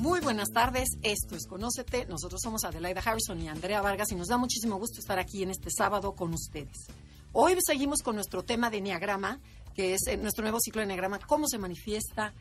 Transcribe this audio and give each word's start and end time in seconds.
Muy 0.00 0.20
buenas 0.20 0.48
tardes, 0.48 0.96
esto 1.02 1.36
es 1.36 1.46
Conócete. 1.46 2.06
Nosotros 2.06 2.40
somos 2.42 2.64
Adelaida 2.64 3.02
Harrison 3.04 3.38
y 3.38 3.48
Andrea 3.48 3.82
Vargas 3.82 4.10
y 4.10 4.14
nos 4.14 4.28
da 4.28 4.38
muchísimo 4.38 4.78
gusto 4.78 4.98
estar 4.98 5.18
aquí 5.18 5.42
en 5.42 5.50
este 5.50 5.68
sábado 5.70 6.14
con 6.14 6.32
ustedes. 6.32 6.86
Hoy 7.32 7.58
seguimos 7.60 8.00
con 8.00 8.14
nuestro 8.14 8.42
tema 8.42 8.70
de 8.70 8.78
Enneagrama, 8.78 9.40
que 9.74 9.92
es 9.92 10.06
eh, 10.06 10.16
nuestro 10.16 10.40
nuevo 10.40 10.58
ciclo 10.58 10.80
de 10.80 10.84
Enneagrama, 10.84 11.18
cómo 11.18 11.46
se 11.48 11.58
manifiesta 11.58 12.32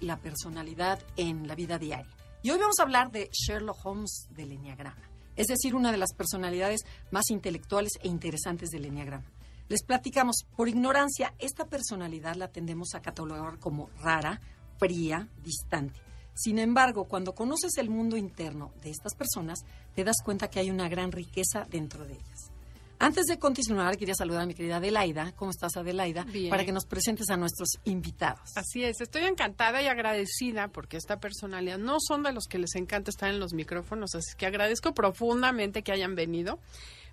la 0.00 0.16
personalidad 0.16 0.98
en 1.16 1.46
la 1.46 1.54
vida 1.54 1.78
diaria. 1.78 2.12
Y 2.42 2.50
hoy 2.50 2.58
vamos 2.58 2.80
a 2.80 2.82
hablar 2.82 3.12
de 3.12 3.30
Sherlock 3.32 3.78
Holmes 3.86 4.26
del 4.30 4.50
Enneagrama, 4.50 5.08
es 5.36 5.46
decir, 5.46 5.76
una 5.76 5.92
de 5.92 5.98
las 5.98 6.12
personalidades 6.14 6.80
más 7.12 7.30
intelectuales 7.30 7.92
e 8.02 8.08
interesantes 8.08 8.70
del 8.70 8.86
Enneagrama. 8.86 9.30
Les 9.68 9.84
platicamos, 9.84 10.46
por 10.56 10.68
ignorancia, 10.68 11.32
esta 11.38 11.64
personalidad 11.64 12.34
la 12.34 12.48
tendemos 12.48 12.96
a 12.96 13.02
catalogar 13.02 13.60
como 13.60 13.88
rara, 14.00 14.40
fría, 14.80 15.28
distante. 15.44 16.08
Sin 16.38 16.60
embargo, 16.60 17.06
cuando 17.06 17.34
conoces 17.34 17.78
el 17.78 17.90
mundo 17.90 18.16
interno 18.16 18.72
de 18.80 18.90
estas 18.90 19.16
personas, 19.16 19.58
te 19.96 20.04
das 20.04 20.16
cuenta 20.24 20.48
que 20.48 20.60
hay 20.60 20.70
una 20.70 20.88
gran 20.88 21.10
riqueza 21.10 21.66
dentro 21.68 22.04
de 22.04 22.12
ellas. 22.12 22.52
Antes 23.00 23.26
de 23.26 23.40
continuar, 23.40 23.96
quería 23.96 24.14
saludar 24.14 24.42
a 24.42 24.46
mi 24.46 24.54
querida 24.54 24.76
Adelaida. 24.76 25.32
¿Cómo 25.34 25.50
estás, 25.50 25.76
Adelaida? 25.76 26.22
Bien. 26.24 26.48
Para 26.48 26.64
que 26.64 26.70
nos 26.70 26.84
presentes 26.84 27.28
a 27.30 27.36
nuestros 27.36 27.70
invitados. 27.84 28.50
Así 28.54 28.84
es, 28.84 29.00
estoy 29.00 29.24
encantada 29.24 29.82
y 29.82 29.88
agradecida 29.88 30.68
porque 30.68 30.96
esta 30.96 31.18
personalidad 31.18 31.78
no 31.78 31.96
son 31.98 32.22
de 32.22 32.32
los 32.32 32.44
que 32.46 32.58
les 32.58 32.76
encanta 32.76 33.10
estar 33.10 33.30
en 33.30 33.40
los 33.40 33.52
micrófonos, 33.52 34.14
así 34.14 34.36
que 34.36 34.46
agradezco 34.46 34.94
profundamente 34.94 35.82
que 35.82 35.90
hayan 35.90 36.14
venido. 36.14 36.60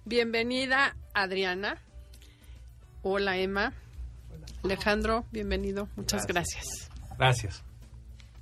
Bienvenida, 0.06 0.96
Adriana. 1.16 1.82
Hola, 3.02 3.38
Emma. 3.38 3.74
Alejandro, 4.64 5.26
bienvenido. 5.32 5.88
Muchas 5.96 6.28
gracias. 6.28 6.92
Gracias. 7.18 7.64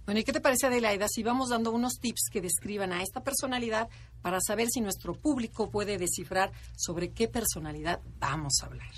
Bueno, 0.06 0.20
¿y 0.20 0.24
qué 0.26 0.34
te 0.34 0.42
parece, 0.42 0.68
Adelaida, 0.68 1.08
si 1.08 1.24
vamos 1.24 1.50
dando 1.50 1.72
unos 1.72 2.00
tips 2.00 2.30
que 2.30 2.42
describan 2.42 2.92
a 2.92 3.02
esta 3.02 3.24
personalidad 3.24 3.88
para 4.22 4.40
saber 4.42 4.68
si 4.70 4.82
nuestro 4.82 5.14
público 5.14 5.70
puede 5.70 5.98
descifrar 5.98 6.52
sobre 6.76 7.12
qué 7.12 7.30
personalidad 7.30 8.02
vamos 8.20 8.60
a 8.62 8.66
hablar? 8.66 8.92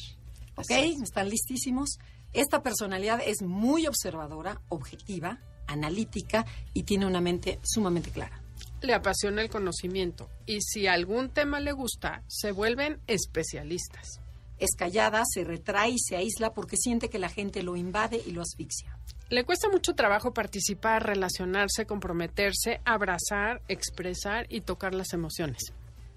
¿Ok? 0.56 0.72
¿Están 1.04 1.30
listísimos? 1.30 2.00
Esta 2.34 2.64
personalidad 2.64 3.22
es 3.24 3.44
muy 3.44 3.86
observadora, 3.86 4.62
objetiva, 4.70 5.40
analítica 5.68 6.46
y 6.74 6.84
tiene 6.84 7.06
una 7.06 7.22
mente 7.22 7.60
sumamente 7.64 8.10
clara. 8.10 8.42
Le 8.82 8.94
apasiona 8.94 9.42
el 9.42 9.50
conocimiento 9.50 10.30
y 10.48 10.62
si 10.62 10.88
algún 10.88 11.30
tema 11.30 11.60
le 11.60 11.72
gusta, 11.72 12.24
se 12.28 12.52
vuelven 12.52 13.00
especialistas. 13.06 14.22
Es 14.60 14.76
callada, 14.76 15.24
se 15.26 15.44
retrae 15.44 15.92
y 15.92 16.00
se 16.00 16.16
aísla 16.16 16.54
porque 16.54 16.78
siente 16.78 17.10
que 17.10 17.20
la 17.20 17.30
gente 17.30 17.64
lo 17.64 17.76
invade 17.76 18.22
y 18.26 18.32
lo 18.32 18.42
asfixia. 18.42 18.98
Le 19.30 19.44
cuesta 19.44 19.70
mucho 19.70 19.96
trabajo 19.96 20.34
participar, 20.34 21.04
relacionarse, 21.04 21.86
comprometerse, 21.86 22.80
abrazar, 22.86 23.62
expresar 23.68 24.46
y 24.50 24.62
tocar 24.62 24.94
las 24.94 25.14
emociones. 25.14 25.74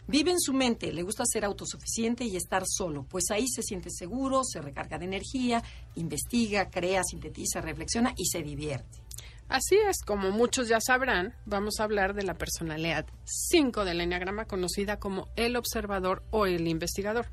Vive 0.06 0.30
en 0.30 0.40
su 0.40 0.54
mente, 0.54 0.92
le 0.92 1.02
gusta 1.02 1.24
ser 1.26 1.44
autosuficiente 1.44 2.24
y 2.24 2.36
estar 2.36 2.64
solo, 2.66 3.04
pues 3.04 3.30
ahí 3.30 3.46
se 3.46 3.62
siente 3.62 3.90
seguro, 3.90 4.42
se 4.42 4.62
recarga 4.62 4.98
de 4.98 5.04
energía, 5.04 5.62
investiga, 5.96 6.70
crea, 6.70 7.02
sintetiza, 7.04 7.60
reflexiona 7.60 8.14
y 8.16 8.26
se 8.26 8.42
divierte. 8.42 9.02
Así 9.48 9.76
es, 9.76 10.02
como 10.04 10.30
muchos 10.30 10.68
ya 10.68 10.78
sabrán, 10.80 11.34
vamos 11.46 11.80
a 11.80 11.84
hablar 11.84 12.14
de 12.14 12.22
la 12.22 12.34
personalidad 12.34 13.06
5 13.24 13.84
del 13.84 14.02
Enneagrama 14.02 14.46
conocida 14.46 14.98
como 14.98 15.28
el 15.36 15.56
observador 15.56 16.22
o 16.30 16.46
el 16.46 16.68
investigador. 16.68 17.26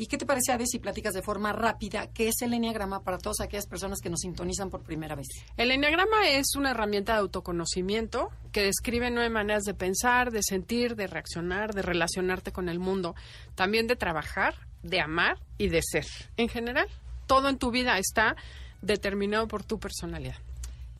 ¿Y 0.00 0.06
qué 0.06 0.16
te 0.16 0.24
parece, 0.24 0.50
Ade, 0.52 0.64
si 0.66 0.78
platicas 0.78 1.12
de 1.12 1.20
forma 1.20 1.52
rápida 1.52 2.06
qué 2.06 2.28
es 2.28 2.40
el 2.40 2.54
Enneagrama 2.54 3.02
para 3.02 3.18
todas 3.18 3.40
aquellas 3.40 3.66
personas 3.66 3.98
que 4.00 4.08
nos 4.08 4.20
sintonizan 4.20 4.70
por 4.70 4.82
primera 4.82 5.14
vez? 5.14 5.26
El 5.58 5.70
Enneagrama 5.70 6.26
es 6.26 6.54
una 6.56 6.70
herramienta 6.70 7.12
de 7.12 7.18
autoconocimiento 7.18 8.30
que 8.50 8.62
describe 8.62 9.10
nueve 9.10 9.28
maneras 9.28 9.64
de 9.64 9.74
pensar, 9.74 10.30
de 10.30 10.42
sentir, 10.42 10.96
de 10.96 11.06
reaccionar, 11.06 11.74
de 11.74 11.82
relacionarte 11.82 12.50
con 12.50 12.70
el 12.70 12.78
mundo, 12.78 13.14
también 13.54 13.86
de 13.88 13.94
trabajar, 13.94 14.54
de 14.82 15.02
amar 15.02 15.36
y 15.58 15.68
de 15.68 15.82
ser. 15.82 16.06
En 16.38 16.48
general, 16.48 16.88
todo 17.26 17.50
en 17.50 17.58
tu 17.58 17.70
vida 17.70 17.98
está 17.98 18.36
determinado 18.80 19.48
por 19.48 19.64
tu 19.64 19.78
personalidad. 19.78 20.38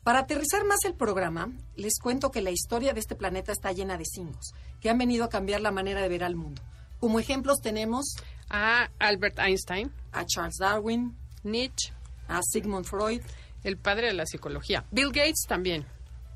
Para 0.03 0.19
aterrizar 0.19 0.63
más 0.63 0.85
el 0.85 0.93
programa, 0.93 1.51
les 1.75 1.97
cuento 1.97 2.29
que 2.29 2.43
la 2.43 2.51
historia 2.51 2.93
de 2.93 2.99
este 2.99 3.15
planeta 3.15 3.51
está 3.51 3.71
llena 3.71 3.97
de 3.97 4.05
símbolos 4.05 4.53
que 4.79 4.91
han 4.91 4.99
venido 4.99 5.25
a 5.25 5.29
cambiar 5.29 5.61
la 5.61 5.71
manera 5.71 6.03
de 6.03 6.09
ver 6.09 6.23
al 6.23 6.35
mundo. 6.35 6.61
Como 7.01 7.19
ejemplos 7.19 7.59
tenemos 7.61 8.15
A 8.49 8.89
Albert 8.99 9.39
Einstein, 9.39 9.91
a 10.13 10.23
Charles 10.25 10.55
Darwin, 10.59 11.17
Nietzsche, 11.43 11.91
a 12.29 12.39
Sigmund 12.43 12.85
Freud, 12.85 13.21
el 13.63 13.77
padre 13.77 14.07
de 14.07 14.13
la 14.13 14.25
psicología. 14.25 14.85
Bill 14.91 15.11
Gates 15.11 15.45
también. 15.47 15.85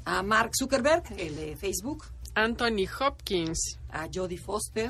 a 0.05 0.21
Mark 0.23 0.51
Zuckerberg, 0.59 1.03
el 1.17 1.35
de 1.35 1.55
Facebook, 1.55 2.05
Anthony 2.35 2.85
Hopkins, 2.99 3.79
a 3.91 4.07
Jodie 4.13 4.37
Foster, 4.37 4.89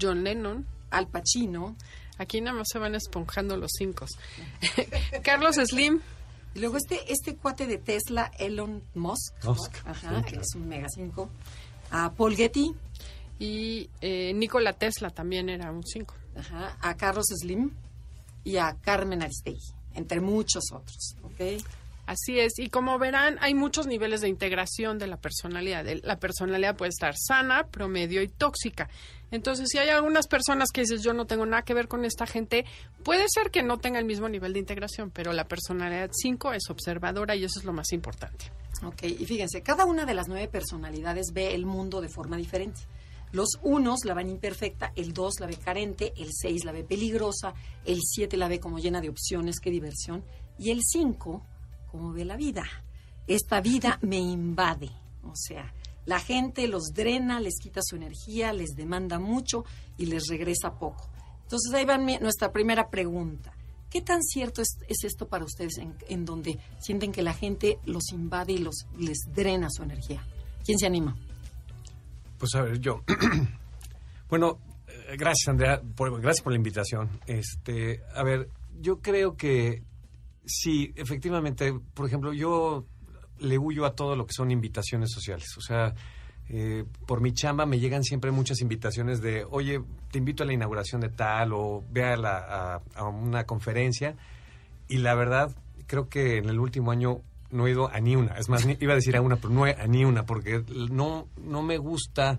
John 0.00 0.24
Lennon. 0.24 0.66
Al 0.90 1.06
Pacino, 1.06 1.76
Aquí 2.16 2.40
nada 2.40 2.56
más 2.56 2.68
se 2.72 2.78
van 2.78 2.94
esponjando 2.94 3.58
los 3.58 3.70
cinco. 3.76 4.06
Carlos 5.22 5.56
Slim, 5.56 6.00
y 6.54 6.60
luego 6.60 6.78
este, 6.78 7.12
este 7.12 7.36
cuate 7.36 7.66
de 7.66 7.76
Tesla, 7.76 8.30
Elon 8.38 8.82
Musk, 8.94 9.44
Musk, 9.44 9.74
Ajá, 9.84 10.16
sí, 10.16 10.22
claro. 10.24 10.40
es 10.40 10.54
un 10.54 10.66
mega 10.66 10.88
5, 10.88 11.28
a 11.90 12.10
Paul 12.12 12.34
Getty, 12.36 12.74
y 13.38 13.90
eh, 14.00 14.32
Nikola 14.34 14.72
Tesla 14.72 15.10
también 15.10 15.48
era 15.48 15.70
un 15.70 15.84
5. 15.84 16.14
ajá, 16.36 16.76
a 16.80 16.96
Carlos 16.96 17.26
Slim 17.26 17.70
y 18.44 18.56
a 18.56 18.76
Carmen 18.80 19.22
Aristegui, 19.22 19.72
entre 19.94 20.20
muchos 20.20 20.64
otros. 20.72 21.16
¿ok? 21.22 21.62
Así 22.06 22.40
es, 22.40 22.58
y 22.58 22.70
como 22.70 22.98
verán, 22.98 23.36
hay 23.42 23.52
muchos 23.52 23.86
niveles 23.86 24.22
de 24.22 24.28
integración 24.28 24.98
de 24.98 25.06
la 25.06 25.18
personalidad. 25.18 25.84
La 26.04 26.18
personalidad 26.18 26.74
puede 26.74 26.88
estar 26.88 27.14
sana, 27.18 27.66
promedio 27.66 28.22
y 28.22 28.28
tóxica. 28.28 28.88
Entonces, 29.30 29.68
si 29.70 29.76
hay 29.76 29.90
algunas 29.90 30.26
personas 30.26 30.70
que 30.72 30.80
dices, 30.80 31.02
yo 31.02 31.12
no 31.12 31.26
tengo 31.26 31.44
nada 31.44 31.62
que 31.64 31.74
ver 31.74 31.86
con 31.86 32.06
esta 32.06 32.26
gente, 32.26 32.64
puede 33.04 33.26
ser 33.28 33.50
que 33.50 33.62
no 33.62 33.76
tenga 33.76 33.98
el 33.98 34.06
mismo 34.06 34.26
nivel 34.26 34.54
de 34.54 34.58
integración, 34.58 35.10
pero 35.10 35.34
la 35.34 35.46
personalidad 35.46 36.10
5 36.10 36.54
es 36.54 36.70
observadora 36.70 37.36
y 37.36 37.44
eso 37.44 37.58
es 37.58 37.66
lo 37.66 37.74
más 37.74 37.92
importante. 37.92 38.46
Ok, 38.84 39.02
y 39.02 39.26
fíjense, 39.26 39.60
cada 39.60 39.84
una 39.84 40.06
de 40.06 40.14
las 40.14 40.28
nueve 40.28 40.48
personalidades 40.48 41.32
ve 41.34 41.54
el 41.54 41.66
mundo 41.66 42.00
de 42.00 42.08
forma 42.08 42.38
diferente. 42.38 42.80
Los 43.32 43.58
unos 43.62 44.04
la 44.04 44.14
ven 44.14 44.30
imperfecta, 44.30 44.92
el 44.96 45.12
dos 45.12 45.40
la 45.40 45.46
ve 45.46 45.56
carente, 45.56 46.12
el 46.16 46.30
seis 46.32 46.64
la 46.64 46.72
ve 46.72 46.84
peligrosa, 46.84 47.54
el 47.84 48.00
siete 48.02 48.36
la 48.36 48.48
ve 48.48 48.58
como 48.58 48.78
llena 48.78 49.00
de 49.00 49.10
opciones, 49.10 49.60
qué 49.60 49.70
diversión, 49.70 50.24
y 50.58 50.70
el 50.70 50.80
cinco 50.82 51.44
como 51.90 52.12
ve 52.12 52.24
la 52.24 52.36
vida. 52.36 52.64
Esta 53.26 53.60
vida 53.60 53.98
me 54.02 54.18
invade, 54.18 54.90
o 55.22 55.34
sea, 55.34 55.74
la 56.06 56.20
gente 56.20 56.66
los 56.68 56.94
drena, 56.94 57.38
les 57.38 57.58
quita 57.60 57.80
su 57.82 57.96
energía, 57.96 58.54
les 58.54 58.70
demanda 58.70 59.18
mucho 59.18 59.64
y 59.98 60.06
les 60.06 60.26
regresa 60.28 60.78
poco. 60.78 61.10
Entonces 61.42 61.72
ahí 61.74 61.84
va 61.84 61.98
nuestra 61.98 62.50
primera 62.50 62.88
pregunta. 62.88 63.54
¿Qué 63.90 64.02
tan 64.02 64.22
cierto 64.22 64.62
es, 64.62 64.78
es 64.86 65.04
esto 65.04 65.28
para 65.28 65.44
ustedes 65.44 65.78
en, 65.78 65.94
en 66.08 66.24
donde 66.24 66.58
sienten 66.78 67.12
que 67.12 67.22
la 67.22 67.32
gente 67.32 67.78
los 67.84 68.12
invade 68.12 68.54
y 68.54 68.58
los, 68.58 68.86
les 68.98 69.18
drena 69.34 69.68
su 69.70 69.82
energía? 69.82 70.26
¿Quién 70.64 70.78
se 70.78 70.86
anima? 70.86 71.16
Pues 72.38 72.54
a 72.54 72.62
ver, 72.62 72.78
yo. 72.78 73.02
bueno, 74.28 74.60
eh, 74.86 75.16
gracias 75.16 75.48
Andrea, 75.48 75.82
por, 75.96 76.20
gracias 76.20 76.42
por 76.42 76.52
la 76.52 76.56
invitación. 76.56 77.20
Este, 77.26 78.02
a 78.14 78.22
ver, 78.22 78.48
yo 78.80 79.00
creo 79.00 79.36
que 79.36 79.82
sí, 80.44 80.92
efectivamente, 80.96 81.74
por 81.94 82.06
ejemplo, 82.06 82.32
yo 82.32 82.86
le 83.38 83.58
huyo 83.58 83.84
a 83.84 83.94
todo 83.94 84.16
lo 84.16 84.26
que 84.26 84.32
son 84.32 84.50
invitaciones 84.50 85.10
sociales. 85.10 85.48
O 85.56 85.60
sea, 85.60 85.94
eh, 86.48 86.84
por 87.06 87.20
mi 87.20 87.32
chamba 87.32 87.66
me 87.66 87.78
llegan 87.78 88.04
siempre 88.04 88.30
muchas 88.30 88.60
invitaciones 88.60 89.20
de, 89.20 89.44
oye, 89.50 89.82
te 90.10 90.18
invito 90.18 90.44
a 90.44 90.46
la 90.46 90.52
inauguración 90.52 91.00
de 91.00 91.08
tal 91.08 91.52
o 91.52 91.84
ve 91.90 92.04
a, 92.04 92.16
la, 92.16 92.38
a, 92.38 92.82
a 92.94 93.04
una 93.04 93.44
conferencia. 93.44 94.16
Y 94.88 94.98
la 94.98 95.14
verdad, 95.14 95.54
creo 95.86 96.08
que 96.08 96.38
en 96.38 96.48
el 96.48 96.58
último 96.60 96.90
año 96.92 97.22
no 97.50 97.66
he 97.66 97.70
ido 97.70 97.88
a 97.90 98.00
ni 98.00 98.16
una. 98.16 98.34
Es 98.38 98.48
más, 98.48 98.64
ni- 98.66 98.76
iba 98.80 98.92
a 98.92 98.96
decir 98.96 99.16
a 99.16 99.20
una, 99.22 99.36
pero 99.36 99.50
no 99.50 99.66
he- 99.66 99.74
a 99.74 99.86
ni 99.86 100.04
una, 100.04 100.24
porque 100.26 100.62
no, 100.90 101.26
no 101.44 101.62
me 101.62 101.78
gusta 101.78 102.38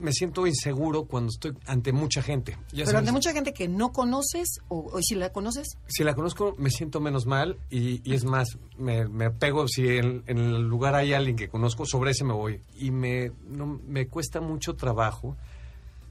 me 0.00 0.12
siento 0.12 0.46
inseguro 0.46 1.06
cuando 1.06 1.30
estoy 1.30 1.56
ante 1.66 1.90
mucha 1.92 2.22
gente. 2.22 2.52
Ya 2.70 2.84
Pero 2.84 2.86
sabes, 2.86 2.98
ante 3.00 3.10
mucha 3.10 3.32
gente 3.32 3.52
que 3.52 3.66
no 3.66 3.90
conoces 3.90 4.60
o, 4.68 4.90
o 4.92 5.02
si 5.02 5.16
la 5.16 5.32
conoces, 5.32 5.76
Si 5.88 6.04
la 6.04 6.14
conozco, 6.14 6.54
me 6.56 6.70
siento 6.70 7.00
menos 7.00 7.26
mal 7.26 7.56
y, 7.68 8.00
y 8.08 8.14
es 8.14 8.24
más, 8.24 8.58
me, 8.78 9.08
me 9.08 9.30
pego, 9.32 9.66
si 9.66 9.88
en, 9.88 10.22
en 10.28 10.38
el 10.38 10.62
lugar 10.68 10.94
hay 10.94 11.14
alguien 11.14 11.34
que 11.34 11.48
conozco, 11.48 11.84
sobre 11.84 12.12
ese 12.12 12.22
me 12.22 12.32
voy. 12.32 12.60
Y 12.78 12.92
me, 12.92 13.32
no, 13.48 13.66
me 13.88 14.06
cuesta 14.06 14.40
mucho 14.40 14.76
trabajo 14.76 15.36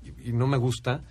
y, 0.04 0.32
y 0.32 0.34
no 0.34 0.48
me 0.48 0.58
gusta 0.58 1.02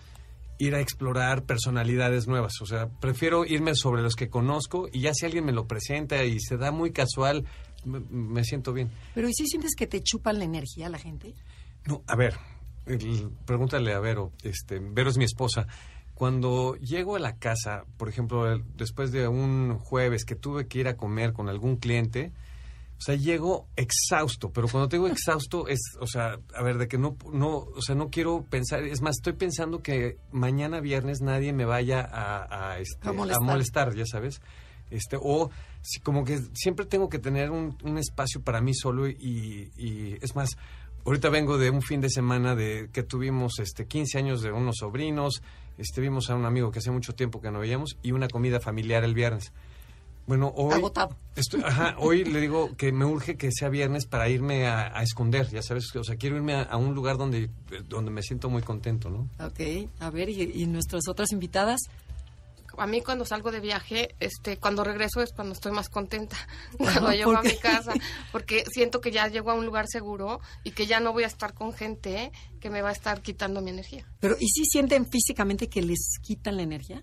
ir 0.58 0.74
a 0.74 0.80
explorar 0.80 1.44
personalidades 1.44 2.26
nuevas. 2.26 2.54
O 2.62 2.66
sea, 2.66 2.88
prefiero 2.88 3.44
irme 3.44 3.74
sobre 3.74 4.02
los 4.02 4.14
que 4.16 4.28
conozco 4.28 4.88
y 4.92 5.00
ya 5.00 5.12
si 5.14 5.26
alguien 5.26 5.44
me 5.44 5.52
lo 5.52 5.66
presenta 5.66 6.24
y 6.24 6.40
se 6.40 6.56
da 6.56 6.70
muy 6.72 6.92
casual, 6.92 7.44
me, 7.84 8.00
me 8.00 8.42
siento 8.44 8.72
bien. 8.72 8.90
pero 9.14 9.28
¿y 9.28 9.34
si 9.34 9.46
sientes 9.46 9.74
que 9.76 9.86
te 9.86 10.02
chupan 10.02 10.38
la 10.38 10.44
energía 10.44 10.88
la 10.88 10.98
gente? 10.98 11.34
No, 11.86 12.02
a 12.06 12.16
ver, 12.16 12.34
el- 12.86 13.30
pregúntale 13.44 13.92
a 13.94 14.00
Vero. 14.00 14.32
Este, 14.42 14.78
Vero 14.80 15.10
es 15.10 15.18
mi 15.18 15.24
esposa. 15.24 15.66
Cuando 16.14 16.76
llego 16.76 17.16
a 17.16 17.18
la 17.18 17.36
casa, 17.36 17.84
por 17.98 18.08
ejemplo, 18.08 18.50
el- 18.50 18.64
después 18.76 19.12
de 19.12 19.28
un 19.28 19.78
jueves 19.78 20.24
que 20.24 20.34
tuve 20.34 20.66
que 20.66 20.78
ir 20.80 20.88
a 20.88 20.96
comer 20.96 21.32
con 21.34 21.48
algún 21.48 21.76
cliente, 21.76 22.32
o 22.98 23.00
sea, 23.00 23.14
llego 23.14 23.68
exhausto, 23.76 24.50
pero 24.50 24.68
cuando 24.68 24.88
te 24.88 24.96
digo 24.96 25.06
exhausto 25.06 25.68
es, 25.68 25.80
o 26.00 26.06
sea, 26.06 26.38
a 26.54 26.62
ver, 26.62 26.78
de 26.78 26.88
que 26.88 26.96
no, 26.96 27.16
no, 27.30 27.58
o 27.58 27.82
sea, 27.82 27.94
no 27.94 28.08
quiero 28.08 28.44
pensar, 28.48 28.84
es 28.84 29.02
más, 29.02 29.16
estoy 29.16 29.34
pensando 29.34 29.82
que 29.82 30.16
mañana 30.32 30.80
viernes 30.80 31.20
nadie 31.20 31.52
me 31.52 31.66
vaya 31.66 32.00
a, 32.00 32.72
a, 32.72 32.78
este, 32.78 33.06
A 33.06 33.10
a 33.10 33.12
molestar. 33.12 33.44
molestar, 33.44 33.94
ya 33.94 34.06
sabes, 34.06 34.40
este, 34.90 35.18
o 35.20 35.50
si, 35.82 36.00
como 36.00 36.24
que 36.24 36.40
siempre 36.54 36.86
tengo 36.86 37.10
que 37.10 37.18
tener 37.18 37.50
un, 37.50 37.76
un 37.84 37.98
espacio 37.98 38.40
para 38.40 38.62
mí 38.62 38.72
solo 38.74 39.08
y, 39.08 39.70
y 39.76 40.16
es 40.22 40.34
más, 40.34 40.56
ahorita 41.04 41.28
vengo 41.28 41.58
de 41.58 41.68
un 41.68 41.82
fin 41.82 42.00
de 42.00 42.08
semana 42.08 42.54
de 42.54 42.88
que 42.92 43.02
tuvimos 43.02 43.58
este 43.58 43.86
15 43.86 44.18
años 44.18 44.40
de 44.40 44.52
unos 44.52 44.76
sobrinos, 44.80 45.42
este 45.76 46.00
vimos 46.00 46.30
a 46.30 46.34
un 46.34 46.46
amigo 46.46 46.70
que 46.70 46.78
hace 46.78 46.90
mucho 46.90 47.14
tiempo 47.14 47.42
que 47.42 47.50
no 47.50 47.60
veíamos 47.60 47.98
y 48.02 48.12
una 48.12 48.28
comida 48.28 48.58
familiar 48.58 49.04
el 49.04 49.14
viernes. 49.14 49.52
Bueno, 50.26 50.52
hoy 50.56 50.74
Agotado. 50.74 51.16
Estoy, 51.36 51.62
ajá, 51.64 51.94
hoy 51.98 52.24
le 52.24 52.40
digo 52.40 52.76
que 52.76 52.90
me 52.92 53.04
urge 53.04 53.36
que 53.36 53.50
sea 53.52 53.68
viernes 53.68 54.06
para 54.06 54.28
irme 54.28 54.66
a, 54.66 54.96
a 54.98 55.02
esconder, 55.02 55.48
ya 55.50 55.62
sabes, 55.62 55.94
o 55.94 56.02
sea, 56.02 56.16
quiero 56.16 56.36
irme 56.36 56.54
a, 56.54 56.62
a 56.62 56.76
un 56.76 56.94
lugar 56.94 57.16
donde, 57.16 57.50
donde 57.88 58.10
me 58.10 58.22
siento 58.22 58.48
muy 58.50 58.62
contento, 58.62 59.08
¿no? 59.08 59.28
Ok, 59.38 59.88
a 60.00 60.10
ver, 60.10 60.28
¿y, 60.28 60.62
y 60.62 60.66
nuestras 60.66 61.08
otras 61.08 61.30
invitadas? 61.32 61.80
A 62.78 62.86
mí 62.86 63.00
cuando 63.00 63.24
salgo 63.24 63.50
de 63.50 63.60
viaje, 63.60 64.14
este, 64.20 64.58
cuando 64.58 64.84
regreso 64.84 65.22
es 65.22 65.32
cuando 65.32 65.54
estoy 65.54 65.72
más 65.72 65.88
contenta, 65.88 66.36
cuando 66.78 67.12
llego 67.12 67.32
¿por 67.32 67.38
a 67.38 67.42
mi 67.42 67.56
casa, 67.56 67.92
porque 68.32 68.64
siento 68.70 69.00
que 69.00 69.10
ya 69.10 69.28
llego 69.28 69.50
a 69.50 69.54
un 69.54 69.64
lugar 69.64 69.86
seguro 69.88 70.40
y 70.64 70.72
que 70.72 70.86
ya 70.86 71.00
no 71.00 71.12
voy 71.12 71.24
a 71.24 71.28
estar 71.28 71.54
con 71.54 71.72
gente 71.72 72.32
que 72.60 72.68
me 72.68 72.82
va 72.82 72.90
a 72.90 72.92
estar 72.92 73.22
quitando 73.22 73.62
mi 73.62 73.70
energía. 73.70 74.06
Pero 74.20 74.36
¿y 74.38 74.48
si 74.48 74.64
sienten 74.64 75.06
físicamente 75.06 75.68
que 75.68 75.82
les 75.82 76.18
quitan 76.20 76.56
la 76.56 76.62
energía? 76.64 77.02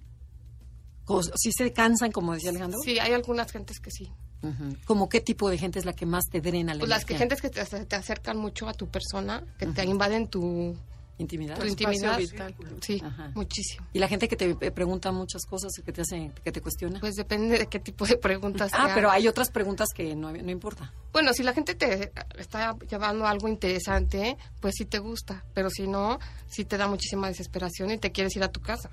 ¿O 1.06 1.22
si 1.24 1.52
se 1.52 1.74
cansan, 1.74 2.12
como 2.12 2.34
decía 2.34 2.50
Alejandro? 2.50 2.80
Sí, 2.84 3.00
hay 3.00 3.14
algunas 3.14 3.52
gentes 3.52 3.80
que 3.80 3.92
sí. 3.92 4.12
Ujú. 4.42 4.76
¿Como 4.86 5.10
qué 5.10 5.22
tipo 5.22 5.50
de 5.50 5.58
gente 5.58 5.80
es 5.80 5.86
la 5.86 5.94
que 5.94 6.06
más 6.06 6.26
te 6.30 6.42
drena 6.42 6.74
la 6.74 6.80
Pues 6.80 6.90
las 6.90 7.06
que 7.06 7.16
gentes 7.16 7.42
que 7.42 7.50
te, 7.50 7.64
te 7.64 7.96
acercan 7.96 8.38
mucho 8.38 8.68
a 8.68 8.74
tu 8.74 8.88
persona, 8.88 9.44
que 9.58 9.68
te 9.68 9.86
invaden 9.86 10.28
tu, 10.28 10.76
¿Intimidad? 11.18 11.60
tu 11.60 11.66
intimidad. 11.66 12.18
vital. 12.18 12.56
Sí, 12.82 13.02
Ajá. 13.04 13.32
muchísimo. 13.36 13.88
Y 13.94 14.00
la 14.00 14.08
gente 14.08 14.28
que 14.28 14.36
te 14.36 14.50
eh, 14.50 14.72
pregunta 14.72 15.12
muchas 15.12 15.44
cosas, 15.46 15.72
que 15.86 15.92
te 15.94 16.02
hace, 16.02 16.32
que 16.44 16.52
te 16.52 16.62
cuestiona. 16.62 17.00
Pues 17.00 17.16
depende 17.16 17.58
de 17.58 17.68
qué 17.68 17.80
tipo 17.80 18.06
de 18.06 18.18
preguntas. 18.18 18.72
te 18.72 18.78
ah, 18.78 18.92
pero 18.94 19.12
hay 19.12 19.28
otras 19.28 19.52
preguntas 19.52 19.90
que 19.96 20.16
no, 20.16 20.32
no 20.32 20.52
importa. 20.52 20.92
Bueno, 21.12 21.34
si 21.34 21.44
la 21.44 21.54
gente 21.54 21.76
te 21.76 22.12
está 22.38 22.76
llevando 22.90 23.28
algo 23.28 23.48
interesante, 23.48 24.38
pues 24.60 24.74
sí 24.78 24.86
te 24.86 25.00
gusta, 25.00 25.46
pero 25.54 25.70
si 25.70 25.88
no, 25.88 26.20
sí 26.48 26.66
te 26.66 26.78
da 26.78 26.88
muchísima 26.88 27.28
desesperación 27.28 27.92
y 27.92 27.98
te 28.00 28.12
quieres 28.12 28.36
ir 28.36 28.44
a 28.44 28.52
tu 28.52 28.60
casa. 28.60 28.90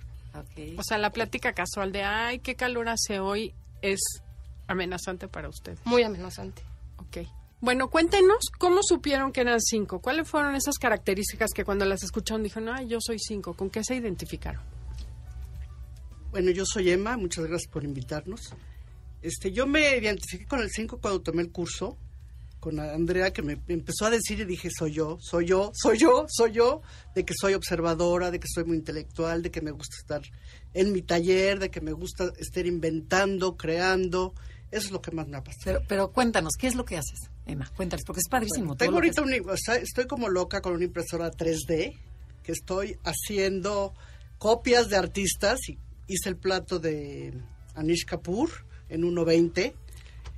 O 0.76 0.82
sea, 0.82 0.98
la 0.98 1.10
plática 1.10 1.52
casual 1.52 1.92
de, 1.92 2.02
ay, 2.02 2.38
qué 2.38 2.54
calor 2.54 2.88
hace 2.88 3.20
hoy, 3.20 3.54
es 3.82 4.00
amenazante 4.66 5.28
para 5.28 5.48
usted. 5.48 5.78
Muy 5.84 6.02
amenazante. 6.02 6.62
Ok. 6.98 7.18
Bueno, 7.60 7.90
cuéntenos 7.90 8.50
cómo 8.58 8.82
supieron 8.82 9.32
que 9.32 9.42
eran 9.42 9.60
cinco. 9.60 10.00
¿Cuáles 10.00 10.28
fueron 10.28 10.54
esas 10.54 10.78
características 10.78 11.50
que 11.54 11.64
cuando 11.64 11.84
las 11.84 12.02
escucharon 12.02 12.42
dijeron, 12.42 12.70
ay, 12.70 12.86
yo 12.88 12.98
soy 13.00 13.18
cinco? 13.18 13.54
¿Con 13.54 13.68
qué 13.68 13.84
se 13.84 13.96
identificaron? 13.96 14.62
Bueno, 16.30 16.50
yo 16.52 16.64
soy 16.64 16.90
Emma, 16.90 17.16
muchas 17.16 17.44
gracias 17.46 17.70
por 17.70 17.84
invitarnos. 17.84 18.54
Este, 19.22 19.52
yo 19.52 19.66
me 19.66 19.96
identifiqué 19.96 20.46
con 20.46 20.60
el 20.60 20.70
5 20.70 20.98
cuando 21.00 21.20
tomé 21.20 21.42
el 21.42 21.50
curso 21.50 21.98
con 22.60 22.78
Andrea 22.78 23.32
que 23.32 23.42
me 23.42 23.58
empezó 23.68 24.06
a 24.06 24.10
decir 24.10 24.40
y 24.40 24.44
dije, 24.44 24.68
soy 24.70 24.92
yo, 24.92 25.18
soy 25.20 25.46
yo, 25.46 25.72
soy 25.74 25.98
yo, 25.98 26.26
soy 26.28 26.52
yo, 26.52 26.82
de 27.14 27.24
que 27.24 27.32
soy 27.34 27.54
observadora, 27.54 28.30
de 28.30 28.38
que 28.38 28.46
soy 28.52 28.64
muy 28.64 28.76
intelectual, 28.76 29.42
de 29.42 29.50
que 29.50 29.62
me 29.62 29.70
gusta 29.70 29.96
estar 29.96 30.22
en 30.74 30.92
mi 30.92 31.02
taller, 31.02 31.58
de 31.58 31.70
que 31.70 31.80
me 31.80 31.92
gusta 31.92 32.30
estar 32.38 32.66
inventando, 32.66 33.56
creando. 33.56 34.34
Eso 34.70 34.86
es 34.86 34.92
lo 34.92 35.00
que 35.00 35.10
más 35.10 35.26
me 35.26 35.38
apasiona. 35.38 35.78
Pero, 35.78 35.88
pero 35.88 36.12
cuéntanos, 36.12 36.52
¿qué 36.56 36.68
es 36.68 36.76
lo 36.76 36.84
que 36.84 36.96
haces, 36.96 37.30
Emma? 37.46 37.68
Cuéntanos, 37.74 38.04
porque 38.06 38.20
es 38.20 38.28
padrísimo. 38.28 38.76
Tengo 38.76 38.96
ahorita 38.96 39.22
o 39.22 39.56
sea, 39.56 39.76
estoy 39.76 40.06
como 40.06 40.28
loca 40.28 40.60
con 40.60 40.74
una 40.74 40.84
impresora 40.84 41.30
3D 41.30 41.96
que 42.42 42.52
estoy 42.52 42.98
haciendo 43.04 43.94
copias 44.38 44.88
de 44.88 44.96
artistas 44.96 45.58
y 45.68 45.78
hice 46.06 46.28
el 46.28 46.36
plato 46.36 46.78
de 46.78 47.34
Anish 47.74 48.04
Kapoor 48.04 48.50
en 48.88 49.02
1.20 49.02 49.74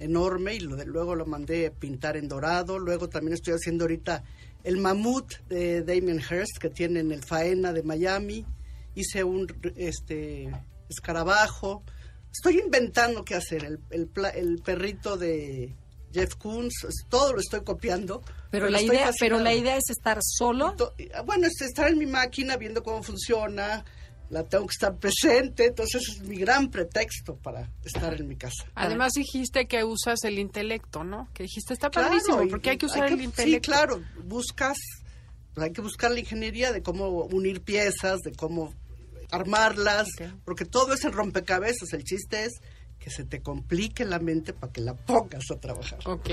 enorme 0.03 0.55
y 0.55 0.61
lo 0.61 0.77
de- 0.77 0.87
luego 0.87 1.15
lo 1.15 1.27
mandé 1.27 1.71
pintar 1.71 2.17
en 2.17 2.29
dorado. 2.29 2.79
Luego 2.79 3.09
también 3.09 3.35
estoy 3.35 3.55
haciendo 3.55 3.85
ahorita 3.85 4.23
el 4.65 4.79
mamut 4.79 5.35
de 5.49 5.83
Damien 5.83 6.19
Hirst 6.21 6.59
que 6.61 6.69
tiene 6.71 7.01
en 7.01 7.13
el 7.13 7.23
Faena 7.23 7.73
de 7.73 7.83
Miami. 7.83 8.45
Hice 8.95 9.25
un 9.25 9.47
este 9.77 10.51
escarabajo. 10.89 11.83
Estoy 12.31 12.59
inventando 12.61 13.25
qué 13.25 13.35
hacer. 13.35 13.65
El, 13.65 13.81
el, 13.91 14.11
el 14.35 14.59
perrito 14.63 15.17
de 15.17 15.75
Jeff 16.13 16.35
Koons, 16.37 16.75
todo 17.09 17.33
lo 17.33 17.41
estoy 17.41 17.63
copiando. 17.63 18.23
Pero 18.51 18.69
la 18.69 18.81
idea, 18.83 19.11
pero 19.19 19.39
la 19.39 19.55
idea 19.55 19.77
es 19.77 19.89
estar 19.91 20.19
solo. 20.23 20.75
Ah, 21.15 21.23
Bueno, 21.23 21.47
es 21.47 21.61
estar 21.63 21.89
en 21.91 21.99
mi 21.99 22.07
máquina 22.07 22.57
viendo 22.57 22.83
cómo 22.83 23.03
funciona, 23.03 23.85
la 24.33 24.45
tengo 24.45 24.67
que 24.67 24.73
estar 24.73 24.97
presente, 24.97 25.67
entonces 25.67 26.09
es 26.09 26.23
mi 26.23 26.37
gran 26.37 26.71
pretexto 26.71 27.37
para 27.37 27.71
estar 27.85 28.15
en 28.19 28.27
mi 28.27 28.35
casa. 28.37 28.65
Además 28.75 29.13
dijiste 29.13 29.67
que 29.67 29.85
usas 29.85 30.25
el 30.25 30.39
intelecto, 30.39 31.05
¿no? 31.05 31.29
Que 31.35 31.43
dijiste, 31.43 31.75
está 31.75 31.91
Claro, 31.91 32.09
padrísimo, 32.09 32.49
porque 32.49 32.71
hay 32.71 32.79
que 32.79 32.87
usar 32.87 33.09
el 33.13 33.19
Sí, 33.19 33.25
intelecto. 33.25 33.71
claro, 33.71 34.03
buscas, 34.25 34.79
pues, 35.53 35.67
hay 35.67 35.73
que 35.75 35.83
buscar 35.83 36.11
la 36.13 36.21
ingeniería 36.21 36.73
de 36.73 36.83
cómo 36.83 37.09
unir 37.27 37.61
piezas, 37.61 38.21
de 38.21 38.33
cómo 38.33 38.73
armarlas, 39.31 40.09
porque 40.45 40.65
todo 40.65 40.95
es 40.95 41.05
el 41.05 41.13
rompecabezas, 41.13 41.93
el 41.93 42.05
chiste 42.05 42.45
es 42.47 42.53
que 42.99 43.11
se 43.11 43.25
te 43.25 43.41
complique 43.43 44.05
la 44.07 44.19
mente 44.19 44.53
para 44.55 44.73
que 44.73 44.81
la 44.81 44.95
pongas 44.95 45.45
a 45.51 45.57
trabajar. 45.61 45.99
Ok. 46.07 46.31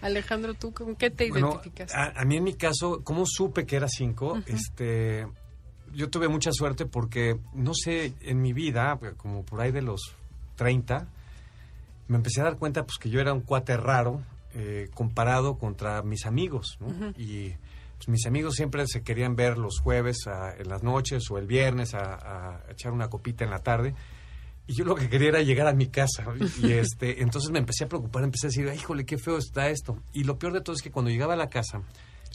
Alejandro, 0.00 0.54
¿tú 0.54 0.72
con 0.72 0.96
qué 0.96 1.10
te 1.10 1.28
Bueno, 1.28 1.50
identificas? 1.50 1.94
a, 1.94 2.18
a 2.18 2.24
mí 2.24 2.36
en 2.38 2.44
mi 2.44 2.54
caso, 2.54 3.02
¿cómo 3.04 3.24
supe 3.26 3.66
que 3.66 3.76
era 3.76 3.88
cinco? 3.88 4.40
Este, 4.46 5.26
yo 5.94 6.08
tuve 6.10 6.28
mucha 6.28 6.50
suerte 6.52 6.86
porque, 6.86 7.38
no 7.54 7.72
sé, 7.74 8.12
en 8.22 8.40
mi 8.42 8.52
vida, 8.52 8.98
como 9.16 9.42
por 9.44 9.60
ahí 9.60 9.72
de 9.72 9.82
los 9.82 10.14
30, 10.56 11.06
me 12.08 12.16
empecé 12.16 12.40
a 12.40 12.44
dar 12.44 12.56
cuenta 12.56 12.84
pues 12.84 12.98
que 12.98 13.10
yo 13.10 13.20
era 13.20 13.32
un 13.32 13.40
cuate 13.40 13.76
raro 13.76 14.20
eh, 14.54 14.88
comparado 14.94 15.58
contra 15.58 16.02
mis 16.02 16.26
amigos, 16.26 16.76
¿no? 16.80 16.88
Y 17.16 17.54
pues, 17.96 18.08
mis 18.08 18.26
amigos 18.26 18.54
siempre 18.54 18.84
se 18.86 19.02
querían 19.02 19.36
ver 19.36 19.58
los 19.58 19.78
jueves 19.80 20.26
a- 20.26 20.54
en 20.56 20.68
las 20.68 20.82
noches 20.82 21.22
o 21.30 21.38
el 21.38 21.46
viernes 21.46 21.94
a, 21.94 22.14
a 22.56 22.60
echar 22.70 22.92
una 22.92 23.08
copita 23.08 23.44
en 23.44 23.50
la 23.50 23.60
tarde. 23.60 23.94
Y 24.66 24.74
yo 24.74 24.84
lo 24.84 24.94
que 24.94 25.08
quería 25.08 25.28
era 25.28 25.42
llegar 25.42 25.66
a 25.66 25.72
mi 25.72 25.86
casa. 25.88 26.24
Y 26.62 26.70
este, 26.72 27.22
entonces 27.22 27.50
me 27.50 27.58
empecé 27.58 27.84
a 27.84 27.88
preocupar, 27.88 28.22
empecé 28.24 28.46
a 28.46 28.50
decir, 28.50 28.68
"Ay, 28.68 28.76
híjole, 28.78 29.04
qué 29.04 29.18
feo 29.18 29.36
está 29.36 29.68
esto. 29.68 29.98
Y 30.12 30.24
lo 30.24 30.38
peor 30.38 30.52
de 30.52 30.60
todo 30.60 30.74
es 30.76 30.82
que 30.82 30.90
cuando 30.92 31.10
llegaba 31.10 31.34
a 31.34 31.36
la 31.36 31.48
casa, 31.48 31.82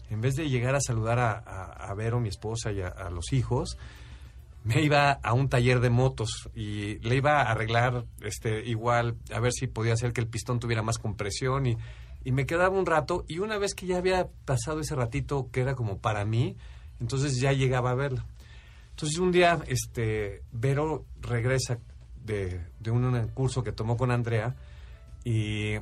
en 0.10 0.22
vez 0.22 0.36
de 0.36 0.50
llegar 0.50 0.76
a 0.76 0.82
saludar 0.82 1.20
a, 1.20 1.32
a, 1.32 1.90
a 1.90 1.94
Vero, 1.96 2.20
mi 2.20 2.30
esposa, 2.30 2.72
y 2.72 2.82
a, 2.82 3.10
los 3.10 3.34
hijos, 3.34 3.78
me 4.64 4.82
iba 4.82 5.12
a 5.12 5.34
un 5.34 5.50
taller 5.50 5.80
de 5.80 5.90
motos 5.90 6.50
y 6.56 7.00
le 7.00 7.16
iba 7.16 7.42
a 7.42 7.52
arreglar 7.52 8.06
este 8.22 8.66
igual, 8.66 9.16
a 9.34 9.40
ver 9.40 9.52
si 9.54 9.68
podía 9.68 9.94
hacer 9.94 10.12
que 10.12 10.22
el 10.22 10.28
pistón 10.28 10.60
tuviera 10.60 10.82
más 10.82 10.98
compresión 10.98 11.68
y, 11.68 11.78
y 12.24 12.32
me 12.32 12.46
quedaba 12.48 12.78
un 12.78 12.86
rato 12.86 13.26
y 13.28 13.40
una 13.40 13.58
vez 13.60 13.76
que 13.76 13.86
ya 13.86 13.98
había 13.98 14.28
pasado 14.46 14.80
ese 14.80 14.96
ratito 14.96 15.50
que 15.52 15.62
era 15.62 15.76
como 15.76 16.00
para 16.00 16.26
mí, 16.26 16.56
entonces 17.00 17.40
ya 17.40 17.54
llegaba 17.54 17.92
a 17.92 17.96
verla. 17.96 18.26
Entonces 18.90 19.20
un 19.20 19.32
día 19.32 19.60
este 19.68 20.42
Vero 20.52 21.06
regresa 21.22 21.78
de, 22.24 22.62
de 22.80 22.92
un 22.92 23.28
curso 23.28 23.64
que 23.64 23.72
tomó 23.72 23.98
con 23.98 24.10
Andrea 24.10 24.56
y 25.24 25.76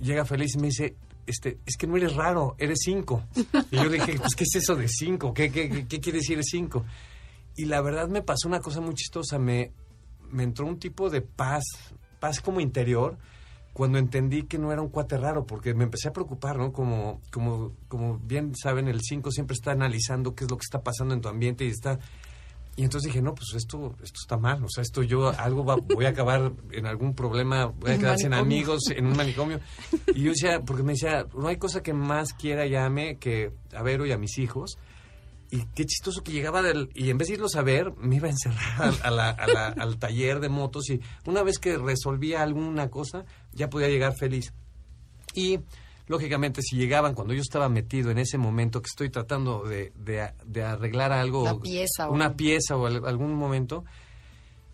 llega 0.00 0.24
feliz 0.24 0.54
y 0.54 0.58
me 0.58 0.68
dice, 0.68 0.94
este, 1.28 1.58
es 1.66 1.76
que 1.76 1.86
no 1.86 1.96
eres 1.96 2.16
raro, 2.16 2.56
eres 2.58 2.78
cinco. 2.82 3.24
Y 3.70 3.76
yo 3.76 3.88
dije, 3.88 4.14
pues, 4.18 4.34
¿qué 4.34 4.44
es 4.44 4.56
eso 4.56 4.74
de 4.74 4.88
cinco? 4.88 5.34
¿Qué, 5.34 5.50
qué, 5.52 5.86
qué, 5.86 6.00
quiere 6.00 6.18
decir 6.18 6.38
cinco? 6.42 6.84
Y 7.56 7.66
la 7.66 7.80
verdad 7.80 8.08
me 8.08 8.22
pasó 8.22 8.48
una 8.48 8.60
cosa 8.60 8.80
muy 8.80 8.94
chistosa, 8.94 9.38
me, 9.38 9.72
me 10.30 10.42
entró 10.42 10.66
un 10.66 10.78
tipo 10.78 11.10
de 11.10 11.20
paz, 11.20 11.64
paz 12.18 12.40
como 12.40 12.60
interior, 12.60 13.18
cuando 13.72 13.98
entendí 13.98 14.44
que 14.44 14.58
no 14.58 14.72
era 14.72 14.80
un 14.80 14.88
cuate 14.88 15.18
raro, 15.18 15.44
porque 15.44 15.74
me 15.74 15.84
empecé 15.84 16.08
a 16.08 16.12
preocupar, 16.12 16.56
¿no? 16.56 16.72
Como, 16.72 17.20
como, 17.30 17.74
como 17.88 18.18
bien 18.18 18.54
saben, 18.56 18.88
el 18.88 19.00
5 19.02 19.30
siempre 19.30 19.54
está 19.54 19.72
analizando 19.72 20.34
qué 20.34 20.44
es 20.44 20.50
lo 20.50 20.56
que 20.56 20.64
está 20.64 20.82
pasando 20.82 21.14
en 21.14 21.20
tu 21.20 21.28
ambiente 21.28 21.64
y 21.64 21.68
está... 21.68 21.98
Y 22.78 22.84
entonces 22.84 23.08
dije, 23.08 23.20
no, 23.20 23.34
pues 23.34 23.54
esto, 23.56 23.96
esto 24.04 24.20
está 24.22 24.36
mal, 24.36 24.62
o 24.62 24.68
sea, 24.68 24.82
esto 24.82 25.02
yo 25.02 25.30
algo 25.36 25.64
va, 25.64 25.74
voy 25.76 26.04
a 26.06 26.10
acabar 26.10 26.52
en 26.70 26.86
algún 26.86 27.12
problema, 27.12 27.66
voy 27.66 27.90
a 27.90 27.98
quedar 27.98 28.16
sin 28.18 28.32
amigos, 28.32 28.82
en 28.94 29.04
un 29.06 29.16
manicomio. 29.16 29.58
Y 30.14 30.22
yo 30.22 30.30
decía, 30.30 30.60
porque 30.60 30.84
me 30.84 30.92
decía, 30.92 31.26
no 31.36 31.48
hay 31.48 31.56
cosa 31.56 31.82
que 31.82 31.92
más 31.92 32.32
quiera 32.34 32.66
y 32.66 32.76
ame 32.76 33.16
que 33.18 33.50
a 33.74 33.82
Vero 33.82 34.06
y 34.06 34.12
a 34.12 34.16
mis 34.16 34.38
hijos. 34.38 34.78
Y 35.50 35.64
qué 35.74 35.86
chistoso 35.86 36.22
que 36.22 36.30
llegaba 36.30 36.62
del... 36.62 36.90
Y 36.94 37.10
en 37.10 37.18
vez 37.18 37.28
de 37.28 37.34
irlos 37.34 37.56
a 37.56 37.62
ver, 37.62 37.92
me 37.96 38.16
iba 38.16 38.28
a 38.28 38.30
encerrar 38.30 38.94
a 39.02 39.10
la- 39.10 39.30
a 39.30 39.46
la- 39.48 39.68
al 39.68 39.98
taller 39.98 40.38
de 40.38 40.48
motos 40.48 40.88
y 40.90 41.00
una 41.26 41.42
vez 41.42 41.58
que 41.58 41.78
resolvía 41.78 42.42
alguna 42.44 42.90
cosa, 42.90 43.24
ya 43.52 43.68
podía 43.70 43.88
llegar 43.88 44.14
feliz. 44.14 44.52
Y 45.34 45.58
lógicamente 46.08 46.62
si 46.62 46.76
llegaban 46.76 47.14
cuando 47.14 47.34
yo 47.34 47.40
estaba 47.40 47.68
metido 47.68 48.10
en 48.10 48.18
ese 48.18 48.38
momento 48.38 48.80
que 48.82 48.88
estoy 48.88 49.10
tratando 49.10 49.62
de, 49.64 49.92
de- 49.96 50.32
de 50.44 50.62
arreglar 50.64 51.12
algo, 51.12 51.60
pieza 51.60 52.08
una 52.10 52.34
pieza 52.34 52.76
o 52.76 52.86
al- 52.86 53.06
algún 53.06 53.34
momento, 53.34 53.84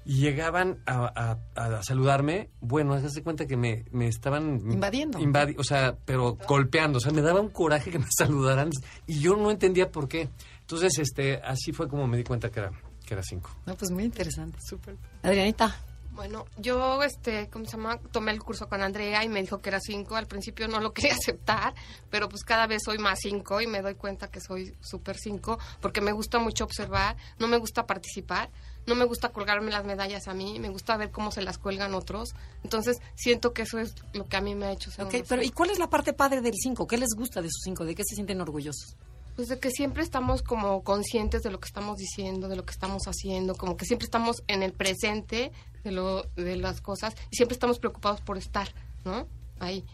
y 0.07 0.17
llegaban 0.21 0.83
a, 0.87 1.39
a- 1.57 1.77
a 1.79 1.83
saludarme, 1.83 2.51
bueno, 2.61 2.93
hazte 2.95 3.23
cuenta 3.23 3.47
que 3.47 3.57
me, 3.57 3.85
me 3.91 4.07
estaban... 4.07 4.61
Invadiendo. 4.71 5.19
invadi- 5.19 5.55
o 5.59 5.65
sea, 5.65 5.97
pero 6.05 6.37
golpeando, 6.47 6.99
o 6.99 7.01
sea, 7.01 7.11
me 7.13 7.23
daba 7.23 7.41
un 7.41 7.49
coraje 7.49 7.91
que 7.91 7.99
me 7.99 8.07
saludaran 8.17 8.71
y 9.07 9.21
yo 9.21 9.35
no 9.37 9.51
entendía 9.51 9.91
por 9.91 10.07
qué. 10.09 10.29
Entonces, 10.61 10.99
este, 10.99 11.37
así 11.43 11.73
fue 11.73 11.89
como 11.89 12.07
me 12.07 12.17
di 12.19 12.25
cuenta 12.25 12.51
que 12.51 12.61
era, 12.61 12.71
que 13.07 13.15
era 13.15 13.23
cinco. 13.23 13.51
No, 13.67 13.75
pues 13.77 13.91
muy 13.91 14.05
interesante. 14.05 14.59
Súper. 14.63 14.97
Adrianita, 15.23 15.75
Bueno, 16.15 16.47
yo, 16.57 17.03
este, 17.03 17.49
¿cómo 17.51 17.65
se 17.65 17.73
llama? 17.73 17.99
Tomé 18.13 18.31
el 18.31 18.41
curso 18.41 18.69
con 18.69 18.83
Andrea 18.83 19.25
y 19.25 19.29
me 19.29 19.43
dijo 19.43 19.59
que 19.59 19.71
era 19.71 19.81
5. 19.81 20.15
Al 20.15 20.27
principio 20.27 20.69
no 20.69 20.81
lo 20.81 20.93
quería 20.95 21.15
aceptar, 21.15 21.75
pero 22.11 22.29
pues 22.29 22.45
cada 22.45 22.67
vez 22.67 22.83
soy 22.85 22.99
más 22.99 23.19
5 23.21 23.61
y 23.61 23.67
me 23.67 23.83
doy 23.83 23.95
cuenta 23.95 24.29
que 24.29 24.41
soy 24.41 24.75
súper 24.81 25.17
5 25.19 25.59
porque 25.81 26.01
me 26.01 26.13
gusta 26.13 26.39
mucho 26.39 26.65
observar, 26.65 27.17
no 27.39 27.49
me 27.49 27.57
gusta 27.57 27.87
participar, 27.87 28.51
no 28.87 28.95
me 28.95 29.05
gusta 29.05 29.31
colgarme 29.31 29.73
las 29.73 29.85
medallas 29.85 30.29
a 30.29 30.35
mí, 30.35 30.61
me 30.61 30.69
gusta 30.69 30.97
ver 30.97 31.11
cómo 31.11 31.33
se 31.33 31.43
las 31.43 31.59
cuelgan 31.59 31.95
otros. 31.95 32.35
Entonces, 32.63 32.99
siento 33.17 33.53
que 33.53 33.63
eso 33.63 33.79
es 33.79 33.95
lo 34.13 34.27
que 34.27 34.37
a 34.37 34.41
mí 34.41 34.55
me 34.55 34.67
ha 34.67 34.73
hecho 34.73 34.91
ser 34.91 35.07
ok, 35.07 35.15
pero 35.29 35.43
¿y 35.43 35.47
cinco. 35.47 35.57
cuál 35.57 35.71
es 35.71 35.79
la 35.79 35.91
parte 35.91 36.13
padre 36.13 36.41
del 36.41 36.55
5? 36.55 36.87
¿Qué 36.87 36.97
les 36.97 37.11
gusta 37.17 37.43
de 37.43 37.49
sus 37.49 37.63
5? 37.65 37.85
¿De 37.85 37.95
qué 37.95 38.05
se 38.05 38.15
sienten 38.15 38.41
orgullosos? 38.41 38.97
Pues 39.37 39.49
de 39.49 39.59
que 39.59 39.71
siempre 39.71 40.03
estamos 40.03 40.43
como 40.43 40.83
conscientes 40.85 41.43
de 41.43 41.51
lo 41.51 41.59
que 41.59 41.67
estamos 41.67 41.97
diciendo, 41.99 42.49
de 42.49 42.57
lo 42.57 42.65
que 42.65 42.71
estamos 42.73 43.03
haciendo, 43.07 43.55
como 43.57 43.77
que 43.77 43.85
siempre 43.85 44.05
estamos 44.05 44.43
en 44.47 44.63
el 44.63 44.73
presente 44.73 45.51
de, 45.83 45.91
lo, 45.91 46.23
de 46.37 46.57
las 46.57 46.81
cosas 46.81 47.15
y 47.31 47.37
siempre 47.37 47.55
estamos 47.55 47.79
preocupados 47.79 48.21
por 48.21 48.39
estar, 48.39 48.69
¿no? 49.05 49.27
Ahí. 49.59 49.85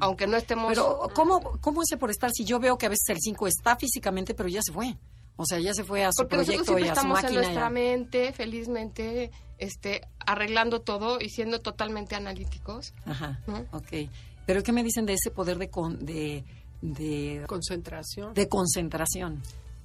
Aunque 0.00 0.26
no 0.26 0.36
estemos... 0.36 0.68
Pero, 0.68 1.08
¿cómo, 1.14 1.40
¿cómo 1.60 1.82
ese 1.82 1.96
por 1.96 2.10
estar? 2.10 2.30
Si 2.32 2.44
yo 2.44 2.58
veo 2.58 2.76
que 2.76 2.86
a 2.86 2.90
veces 2.90 3.08
el 3.08 3.18
5 3.18 3.46
está 3.46 3.76
físicamente, 3.76 4.34
pero 4.34 4.48
ya 4.48 4.60
se 4.62 4.72
fue. 4.72 4.96
O 5.36 5.46
sea, 5.46 5.58
ya 5.58 5.72
se 5.72 5.84
fue 5.84 6.04
a 6.04 6.10
su 6.12 6.22
Porque 6.22 6.36
nosotros 6.36 6.66
proyecto 6.66 6.86
y 6.86 6.90
a 6.90 6.94
su 6.94 7.00
estamos 7.00 7.18
en 7.20 7.22
máquina. 7.24 7.40
nuestra 7.40 7.62
ya. 7.62 7.70
mente, 7.70 8.32
felizmente, 8.32 9.30
este, 9.56 10.02
arreglando 10.18 10.82
todo 10.82 11.18
y 11.18 11.30
siendo 11.30 11.60
totalmente 11.60 12.14
analíticos. 12.14 12.92
Ajá, 13.06 13.40
¿no? 13.46 13.64
ok. 13.72 14.10
Pero 14.44 14.62
¿qué 14.62 14.72
me 14.72 14.82
dicen 14.82 15.06
de 15.06 15.14
ese 15.14 15.30
poder 15.30 15.56
de, 15.58 15.70
con- 15.70 16.04
de, 16.04 16.44
de, 16.80 17.44
Concentración. 17.46 18.34
de 18.34 18.48
concentración? 18.48 19.42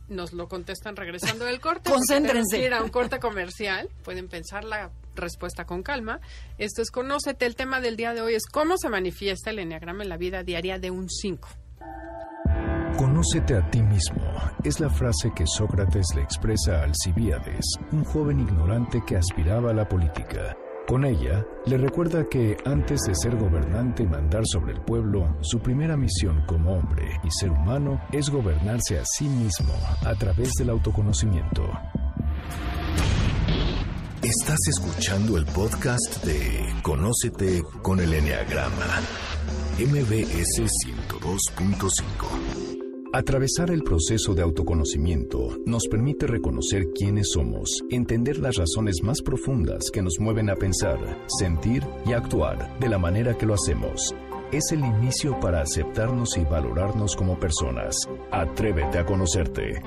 Nos 0.07 0.33
lo 0.33 0.47
contestan 0.47 0.95
regresando 0.95 1.45
del 1.45 1.59
corte. 1.59 1.89
Concéntrense. 1.89 2.59
Ir 2.59 2.73
a 2.73 2.83
un 2.83 2.89
corte 2.89 3.19
comercial. 3.19 3.89
Pueden 4.03 4.27
pensar 4.27 4.63
la 4.63 4.91
respuesta 5.15 5.65
con 5.65 5.81
calma. 5.81 6.19
Esto 6.59 6.83
es 6.83 6.91
Conócete. 6.91 7.47
El 7.47 7.55
tema 7.55 7.81
del 7.81 7.97
día 7.97 8.13
de 8.13 8.21
hoy 8.21 8.35
es 8.35 8.45
cómo 8.45 8.77
se 8.77 8.89
manifiesta 8.89 9.49
el 9.49 9.59
enneagrama 9.59 10.03
en 10.03 10.09
la 10.09 10.17
vida 10.17 10.43
diaria 10.43 10.77
de 10.77 10.91
un 10.91 11.09
5. 11.09 11.47
Conócete 12.97 13.55
a 13.55 13.69
ti 13.71 13.81
mismo 13.81 14.35
es 14.65 14.79
la 14.79 14.89
frase 14.89 15.31
que 15.35 15.45
Sócrates 15.45 16.07
le 16.15 16.23
expresa 16.23 16.79
a 16.79 16.83
Alcibíades, 16.85 17.65
un 17.91 18.03
joven 18.03 18.39
ignorante 18.39 19.03
que 19.05 19.15
aspiraba 19.15 19.69
a 19.69 19.73
la 19.73 19.87
política. 19.87 20.57
Con 20.87 21.03
ella, 21.03 21.43
le 21.65 21.77
recuerda 21.79 22.29
que 22.29 22.57
antes 22.63 23.01
de 23.07 23.15
ser 23.15 23.35
gobernante 23.37 24.03
y 24.03 24.07
mandar 24.07 24.43
sobre 24.45 24.73
el 24.73 24.81
pueblo, 24.81 25.35
su 25.41 25.59
primera 25.59 25.97
misión 25.97 26.43
como 26.45 26.77
hombre 26.77 27.19
y 27.23 27.31
ser 27.31 27.49
humano 27.49 27.99
es 28.11 28.29
gobernarse 28.29 28.99
a 28.99 29.03
sí 29.03 29.27
mismo 29.27 29.73
a 30.05 30.13
través 30.13 30.51
del 30.59 30.69
autoconocimiento. 30.69 31.67
Estás 34.21 34.59
escuchando 34.67 35.37
el 35.37 35.45
podcast 35.45 36.23
de 36.23 36.71
Conócete 36.83 37.63
con 37.81 37.99
el 37.99 38.13
Enneagrama, 38.13 39.01
MBS 39.79 40.61
102.5. 40.85 42.74
Atravesar 43.15 43.71
el 43.71 43.81
proceso 43.81 44.35
de 44.35 44.41
autoconocimiento 44.41 45.57
nos 45.65 45.87
permite 45.87 46.27
reconocer 46.27 46.89
quiénes 46.93 47.29
somos, 47.31 47.81
entender 47.89 48.39
las 48.39 48.57
razones 48.57 49.03
más 49.03 49.21
profundas 49.21 49.89
que 49.89 50.01
nos 50.01 50.19
mueven 50.19 50.49
a 50.49 50.57
pensar, 50.57 50.99
sentir 51.27 51.81
y 52.05 52.11
actuar 52.11 52.77
de 52.77 52.89
la 52.89 52.97
manera 52.97 53.37
que 53.37 53.45
lo 53.45 53.53
hacemos. 53.53 54.13
Es 54.51 54.69
el 54.73 54.81
inicio 54.81 55.39
para 55.39 55.61
aceptarnos 55.61 56.35
y 56.35 56.43
valorarnos 56.43 57.15
como 57.15 57.39
personas. 57.39 57.95
Atrévete 58.31 58.97
a 58.97 59.05
conocerte. 59.05 59.81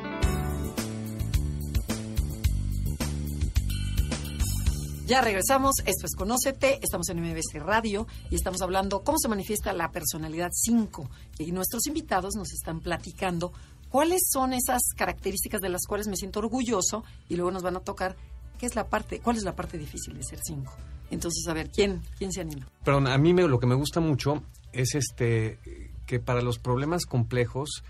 Ya 5.09 5.23
regresamos, 5.23 5.77
esto 5.87 6.05
es 6.05 6.15
Conócete, 6.15 6.81
estamos 6.83 7.09
en 7.09 7.23
MBC 7.23 7.65
Radio 7.65 8.07
y 8.29 8.35
estamos 8.35 8.61
hablando 8.61 9.03
cómo 9.05 9.17
se 9.19 9.27
manifiesta 9.27 9.73
la 9.73 9.91
personalidad 9.91 10.51
5. 10.53 11.09
Y 11.39 11.51
nuestros 11.51 11.87
invitados 11.87 12.35
nos 12.37 12.53
están 12.53 12.81
platicando 12.81 13.55
cuáles 13.89 14.29
son 14.31 14.53
esas 14.53 14.83
características 14.95 15.63
de 15.63 15.71
las 15.71 15.87
cuales 15.87 16.09
me 16.09 16.17
siento 16.17 16.41
orgulloso 16.41 17.05
y 17.31 17.37
luego 17.37 17.51
nos 17.51 17.63
van 17.63 17.77
a 17.77 17.81
tocar 17.81 18.17
qué 18.59 18.67
es 18.67 18.77
la 18.77 18.91
parte, 18.91 19.21
cuál 19.21 19.39
es 19.39 19.45
la 19.45 19.57
parte 19.57 19.79
difícil 19.79 20.13
de 20.13 20.23
ser 20.23 20.41
5. 20.45 20.71
Entonces, 21.11 21.49
a 21.49 21.55
ver, 21.55 21.71
¿quién, 21.71 22.03
quién 22.19 22.31
se 22.31 22.43
anima? 22.43 22.69
Perdón, 22.85 23.07
a 23.07 23.17
mí 23.17 23.33
me, 23.33 23.49
lo 23.49 23.59
que 23.59 23.67
me 23.67 23.77
gusta 23.77 24.01
mucho 24.01 24.43
es 24.75 24.95
este 24.95 25.59
que 26.05 26.21
para 26.21 26.43
los 26.43 26.59
problemas 26.59 27.07
complejos, 27.07 27.83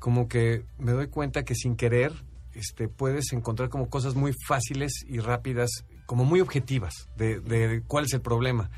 como 0.00 0.26
que 0.26 0.64
me 0.78 0.90
doy 0.90 1.06
cuenta 1.06 1.44
que 1.44 1.54
sin 1.54 1.76
querer 1.76 2.12
este, 2.54 2.88
puedes 2.88 3.32
encontrar 3.32 3.68
como 3.68 3.88
cosas 3.88 4.16
muy 4.16 4.32
fáciles 4.48 5.04
y 5.06 5.20
rápidas, 5.20 5.84
como 6.06 6.24
muy 6.24 6.40
objetivas 6.40 6.94
de, 7.16 7.40
de 7.40 7.82
cuál 7.86 8.04
es 8.06 8.12
el 8.14 8.20
problema. 8.20 8.70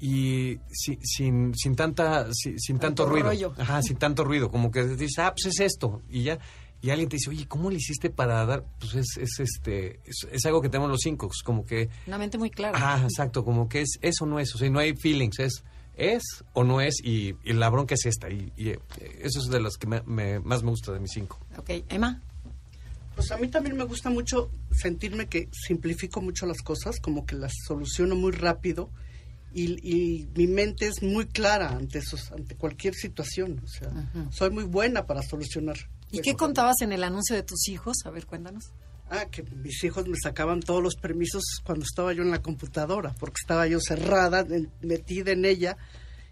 Y 0.00 0.58
si- 0.70 0.98
sin, 1.02 1.54
sin, 1.56 1.74
tanta, 1.74 2.28
si- 2.32 2.56
sin 2.58 2.78
tanto, 2.78 3.02
Tanto 3.04 3.06
ruido. 3.06 3.26
rollo. 3.28 3.54
Ajá, 3.58 3.82
sin 3.82 3.96
tanto 3.96 4.22
ruido. 4.24 4.50
Como 4.50 4.70
que 4.70 4.84
dices, 4.84 5.18
ah, 5.18 5.32
pues 5.34 5.46
es 5.46 5.60
esto. 5.60 6.02
Y 6.08 6.22
ya. 6.22 6.38
Y 6.80 6.90
alguien 6.90 7.08
te 7.08 7.16
dice, 7.16 7.30
oye, 7.30 7.48
¿cómo 7.48 7.68
le 7.70 7.76
hiciste 7.78 8.08
para 8.08 8.46
dar? 8.46 8.64
Pues 8.78 8.94
es, 8.94 9.16
es 9.16 9.40
este, 9.40 9.98
es, 10.04 10.28
es 10.30 10.46
algo 10.46 10.62
que 10.62 10.68
tenemos 10.68 10.88
los 10.88 11.00
cinco, 11.02 11.28
como 11.44 11.66
que 11.66 11.88
Una 12.06 12.18
mente 12.18 12.38
muy 12.38 12.50
clara. 12.50 12.78
Ah, 12.80 13.00
exacto, 13.02 13.44
como 13.44 13.68
que 13.68 13.80
es 13.80 13.98
eso 14.00 14.26
no 14.26 14.38
es, 14.38 14.54
o 14.54 14.58
sea, 14.58 14.70
no 14.70 14.78
hay 14.78 14.94
feelings, 14.96 15.40
es 15.40 15.64
es 15.96 16.22
o 16.52 16.62
no 16.62 16.80
es 16.80 17.00
y, 17.02 17.34
y 17.42 17.52
la 17.54 17.68
bronca 17.70 17.96
es 17.96 18.06
esta 18.06 18.30
y, 18.30 18.52
y, 18.56 18.68
eh, 18.68 18.78
eso 19.22 19.40
es 19.40 19.46
de 19.48 19.58
las 19.60 19.76
que 19.76 19.88
me- 19.88 20.02
me- 20.02 20.38
más 20.38 20.62
me 20.62 20.70
gusta 20.70 20.92
de 20.92 21.00
mis 21.00 21.10
cinco. 21.10 21.40
Ok, 21.56 21.70
Emma. 21.88 22.22
Pues 23.18 23.32
a 23.32 23.36
mí 23.36 23.48
también 23.48 23.76
me 23.76 23.82
gusta 23.82 24.10
mucho 24.10 24.48
sentirme 24.70 25.26
que 25.26 25.48
simplifico 25.50 26.20
mucho 26.20 26.46
las 26.46 26.62
cosas, 26.62 27.00
como 27.00 27.26
que 27.26 27.34
las 27.34 27.52
soluciono 27.66 28.14
muy 28.14 28.30
rápido 28.30 28.90
y, 29.52 29.72
y 29.82 30.28
mi 30.36 30.46
mente 30.46 30.86
es 30.86 31.02
muy 31.02 31.26
clara 31.26 31.70
ante 31.70 31.98
esos, 31.98 32.30
ante 32.30 32.54
cualquier 32.54 32.94
situación. 32.94 33.60
O 33.64 33.66
sea, 33.66 33.90
soy 34.30 34.50
muy 34.50 34.62
buena 34.62 35.04
para 35.06 35.22
solucionar. 35.22 35.76
¿Y 36.12 36.20
qué 36.20 36.36
contabas 36.36 36.80
en 36.80 36.92
el 36.92 37.02
anuncio 37.02 37.34
de 37.34 37.42
tus 37.42 37.66
hijos? 37.66 37.96
A 38.04 38.10
ver, 38.10 38.24
cuéntanos. 38.24 38.70
Ah, 39.10 39.24
que 39.24 39.42
mis 39.42 39.82
hijos 39.82 40.06
me 40.06 40.16
sacaban 40.22 40.60
todos 40.60 40.80
los 40.80 40.94
permisos 40.94 41.42
cuando 41.64 41.84
estaba 41.84 42.12
yo 42.12 42.22
en 42.22 42.30
la 42.30 42.40
computadora, 42.40 43.16
porque 43.18 43.40
estaba 43.40 43.66
yo 43.66 43.80
cerrada, 43.80 44.46
metida 44.80 45.32
en 45.32 45.44
ella, 45.44 45.76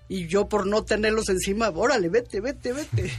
y 0.09 0.29
yo 0.29 0.49
por 0.49 0.69
no 0.69 0.85
tenerlos 0.85 1.31
encima, 1.31 1.69
órale, 1.71 2.09
vete, 2.11 2.41
vete, 2.41 2.73
vete. 2.73 3.11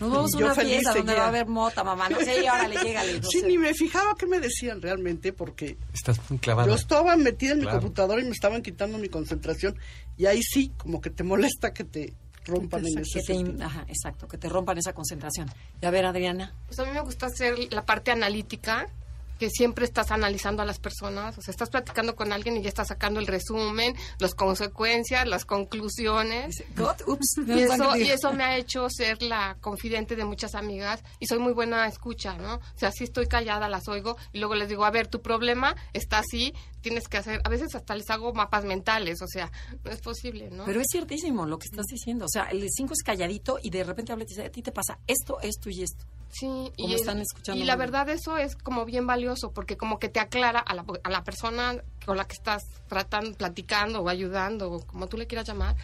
Nos 0.00 0.10
vamos 0.10 0.30
Y 0.34 0.42
a 0.42 0.46
una 0.46 0.54
fiesta 0.54 0.90
donde 0.94 1.12
seguía. 1.12 1.14
va 1.20 1.24
a 1.24 1.28
haber 1.28 1.46
mota, 1.46 1.84
mamá. 1.84 2.08
No 2.08 2.18
sé, 2.20 2.40
órale, 2.50 2.76
llégale. 2.82 3.20
no 3.20 3.28
Sí, 3.28 3.40
sé. 3.40 3.46
ni 3.46 3.58
me 3.58 3.72
fijaba 3.74 4.14
qué 4.18 4.26
me 4.26 4.40
decían 4.40 4.82
realmente, 4.82 5.32
porque 5.32 5.76
Estás 5.92 6.20
clavada. 6.40 6.68
yo 6.68 6.74
estaba 6.74 7.16
metida 7.16 7.52
en 7.52 7.60
Claro. 7.60 7.76
mi 7.76 7.80
computadora 7.82 8.20
y 8.20 8.24
me 8.24 8.32
estaban 8.32 8.62
quitando 8.62 8.98
mi 8.98 9.08
concentración, 9.08 9.76
y 10.16 10.26
ahí 10.26 10.42
sí, 10.42 10.72
como 10.76 11.00
que 11.00 11.10
te 11.10 11.22
molesta 11.22 11.72
que 11.72 11.84
te 11.84 12.14
rompan 12.46 12.84
en 12.86 12.98
ese 12.98 13.20
que 13.22 13.42
te, 13.42 13.62
ajá, 13.62 13.84
exacto, 13.88 14.28
que 14.28 14.36
te 14.36 14.48
rompan 14.50 14.76
esa 14.78 14.92
concentración. 14.92 15.50
Y 15.80 15.86
a 15.86 15.90
ver, 15.90 16.04
Adriana. 16.04 16.52
Pues 16.66 16.78
a 16.78 16.84
mí 16.84 16.90
me 16.92 17.00
gusta 17.00 17.26
hacer 17.26 17.54
la 17.72 17.86
parte 17.86 18.10
analítica, 18.10 18.88
que 19.38 19.50
siempre 19.50 19.84
estás 19.84 20.10
analizando 20.10 20.62
a 20.62 20.64
las 20.64 20.78
personas, 20.78 21.36
o 21.38 21.42
sea, 21.42 21.52
estás 21.52 21.70
platicando 21.70 22.14
con 22.14 22.32
alguien 22.32 22.56
y 22.56 22.62
ya 22.62 22.68
estás 22.68 22.88
sacando 22.88 23.20
el 23.20 23.26
resumen, 23.26 23.94
las 24.18 24.34
consecuencias, 24.34 25.26
las 25.26 25.44
conclusiones. 25.44 26.48
Dice, 26.48 26.66
"God, 26.76 26.96
ups, 27.06 27.38
Y 27.46 27.60
eso, 27.60 27.96
y 27.96 28.10
eso 28.10 28.32
me 28.32 28.44
ha 28.44 28.56
hecho 28.56 28.88
ser 28.90 29.22
la 29.22 29.56
confidente 29.60 30.16
de 30.16 30.24
muchas 30.24 30.54
amigas 30.54 31.02
y 31.18 31.26
soy 31.26 31.38
muy 31.38 31.52
buena 31.52 31.86
escucha, 31.86 32.36
¿no? 32.36 32.56
O 32.56 32.78
sea, 32.78 32.92
si 32.92 33.04
estoy 33.04 33.26
callada, 33.26 33.68
las 33.68 33.88
oigo 33.88 34.16
y 34.32 34.38
luego 34.38 34.54
les 34.54 34.68
digo, 34.68 34.84
a 34.84 34.90
ver, 34.90 35.06
tu 35.08 35.20
problema 35.20 35.74
está 35.92 36.18
así, 36.18 36.54
tienes 36.80 37.08
que 37.08 37.16
hacer, 37.16 37.40
a 37.44 37.48
veces 37.48 37.74
hasta 37.74 37.94
les 37.94 38.08
hago 38.10 38.32
mapas 38.32 38.64
mentales, 38.64 39.22
o 39.22 39.26
sea, 39.26 39.50
no 39.84 39.90
es 39.90 40.00
posible, 40.00 40.50
¿no? 40.50 40.64
Pero 40.64 40.80
es 40.80 40.86
ciertísimo 40.90 41.46
lo 41.46 41.58
que 41.58 41.66
estás 41.66 41.86
diciendo. 41.86 42.26
O 42.26 42.28
sea, 42.28 42.44
el 42.44 42.68
5 42.70 42.92
es 42.92 43.02
calladito 43.02 43.58
y 43.62 43.70
de 43.70 43.84
repente 43.84 44.12
habla 44.12 44.24
y 44.24 44.26
dice, 44.26 44.44
a 44.44 44.50
ti 44.50 44.62
te 44.62 44.72
pasa 44.72 44.98
esto, 45.06 45.40
esto 45.40 45.70
y 45.70 45.82
esto. 45.82 46.04
Sí, 46.38 46.46
Como 46.46 46.88
y, 46.88 46.94
están 46.94 47.20
escuchando 47.20 47.62
y 47.62 47.64
la 47.64 47.76
verdad 47.76 48.08
eso 48.08 48.36
es 48.36 48.56
como 48.56 48.84
bien 48.84 49.06
valioso 49.06 49.52
porque 49.52 49.76
como 49.76 50.00
que 50.00 50.08
te 50.08 50.18
aclara 50.18 50.58
a 50.58 50.74
la, 50.74 50.84
a 51.04 51.10
la 51.10 51.22
persona 51.22 51.76
con 52.04 52.16
la 52.16 52.24
que 52.26 52.34
estás 52.34 52.64
tratando, 52.88 53.36
platicando 53.38 54.00
o 54.00 54.08
ayudando 54.08 54.70
o 54.72 54.80
como 54.84 55.06
tú 55.06 55.16
le 55.16 55.28
quieras 55.28 55.46
llamar, 55.46 55.76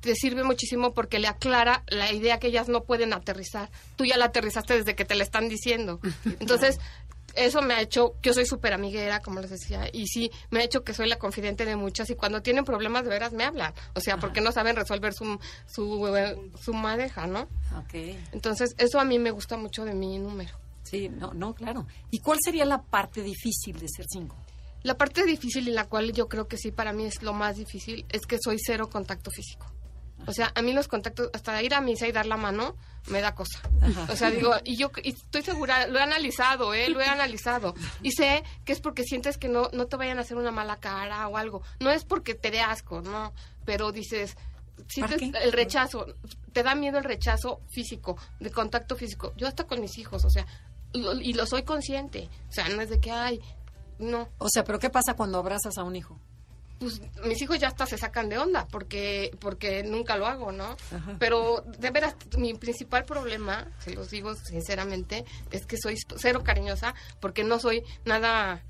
te 0.00 0.14
sirve 0.14 0.42
muchísimo 0.42 0.94
porque 0.94 1.18
le 1.18 1.28
aclara 1.28 1.84
la 1.88 2.12
idea 2.12 2.38
que 2.38 2.46
ellas 2.46 2.68
no 2.68 2.84
pueden 2.84 3.12
aterrizar. 3.12 3.70
Tú 3.96 4.04
ya 4.04 4.16
la 4.16 4.26
aterrizaste 4.26 4.74
desde 4.74 4.94
que 4.94 5.04
te 5.04 5.14
la 5.14 5.22
están 5.22 5.48
diciendo. 5.48 6.00
Entonces, 6.40 6.78
eso 7.34 7.62
me 7.62 7.74
ha 7.74 7.80
hecho, 7.80 8.14
yo 8.22 8.32
soy 8.32 8.46
súper 8.46 8.72
amiguera, 8.72 9.20
como 9.20 9.40
les 9.40 9.50
decía, 9.50 9.88
y 9.92 10.06
sí, 10.06 10.30
me 10.50 10.60
ha 10.60 10.64
hecho 10.64 10.84
que 10.84 10.94
soy 10.94 11.08
la 11.08 11.16
confidente 11.16 11.64
de 11.64 11.76
muchas 11.76 12.10
y 12.10 12.14
cuando 12.14 12.42
tienen 12.42 12.64
problemas 12.64 13.04
de 13.04 13.10
veras 13.10 13.32
me 13.32 13.44
hablan. 13.44 13.72
O 13.94 14.00
sea, 14.00 14.18
porque 14.18 14.40
no 14.40 14.52
saben 14.52 14.76
resolver 14.76 15.12
su, 15.14 15.38
su, 15.66 16.50
su 16.60 16.72
madeja, 16.74 17.26
¿no? 17.26 17.42
Ok. 17.78 17.94
Entonces, 18.32 18.74
eso 18.78 19.00
a 19.00 19.04
mí 19.04 19.18
me 19.18 19.30
gusta 19.30 19.56
mucho 19.56 19.84
de 19.84 19.94
mi 19.94 20.18
número. 20.18 20.58
Sí, 20.82 21.08
no, 21.08 21.32
no, 21.34 21.54
claro. 21.54 21.86
¿Y 22.10 22.18
cuál 22.18 22.38
sería 22.42 22.64
la 22.64 22.82
parte 22.82 23.22
difícil 23.22 23.78
de 23.78 23.86
ser 23.88 24.06
5? 24.08 24.34
La 24.82 24.96
parte 24.96 25.24
difícil 25.24 25.68
y 25.68 25.72
la 25.72 25.84
cual 25.84 26.12
yo 26.12 26.28
creo 26.28 26.48
que 26.48 26.56
sí 26.56 26.72
para 26.72 26.92
mí 26.92 27.04
es 27.04 27.22
lo 27.22 27.34
más 27.34 27.56
difícil 27.56 28.06
es 28.08 28.22
que 28.22 28.38
soy 28.42 28.56
cero 28.58 28.88
contacto 28.88 29.30
físico. 29.30 29.66
O 30.26 30.32
sea, 30.32 30.52
a 30.54 30.62
mí 30.62 30.72
los 30.72 30.88
contactos, 30.88 31.30
hasta 31.32 31.62
ir 31.62 31.74
a 31.74 31.80
misa 31.80 32.06
y 32.06 32.12
dar 32.12 32.26
la 32.26 32.36
mano, 32.36 32.76
me 33.08 33.20
da 33.20 33.34
cosa. 33.34 33.60
O 34.08 34.16
sea, 34.16 34.30
digo, 34.30 34.54
y 34.64 34.76
yo 34.76 34.90
y 35.02 35.10
estoy 35.10 35.42
segura, 35.42 35.86
lo 35.86 35.98
he 35.98 36.02
analizado, 36.02 36.74
¿eh? 36.74 36.88
Lo 36.88 37.00
he 37.00 37.06
analizado. 37.06 37.74
Y 38.02 38.12
sé 38.12 38.44
que 38.64 38.72
es 38.72 38.80
porque 38.80 39.04
sientes 39.04 39.38
que 39.38 39.48
no, 39.48 39.70
no 39.72 39.86
te 39.86 39.96
vayan 39.96 40.18
a 40.18 40.22
hacer 40.22 40.36
una 40.36 40.50
mala 40.50 40.76
cara 40.76 41.26
o 41.28 41.36
algo. 41.36 41.62
No 41.80 41.90
es 41.90 42.04
porque 42.04 42.34
te 42.34 42.50
dé 42.50 42.60
asco, 42.60 43.00
no. 43.00 43.32
Pero 43.64 43.92
dices, 43.92 44.36
sientes 44.88 45.20
el 45.42 45.52
rechazo, 45.52 46.06
te 46.52 46.62
da 46.62 46.74
miedo 46.74 46.98
el 46.98 47.04
rechazo 47.04 47.60
físico, 47.68 48.16
de 48.40 48.50
contacto 48.50 48.96
físico. 48.96 49.32
Yo 49.36 49.46
hasta 49.48 49.64
con 49.64 49.80
mis 49.80 49.96
hijos, 49.98 50.24
o 50.24 50.30
sea, 50.30 50.46
lo- 50.92 51.20
y 51.20 51.32
lo 51.32 51.46
soy 51.46 51.62
consciente. 51.62 52.28
O 52.48 52.52
sea, 52.52 52.68
no 52.68 52.80
es 52.82 52.90
de 52.90 53.00
que, 53.00 53.10
ay, 53.10 53.40
no. 53.98 54.28
O 54.38 54.48
sea, 54.48 54.64
pero 54.64 54.78
¿qué 54.78 54.90
pasa 54.90 55.14
cuando 55.14 55.38
abrazas 55.38 55.76
a 55.78 55.84
un 55.84 55.96
hijo? 55.96 56.18
Pues 56.80 57.00
mis 57.24 57.40
hijos 57.42 57.58
ya 57.58 57.68
hasta 57.68 57.84
se 57.86 57.98
sacan 57.98 58.30
de 58.30 58.38
onda 58.38 58.66
porque 58.66 59.36
porque 59.38 59.82
nunca 59.82 60.16
lo 60.16 60.26
hago, 60.26 60.50
¿no? 60.50 60.76
Ajá. 60.92 61.16
Pero 61.18 61.62
de 61.78 61.90
veras 61.90 62.16
mi 62.38 62.54
principal 62.54 63.04
problema, 63.04 63.68
se 63.80 63.92
los 63.92 64.10
digo 64.10 64.34
sinceramente, 64.34 65.26
es 65.50 65.66
que 65.66 65.76
soy 65.76 65.96
cero 66.16 66.42
cariñosa 66.42 66.94
porque 67.20 67.44
no 67.44 67.60
soy 67.60 67.84
nada. 68.04 68.62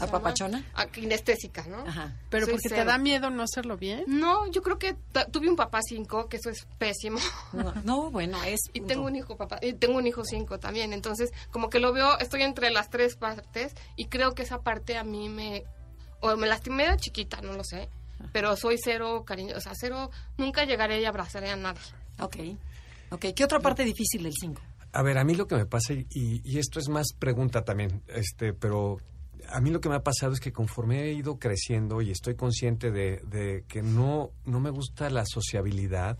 ¿Apapachona? 0.00 0.64
Ah, 0.74 0.86
Kinestésica, 0.86 1.66
¿no? 1.66 1.78
Ajá. 1.86 2.16
Pero 2.30 2.46
Soy 2.46 2.54
porque 2.54 2.70
te 2.70 2.84
da 2.84 2.96
miedo 2.98 3.28
no 3.30 3.42
hacerlo 3.42 3.76
bien. 3.76 4.04
No, 4.06 4.46
yo 4.46 4.62
creo 4.62 4.78
que 4.78 4.96
tuve 5.30 5.50
un 5.50 5.56
papá 5.56 5.80
cinco, 5.82 6.28
que 6.28 6.38
eso 6.38 6.48
es 6.48 6.66
pésimo. 6.78 7.18
No, 7.52 7.74
no, 7.84 8.10
bueno, 8.10 8.42
es. 8.42 8.60
Y 8.72 8.80
tengo 8.80 9.04
un 9.04 9.16
hijo 9.16 9.36
papá, 9.36 9.58
y 9.60 9.74
tengo 9.74 9.98
un 9.98 10.06
hijo 10.06 10.24
cinco 10.24 10.58
también, 10.58 10.92
entonces 10.92 11.30
como 11.50 11.68
que 11.68 11.78
lo 11.78 11.92
veo, 11.92 12.18
estoy 12.18 12.42
entre 12.42 12.70
las 12.70 12.90
tres 12.90 13.16
partes 13.16 13.74
y 13.96 14.06
creo 14.06 14.34
que 14.34 14.42
esa 14.42 14.62
parte 14.62 14.96
a 14.96 15.04
mí 15.04 15.28
me 15.28 15.64
o 16.22 16.36
me 16.36 16.46
lastimé 16.46 16.88
de 16.88 16.96
chiquita, 16.96 17.40
no 17.42 17.52
lo 17.52 17.64
sé, 17.64 17.88
pero 18.32 18.56
soy 18.56 18.76
cero 18.82 19.24
cariño, 19.26 19.56
o 19.56 19.60
sea, 19.60 19.72
cero, 19.74 20.10
nunca 20.38 20.64
llegaré 20.64 21.00
y 21.00 21.04
abrazaré 21.04 21.50
a 21.50 21.56
nadie. 21.56 21.82
Ok. 22.20 22.36
Ok, 23.10 23.26
¿qué 23.36 23.44
otra 23.44 23.60
parte 23.60 23.84
difícil 23.84 24.22
del 24.22 24.32
5? 24.32 24.60
A 24.92 25.02
ver, 25.02 25.18
a 25.18 25.24
mí 25.24 25.34
lo 25.34 25.46
que 25.46 25.56
me 25.56 25.66
pasa, 25.66 25.92
y, 25.92 26.06
y 26.10 26.58
esto 26.58 26.78
es 26.78 26.88
más 26.88 27.08
pregunta 27.18 27.62
también, 27.62 28.02
este, 28.08 28.54
pero 28.54 28.98
a 29.48 29.60
mí 29.60 29.70
lo 29.70 29.80
que 29.80 29.88
me 29.88 29.96
ha 29.96 30.02
pasado 30.02 30.32
es 30.32 30.40
que 30.40 30.52
conforme 30.52 31.02
he 31.02 31.12
ido 31.12 31.38
creciendo 31.38 32.00
y 32.00 32.10
estoy 32.10 32.34
consciente 32.34 32.90
de, 32.90 33.20
de 33.26 33.64
que 33.68 33.82
no, 33.82 34.30
no 34.44 34.60
me 34.60 34.70
gusta 34.70 35.10
la 35.10 35.24
sociabilidad, 35.26 36.16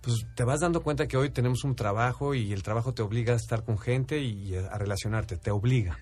pues 0.00 0.26
te 0.34 0.44
vas 0.44 0.60
dando 0.60 0.82
cuenta 0.82 1.06
que 1.06 1.16
hoy 1.16 1.30
tenemos 1.30 1.64
un 1.64 1.74
trabajo 1.74 2.34
y 2.34 2.52
el 2.52 2.62
trabajo 2.62 2.92
te 2.92 3.02
obliga 3.02 3.32
a 3.32 3.36
estar 3.36 3.64
con 3.64 3.78
gente 3.78 4.20
y 4.20 4.56
a, 4.56 4.66
a 4.66 4.78
relacionarte, 4.78 5.36
te 5.36 5.50
obliga. 5.50 5.98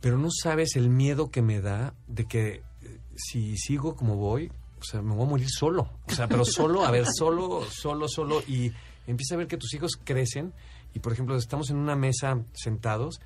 Pero 0.00 0.18
no 0.18 0.28
sabes 0.30 0.76
el 0.76 0.88
miedo 0.88 1.30
que 1.30 1.42
me 1.42 1.60
da 1.60 1.94
de 2.06 2.26
que 2.26 2.62
eh, 2.82 3.00
si 3.16 3.56
sigo 3.56 3.96
como 3.96 4.16
voy, 4.16 4.50
o 4.78 4.84
sea, 4.84 5.02
me 5.02 5.14
voy 5.14 5.26
a 5.26 5.30
morir 5.30 5.48
solo. 5.48 5.90
O 6.06 6.12
sea, 6.12 6.28
pero 6.28 6.44
solo, 6.44 6.84
a 6.84 6.90
ver, 6.90 7.06
solo, 7.06 7.64
solo, 7.70 8.08
solo. 8.08 8.42
Y 8.46 8.72
empieza 9.06 9.34
a 9.34 9.38
ver 9.38 9.46
que 9.46 9.56
tus 9.56 9.72
hijos 9.74 9.98
crecen 10.02 10.52
y, 10.94 11.00
por 11.00 11.12
ejemplo, 11.12 11.36
estamos 11.36 11.70
en 11.70 11.76
una 11.76 11.96
mesa 11.96 12.42
sentados 12.52 13.20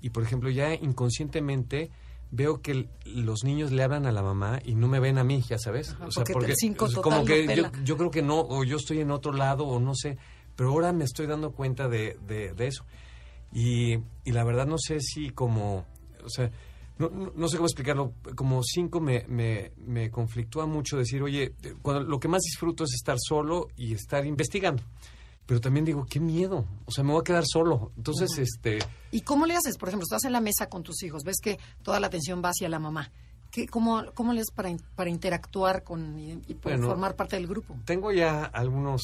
y, 0.00 0.10
por 0.10 0.22
ejemplo, 0.22 0.50
ya 0.50 0.74
inconscientemente 0.74 1.90
veo 2.30 2.62
que 2.62 2.88
los 3.04 3.44
niños 3.44 3.72
le 3.72 3.82
hablan 3.82 4.06
a 4.06 4.12
la 4.12 4.22
mamá 4.22 4.58
y 4.64 4.74
no 4.74 4.88
me 4.88 5.00
ven 5.00 5.18
a 5.18 5.24
mí, 5.24 5.42
ya 5.48 5.58
sabes. 5.58 5.90
Ajá, 5.90 6.08
porque 6.32 6.52
el 6.52 6.56
cinco 6.56 6.86
es 6.86 6.94
total 6.94 7.12
como 7.12 7.24
que 7.26 7.54
yo, 7.54 7.70
yo 7.84 7.96
creo 7.96 8.10
que 8.10 8.22
no, 8.22 8.40
o 8.40 8.64
yo 8.64 8.76
estoy 8.76 9.00
en 9.00 9.10
otro 9.10 9.32
lado, 9.32 9.66
o 9.66 9.78
no 9.78 9.94
sé, 9.94 10.16
pero 10.56 10.70
ahora 10.70 10.92
me 10.92 11.04
estoy 11.04 11.26
dando 11.26 11.52
cuenta 11.52 11.88
de, 11.88 12.18
de, 12.26 12.54
de 12.54 12.66
eso. 12.66 12.84
Y, 13.52 13.98
y 14.24 14.32
la 14.32 14.44
verdad 14.44 14.66
no 14.66 14.78
sé 14.78 15.00
si 15.00 15.28
como, 15.28 15.84
o 16.24 16.28
sea, 16.28 16.50
no, 16.98 17.08
no, 17.08 17.32
no 17.34 17.48
sé 17.48 17.56
cómo 17.56 17.66
explicarlo, 17.66 18.12
como 18.36 18.62
cinco 18.62 19.00
me, 19.00 19.24
me, 19.28 19.72
me 19.78 20.10
conflictúa 20.10 20.66
mucho 20.66 20.96
decir, 20.98 21.22
oye, 21.22 21.54
cuando, 21.80 22.02
lo 22.04 22.20
que 22.20 22.28
más 22.28 22.42
disfruto 22.42 22.84
es 22.84 22.94
estar 22.94 23.16
solo 23.18 23.68
y 23.76 23.94
estar 23.94 24.24
investigando. 24.26 24.82
Pero 25.46 25.60
también 25.60 25.84
digo, 25.84 26.06
qué 26.08 26.20
miedo, 26.20 26.64
o 26.84 26.92
sea, 26.92 27.02
me 27.02 27.12
voy 27.12 27.20
a 27.20 27.24
quedar 27.24 27.44
solo. 27.46 27.90
Entonces, 27.96 28.38
este, 28.38 28.78
¿Y 29.10 29.22
cómo 29.22 29.44
le 29.46 29.56
haces? 29.56 29.76
Por 29.76 29.88
ejemplo, 29.88 30.04
estás 30.04 30.24
en 30.24 30.32
la 30.32 30.40
mesa 30.40 30.68
con 30.68 30.82
tus 30.82 31.02
hijos, 31.02 31.24
ves 31.24 31.38
que 31.42 31.58
toda 31.82 31.98
la 31.98 32.06
atención 32.06 32.42
va 32.44 32.50
hacia 32.50 32.68
la 32.68 32.78
mamá. 32.78 33.10
¿Qué, 33.50 33.66
cómo, 33.66 34.04
¿Cómo 34.14 34.32
le 34.32 34.40
haces 34.40 34.52
para, 34.54 34.70
para 34.94 35.10
interactuar 35.10 35.82
con 35.82 36.18
y, 36.18 36.32
y 36.46 36.54
poder 36.54 36.78
Bueno. 36.78 36.86
formar 36.86 37.16
parte 37.16 37.36
del 37.36 37.46
grupo? 37.48 37.76
tengo 37.84 38.12
ya 38.12 38.44
algunos 38.44 39.02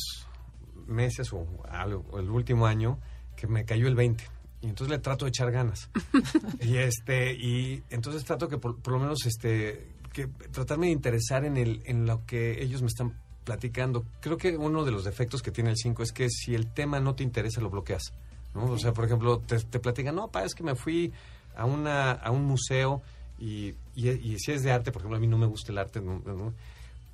meses 0.86 1.32
o, 1.32 1.46
algo, 1.68 2.18
el 2.18 2.30
último 2.30 2.66
año 2.66 2.98
que 3.36 3.46
me 3.46 3.64
cayó 3.64 3.88
el 3.88 3.94
20 3.94 4.24
y 4.60 4.66
entonces 4.68 4.90
le 4.90 4.98
trato 4.98 5.24
de 5.24 5.30
echar 5.30 5.50
ganas. 5.50 5.90
Y 6.60 6.76
este 6.76 7.32
y 7.34 7.82
entonces 7.90 8.24
trato 8.24 8.48
que 8.48 8.58
por, 8.58 8.76
por 8.80 8.94
lo 8.94 8.98
menos 9.00 9.24
este 9.26 9.86
que 10.12 10.26
tratarme 10.26 10.86
de 10.86 10.92
interesar 10.92 11.44
en 11.44 11.56
el 11.56 11.82
en 11.86 12.06
lo 12.06 12.24
que 12.26 12.62
ellos 12.62 12.80
me 12.82 12.88
están 12.88 13.14
platicando. 13.44 14.04
Creo 14.20 14.36
que 14.36 14.56
uno 14.56 14.84
de 14.84 14.90
los 14.90 15.04
defectos 15.04 15.42
que 15.42 15.50
tiene 15.50 15.70
el 15.70 15.76
5 15.76 16.02
es 16.02 16.12
que 16.12 16.28
si 16.28 16.54
el 16.54 16.72
tema 16.72 17.00
no 17.00 17.14
te 17.14 17.22
interesa 17.22 17.60
lo 17.60 17.70
bloqueas 17.70 18.12
¿no? 18.54 18.64
o 18.66 18.78
sea 18.78 18.92
por 18.92 19.04
ejemplo 19.04 19.38
te, 19.40 19.58
te 19.60 19.78
platican 19.80 20.16
no 20.16 20.28
pa 20.28 20.44
es 20.44 20.54
que 20.54 20.62
me 20.62 20.74
fui 20.74 21.12
a 21.56 21.64
una 21.64 22.12
a 22.12 22.30
un 22.30 22.44
museo 22.44 23.00
y, 23.38 23.74
y, 23.94 24.08
y 24.10 24.38
si 24.38 24.52
es 24.52 24.62
de 24.62 24.72
arte 24.72 24.90
por 24.92 25.00
ejemplo 25.02 25.16
a 25.16 25.20
mí 25.20 25.26
no 25.26 25.38
me 25.38 25.46
gusta 25.46 25.72
el 25.72 25.78
arte 25.78 26.00
no- 26.00 26.20
no- 26.26 26.52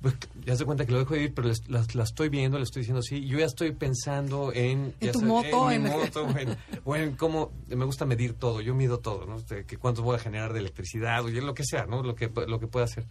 pues 0.05 0.17
ya 0.45 0.55
se 0.55 0.65
cuenta 0.65 0.85
que 0.85 0.91
lo 0.91 0.99
dejo 0.99 1.15
de 1.15 1.23
ir, 1.23 1.33
pero 1.33 1.47
les- 1.47 1.67
la, 1.67 1.83
la 1.95 2.03
estoy 2.03 2.29
viendo, 2.29 2.57
le 2.59 2.63
estoy 2.63 2.81
diciendo 2.81 3.01
sí. 3.01 3.25
Yo 3.25 3.39
ya 3.39 3.45
estoy 3.45 3.71
pensando 3.71 4.53
en. 4.53 4.93
En 4.99 5.07
ya 5.07 5.11
tu 5.11 5.21
moto, 5.23 5.71
En, 5.71 5.81
mi 5.83 5.89
en- 5.89 5.97
moto, 5.97 6.27
en- 6.37 6.55
o 6.83 6.95
en 6.95 7.15
cómo. 7.15 7.51
Me 7.69 7.85
gusta 7.85 8.05
medir 8.05 8.33
todo, 8.33 8.61
yo 8.61 8.75
mido 8.75 8.99
todo, 8.99 9.25
¿no? 9.25 9.37
Este, 9.37 9.65
que 9.65 9.77
cuánto 9.77 10.03
voy 10.03 10.15
a 10.17 10.19
generar 10.19 10.53
de 10.53 10.59
electricidad, 10.59 11.25
o 11.25 11.29
lo 11.29 11.53
que 11.55 11.63
sea, 11.63 11.87
¿no? 11.87 12.03
Lo 12.03 12.13
que, 12.13 12.29
lo 12.47 12.59
que 12.59 12.67
pueda 12.67 12.85
hacer. 12.85 13.05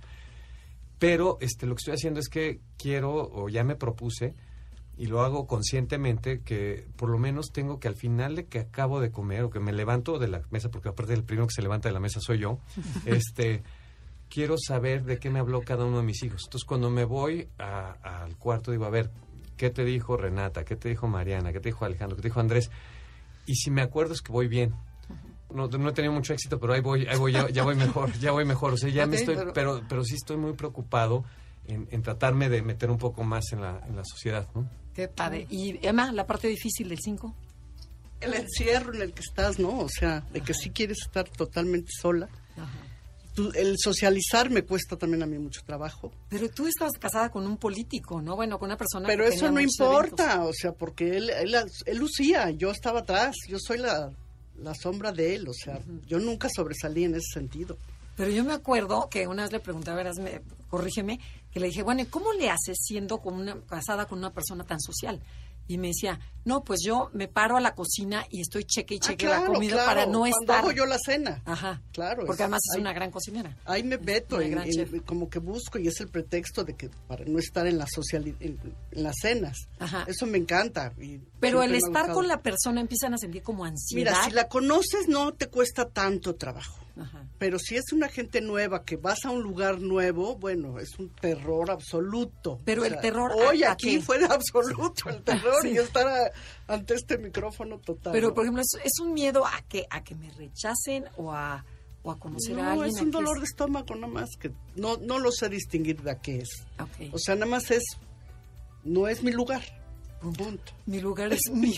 Pero 0.99 1.39
este, 1.41 1.67
lo 1.67 1.75
que 1.75 1.81
estoy 1.81 1.95
haciendo 1.95 2.21
es 2.21 2.29
que 2.29 2.61
quiero, 2.79 3.13
o 3.13 3.49
ya 3.49 3.65
me 3.65 3.75
propuse, 3.75 4.35
y 4.97 5.07
lo 5.07 5.23
hago 5.23 5.47
conscientemente, 5.49 6.41
que 6.43 6.87
por 6.97 7.11
lo 7.11 7.19
menos 7.19 7.51
tengo 7.53 7.81
que 7.81 7.89
al 7.89 7.97
final 7.97 8.37
de 8.37 8.47
que 8.47 8.61
acabo 8.61 9.01
de 9.01 9.11
comer, 9.11 9.43
o 9.43 9.51
que 9.51 9.59
me 9.61 9.73
levanto 9.73 10.19
de 10.21 10.29
la 10.29 10.43
mesa, 10.51 10.71
porque 10.71 10.89
aparte 10.91 11.13
el 11.13 11.25
primero 11.25 11.49
que 11.49 11.55
se 11.55 11.63
levanta 11.63 11.89
de 11.89 11.93
la 11.95 12.01
mesa 12.01 12.21
soy 12.21 12.39
yo, 12.39 12.59
este 13.05 13.65
quiero 14.29 14.57
saber 14.59 15.05
de 15.05 15.19
qué 15.19 15.31
me 15.31 15.39
habló 15.39 15.63
cada 15.63 15.85
uno 15.85 15.99
de 15.99 16.03
mis 16.05 16.23
hijos. 16.23 16.43
Entonces, 16.47 16.65
cuando 16.67 16.91
me 16.91 17.05
voy 17.05 17.49
a- 17.59 17.93
al 18.23 18.37
cuarto, 18.37 18.71
digo, 18.71 18.85
a 18.85 18.91
ver, 18.91 19.11
¿qué 19.57 19.71
te 19.71 19.85
dijo 19.85 20.17
Renata? 20.17 20.65
¿Qué 20.65 20.77
te 20.77 20.89
dijo 20.89 21.07
Mariana? 21.09 21.53
¿Qué 21.53 21.61
te 21.61 21.69
dijo 21.69 21.85
Alejandro? 21.85 22.17
¿Qué 22.17 22.23
te 22.23 22.29
dijo 22.29 22.41
Andrés? 22.41 22.71
Y 23.47 23.55
si 23.57 23.71
me 23.71 23.83
acuerdo 23.83 24.15
es 24.15 24.21
que 24.23 24.33
voy 24.33 24.49
bien. 24.49 24.75
No, 25.55 25.69
no 25.69 25.89
he 25.89 25.93
tenido 25.93 26.13
mucho 26.13 26.33
éxito, 26.33 26.59
pero 26.59 26.73
ahí 26.73 26.81
voy, 26.81 27.07
ahí 27.07 27.17
voy, 27.17 27.33
ya, 27.33 27.49
ya 27.49 27.63
voy 27.63 27.77
mejor, 27.77 28.13
ya 28.19 28.33
voy 28.33 28.45
mejor. 28.45 28.73
O 28.73 28.77
sea, 28.77 28.89
ya 28.91 29.07
me 29.07 29.17
estoy, 29.17 29.37
pero- 29.37 29.53
pero, 29.53 29.83
pero 29.89 30.05
sí 30.05 30.17
estoy 30.17 30.37
muy 30.37 30.55
preocupado 30.55 31.25
en, 31.67 31.87
en 31.93 32.03
tratarme 32.03 32.49
de 32.49 32.63
meter 32.63 32.91
un 32.91 32.99
poco 32.99 33.23
más 33.23 33.53
en 33.53 33.61
la, 33.61 33.81
en 33.87 33.95
la 33.95 34.03
sociedad, 34.05 34.49
¿no? 34.55 34.69
Qué 34.95 35.07
padre. 35.07 35.47
Y 35.51 35.79
Emma, 35.87 36.11
la 36.13 36.27
parte 36.27 36.49
difícil 36.49 36.89
del 36.89 36.99
5. 36.99 37.35
El 38.21 38.35
encierro 38.35 38.95
en 38.95 39.03
el 39.03 39.13
que 39.13 39.21
estás, 39.21 39.59
¿no? 39.61 39.79
O 39.81 39.89
sea, 39.89 40.21
de 40.33 40.41
que 40.41 40.55
sí 40.55 40.71
quieres 40.71 40.99
estar 41.03 41.29
totalmente 41.29 41.91
sola. 42.01 42.29
Tú- 43.35 43.51
el 43.55 43.77
socializar 43.79 44.49
me 44.51 44.63
cuesta 44.63 44.97
también 44.97 45.23
a 45.23 45.27
mí 45.27 45.39
mucho 45.39 45.61
trabajo. 45.67 46.13
Pero 46.29 46.49
tú 46.49 46.67
estabas 46.69 46.93
casada 46.99 47.31
con 47.31 47.47
un 47.47 47.57
político, 47.57 48.23
¿no? 48.23 48.37
Bueno, 48.37 48.59
con 48.59 48.69
una 48.69 48.77
persona 48.77 49.07
Pero 49.09 49.25
que 49.25 49.35
eso 49.35 49.51
no 49.51 49.61
importa, 49.61 50.35
eventos. 50.35 50.51
o 50.51 50.53
sea, 50.55 50.73
porque 50.73 51.17
él, 51.17 51.31
él, 51.31 51.55
él 51.87 51.99
lucía, 51.99 52.51
yo 52.51 52.71
estaba 52.71 53.01
atrás, 53.01 53.35
yo 53.49 53.59
soy 53.59 53.79
la 53.79 54.11
la 54.57 54.73
sombra 54.73 55.11
de 55.11 55.35
él, 55.35 55.49
o 55.49 55.53
sea, 55.53 55.81
yo 56.07 56.21
nunca 56.21 56.49
sobresalí 56.49 57.03
en 57.03 57.17
ese 57.17 57.27
sentido. 57.35 57.77
Pero 58.17 58.31
yo 58.31 58.45
me 58.45 58.53
acuerdo 58.53 59.09
que 59.11 59.27
una 59.27 59.43
vez 59.43 59.51
le 59.51 59.59
pregunté, 59.59 59.91
a 59.91 59.95
verás, 59.97 60.17
me, 60.21 60.43
corrígeme, 60.71 61.19
que 61.53 61.59
le 61.59 61.67
dije, 61.67 61.83
bueno, 61.83 62.03
¿y 62.03 62.07
cómo 62.07 62.33
le 62.35 62.49
haces 62.49 62.77
siendo 62.81 63.19
con 63.19 63.35
una, 63.35 63.57
casada 63.63 64.07
con 64.07 64.19
una 64.21 64.33
persona 64.33 64.63
tan 64.63 64.79
social? 64.81 65.21
Y 65.67 65.79
me 65.79 65.89
decía, 65.89 66.21
no, 66.45 66.63
pues 66.63 66.81
yo 66.85 67.09
me 67.15 67.27
paro 67.27 67.57
a 67.57 67.61
la 67.61 67.75
cocina 67.75 68.27
y 68.31 68.43
estoy 68.43 68.65
cheque 68.65 68.95
y 68.97 68.99
Ah, 68.99 69.07
cheque 69.07 69.27
la 69.27 69.47
comida 69.47 69.73
claro, 69.73 69.87
para 69.89 70.07
no 70.07 70.19
cuando 70.21 70.37
estar. 70.41 70.59
hago 70.59 70.73
yo 70.73 70.85
la 70.85 70.99
cena. 70.99 71.41
Ajá. 71.47 71.81
Claro. 71.93 72.27
Porque 72.27 72.43
además 72.43 72.61
es 72.71 72.75
ahí- 72.77 72.81
una 72.83 72.93
gran 72.93 73.11
cocinera. 73.11 73.57
Ahí 73.65 73.83
me 73.83 73.97
meto, 73.97 74.41
en- 74.43 75.01
como 75.07 75.31
que 75.31 75.39
busco 75.39 75.79
y 75.79 75.89
es 75.89 75.99
el 76.01 76.09
pretexto 76.09 76.63
de 76.65 76.75
que 76.77 76.91
para 77.09 77.25
no 77.25 77.39
estar 77.39 77.67
en 77.67 77.79
la 77.79 77.87
social 77.87 78.27
en, 78.27 78.37
en 78.91 79.03
las 79.03 79.15
cenas. 79.23 79.57
Ajá. 79.79 80.05
Eso 80.07 80.27
me 80.27 80.37
encanta. 80.37 80.93
y 81.01 81.19
Pero 81.41 81.63
el 81.63 81.75
estar 81.75 82.13
con 82.13 82.29
la 82.29 82.43
persona 82.43 82.83
empiezan 82.83 83.15
a 83.15 83.19
sentir 83.19 83.43
como 83.43 83.65
ansiedad. 83.65 84.13
Mira, 84.13 84.25
si 84.25 84.31
la 84.33 84.49
conoces 84.49 85.09
no 85.09 85.33
te 85.33 85.47
cuesta 85.49 85.89
tanto 85.89 86.35
trabajo. 86.35 86.79
Ajá. 86.97 87.27
Pero 87.39 87.59
si 87.59 87.75
es 87.77 87.93
una 87.93 88.09
gente 88.09 88.41
nueva 88.41 88.85
que 88.85 88.97
vas 88.97 89.25
a 89.25 89.31
un 89.31 89.43
lugar 89.43 89.81
nuevo, 89.81 90.37
bueno, 90.37 90.79
es 90.79 90.97
un 90.99 91.09
terror 91.09 91.71
absoluto. 91.71 92.61
Pero 92.65 92.85
el 92.85 92.99
terror, 93.01 93.33
¿a- 93.33 93.35
Hoy 93.35 93.65
a 93.65 93.73
aquí 93.73 93.97
qué? 93.97 94.01
fue 94.01 94.19
de 94.19 94.27
absoluto 94.27 95.09
el 95.11 95.23
terror 95.23 95.57
Sí. 95.63 95.71
y 95.71 95.79
estar 95.79 96.07
a- 96.07 96.31
ante 96.73 96.95
este 96.95 97.19
micrófono 97.19 97.79
total. 97.79 98.13
Pero, 98.13 98.29
¿no? 98.29 98.35
por 98.35 98.45
ejemplo, 98.45 98.63
¿es, 98.63 98.81
es 98.85 99.01
un 99.01 99.13
miedo 99.13 99.45
a 99.45 99.61
que 99.69 99.87
a 99.91 100.05
que 100.05 100.15
me 100.15 100.31
rechacen 100.31 101.05
o 101.17 101.33
a, 101.33 101.65
o 102.05 102.13
a 102.13 102.19
conocer 102.19 102.59
a 102.61 102.63
no, 102.63 102.71
alguien? 102.83 102.95
es 102.95 103.01
¿A 103.01 103.05
un 103.05 103.11
dolor 103.11 103.39
de 103.41 103.45
estómago 103.47 103.95
nada 103.97 104.07
más 104.07 104.29
que 104.39 104.53
no, 104.77 104.97
no 104.99 105.19
lo 105.19 105.33
sé 105.33 105.49
distinguir 105.49 106.01
de 106.03 106.13
a 106.13 106.21
qué 106.21 106.39
es. 106.39 106.51
O 107.13 107.19
sea, 107.19 107.35
nada 107.35 107.47
más 107.47 107.71
es, 107.73 107.83
no 108.85 109.09
es 109.09 109.23
mi 109.23 109.33
lugar. 109.33 109.63
Punto. 110.21 110.73
Mi 110.87 111.01
lugar 111.01 111.33
es 111.35 111.51
mi, 111.53 111.75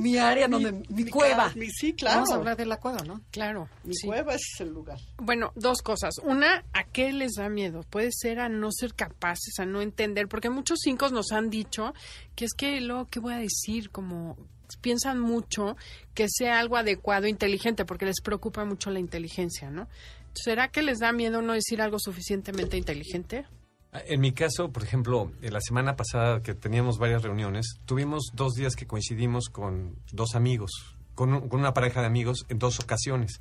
mi 0.00 0.16
área 0.16 0.48
donde 0.48 0.72
mi, 0.72 0.86
mi 0.88 1.10
cueva. 1.10 1.52
mi- 1.54 1.68
sí, 1.68 1.92
claro. 1.92 2.16
Vamos 2.20 2.30
a 2.30 2.34
hablar 2.36 2.56
de 2.56 2.64
la 2.64 2.78
cueva, 2.78 3.02
¿no? 3.04 3.20
Claro. 3.30 3.68
Mi 3.84 3.94
sí. 3.94 4.06
cueva 4.06 4.34
es 4.34 4.60
el 4.60 4.70
lugar. 4.70 4.98
Bueno, 5.18 5.52
dos 5.54 5.82
cosas. 5.82 6.14
Una, 6.22 6.64
¿a 6.72 6.84
qué 6.84 7.12
les 7.12 7.32
da 7.32 7.48
miedo? 7.50 7.82
Puede 7.90 8.08
ser 8.10 8.40
a 8.40 8.48
no 8.48 8.70
ser 8.72 8.94
capaces, 8.94 9.58
a 9.58 9.66
no 9.66 9.82
entender, 9.82 10.28
porque 10.28 10.48
muchos 10.48 10.78
cinco 10.82 11.10
nos 11.10 11.30
han 11.32 11.50
dicho 11.50 11.92
que 12.36 12.46
es 12.46 12.54
que 12.54 12.80
luego, 12.80 13.06
¿qué 13.06 13.20
voy 13.20 13.34
a 13.34 13.38
decir? 13.38 13.90
Como 13.90 14.38
piensan 14.80 15.20
mucho 15.20 15.76
que 16.14 16.26
sea 16.30 16.58
algo 16.58 16.76
adecuado, 16.78 17.26
inteligente, 17.26 17.84
porque 17.84 18.06
les 18.06 18.20
preocupa 18.22 18.64
mucho 18.64 18.90
la 18.90 19.00
inteligencia, 19.00 19.68
¿no? 19.68 19.88
¿Será 20.32 20.68
que 20.68 20.80
les 20.82 21.00
da 21.00 21.12
miedo 21.12 21.42
no 21.42 21.52
decir 21.52 21.82
algo 21.82 21.98
suficientemente 21.98 22.76
inteligente? 22.78 23.44
En 23.92 24.20
mi 24.20 24.30
caso, 24.32 24.70
por 24.70 24.84
ejemplo, 24.84 25.32
la 25.42 25.60
semana 25.60 25.96
pasada 25.96 26.42
que 26.42 26.54
teníamos 26.54 26.98
varias 26.98 27.22
reuniones, 27.22 27.74
tuvimos 27.86 28.30
dos 28.34 28.54
días 28.54 28.76
que 28.76 28.86
coincidimos 28.86 29.48
con 29.48 29.96
dos 30.12 30.36
amigos, 30.36 30.70
con, 31.16 31.32
un- 31.34 31.48
con 31.48 31.58
una 31.58 31.74
pareja 31.74 32.00
de 32.00 32.06
amigos 32.06 32.46
en 32.48 32.58
dos 32.60 32.78
ocasiones. 32.78 33.40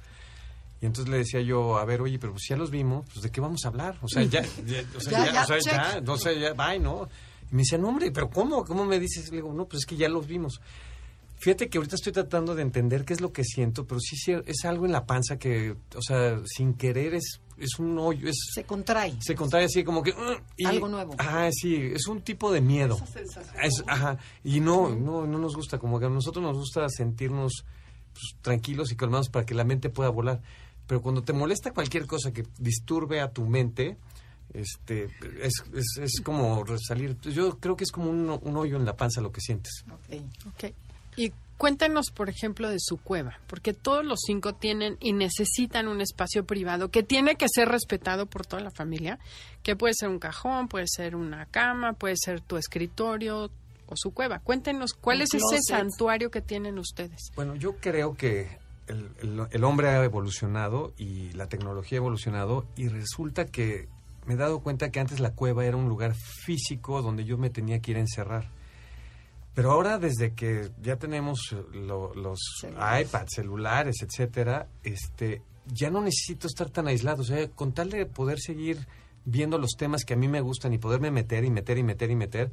Y 0.81 0.87
entonces 0.87 1.11
le 1.11 1.17
decía 1.19 1.41
yo, 1.41 1.77
a 1.77 1.85
ver, 1.85 2.01
oye, 2.01 2.17
pero 2.17 2.31
pues 2.33 2.45
ya 2.49 2.55
los 2.57 2.71
vimos, 2.71 3.05
pues 3.13 3.21
¿de 3.21 3.29
qué 3.29 3.41
vamos 3.41 3.63
a 3.65 3.67
hablar? 3.67 3.97
O 4.01 4.07
sea, 4.07 4.23
ya, 4.23 4.41
ya, 4.65 4.83
o 4.97 4.99
sea, 4.99 5.11
Ya, 5.25 5.33
ya, 5.33 5.43
o 5.43 5.45
sea, 5.45 5.59
ya, 5.59 6.01
no 6.01 6.17
sé, 6.17 6.39
ya, 6.39 6.53
bye, 6.53 6.79
¿no? 6.79 7.07
Y 7.51 7.55
me 7.55 7.61
decía, 7.61 7.77
no, 7.77 7.89
hombre, 7.89 8.11
pero 8.11 8.29
¿cómo? 8.29 8.63
¿Cómo 8.65 8.85
me 8.85 8.99
dices? 8.99 9.29
Le 9.29 9.37
digo, 9.37 9.53
no, 9.53 9.65
pues 9.65 9.81
es 9.81 9.85
que 9.85 9.97
ya 9.97 10.09
los 10.09 10.25
vimos. 10.25 10.61
Fíjate 11.37 11.69
que 11.69 11.77
ahorita 11.77 11.95
estoy 11.95 12.11
tratando 12.11 12.55
de 12.55 12.63
entender 12.63 13.05
qué 13.05 13.13
es 13.13 13.21
lo 13.21 13.31
que 13.31 13.43
siento, 13.43 13.85
pero 13.85 13.99
sí 13.99 14.15
sí, 14.17 14.33
es 14.45 14.65
algo 14.65 14.85
en 14.85 14.91
la 14.93 15.05
panza 15.05 15.37
que, 15.37 15.75
o 15.95 16.01
sea, 16.01 16.39
sin 16.45 16.73
querer 16.73 17.13
es, 17.13 17.39
es 17.59 17.77
un 17.79 17.97
hoyo, 17.99 18.27
es, 18.29 18.35
Se 18.53 18.63
contrae. 18.63 19.13
se 19.21 19.35
contrae 19.35 19.65
así 19.65 19.83
como 19.83 20.01
que 20.03 20.13
y- 20.57 20.65
Algo 20.65 20.87
nuevo. 20.87 21.15
ah 21.19 21.49
sí 21.51 21.75
es 21.93 22.07
un 22.07 22.21
tipo 22.21 22.51
de 22.51 22.61
miedo 22.61 22.97
Es- 23.61 23.83
ajá 23.87 24.17
y 24.43 24.59
no 24.59 24.89
no 24.89 25.25
no 25.27 25.37
nos 25.39 25.55
gusta 25.55 25.77
como 25.79 25.99
que 25.99 26.05
a 26.05 26.09
nosotros 26.09 26.43
nos 26.43 26.57
gusta 26.57 26.87
sentirnos 26.89 27.65
pues, 28.13 28.35
tranquilos 28.41 28.91
y 28.91 28.95
calmados 28.95 29.29
para 29.29 29.45
que 29.45 29.53
la 29.53 29.63
mente 29.63 29.89
pueda 29.89 30.09
volar 30.09 30.41
pero 30.87 31.01
cuando 31.01 31.21
te 31.23 31.33
molesta 31.33 31.71
cualquier 31.71 32.05
cosa 32.07 32.31
que 32.33 32.45
disturbe 32.57 33.21
a 33.21 33.31
tu 33.31 33.45
mente 33.45 33.97
este 34.53 35.05
es, 35.43 35.53
es, 35.75 35.85
es 36.01 36.21
como 36.23 36.65
salir 36.87 37.17
yo 37.21 37.59
creo 37.59 37.75
que 37.75 37.83
es 37.83 37.91
como 37.91 38.09
un, 38.09 38.29
un 38.41 38.57
hoyo 38.57 38.77
en 38.77 38.85
la 38.85 38.95
panza 38.95 39.21
lo 39.21 39.31
que 39.31 39.41
sientes 39.41 39.83
Ok. 39.91 40.21
Ok. 40.47 40.73
Y 41.21 41.33
cuéntenos, 41.57 42.11
por 42.13 42.29
ejemplo, 42.29 42.69
de 42.69 42.77
su 42.79 42.95
cueva, 42.97 43.39
porque 43.47 43.73
todos 43.73 44.05
los 44.05 44.19
cinco 44.25 44.53
tienen 44.53 44.95
y 45.01 45.11
necesitan 45.11 45.87
un 45.89 45.99
espacio 45.99 46.45
privado 46.45 46.89
que 46.91 47.03
tiene 47.03 47.35
que 47.35 47.47
ser 47.53 47.67
respetado 47.67 48.25
por 48.25 48.45
toda 48.45 48.61
la 48.61 48.71
familia, 48.71 49.19
que 49.61 49.75
puede 49.75 49.93
ser 49.93 50.07
un 50.09 50.19
cajón, 50.19 50.69
puede 50.69 50.85
ser 50.87 51.15
una 51.17 51.45
cama, 51.47 51.93
puede 51.93 52.15
ser 52.17 52.39
tu 52.39 52.55
escritorio 52.55 53.51
o 53.87 53.93
su 53.95 54.11
cueva. 54.11 54.39
Cuéntenos, 54.39 54.93
¿cuál 54.93 55.21
es 55.21 55.33
ese 55.33 55.57
santuario 55.67 56.31
que 56.31 56.41
tienen 56.41 56.79
ustedes? 56.79 57.19
Bueno, 57.35 57.55
yo 57.55 57.75
creo 57.77 58.15
que 58.15 58.57
el, 58.87 59.09
el- 59.21 59.47
el 59.51 59.63
hombre 59.65 59.89
ha 59.89 60.03
evolucionado 60.03 60.93
y 60.97 61.31
la 61.33 61.47
tecnología 61.49 61.97
ha 61.97 62.01
evolucionado 62.01 62.65
y 62.77 62.87
resulta 62.87 63.45
que 63.45 63.89
me 64.25 64.35
he 64.35 64.37
dado 64.37 64.61
cuenta 64.61 64.91
que 64.91 64.99
antes 65.01 65.19
la 65.19 65.31
cueva 65.33 65.65
era 65.65 65.75
un 65.75 65.89
lugar 65.89 66.13
físico 66.45 67.01
donde 67.01 67.25
yo 67.25 67.37
me 67.37 67.49
tenía 67.49 67.79
que 67.81 67.91
ir 67.91 67.97
a 67.97 68.01
encerrar. 68.01 68.47
Pero 69.53 69.71
ahora 69.71 69.97
desde 69.97 70.33
que 70.33 70.69
ya 70.81 70.95
tenemos 70.97 71.53
lo- 71.73 72.13
los 72.13 72.39
Celulares. 72.61 73.07
iPads, 73.09 73.33
celulares, 73.35 73.95
etcétera, 74.01 74.67
este, 74.83 75.41
ya 75.67 75.89
no 75.89 76.01
necesito 76.01 76.47
estar 76.47 76.69
tan 76.69 76.87
aislado. 76.87 77.21
O 77.21 77.25
sea, 77.25 77.47
con 77.49 77.73
tal 77.73 77.89
de 77.89 78.05
poder 78.05 78.39
seguir 78.39 78.87
viendo 79.25 79.57
los 79.57 79.71
temas 79.77 80.05
que 80.05 80.13
a 80.13 80.17
mí 80.17 80.27
me 80.27 80.41
gustan 80.41 80.73
y 80.73 80.77
poderme 80.77 81.11
meter 81.11 81.43
y 81.43 81.49
meter 81.49 81.77
y 81.77 81.83
meter 81.83 82.09
y 82.09 82.15
meter, 82.15 82.51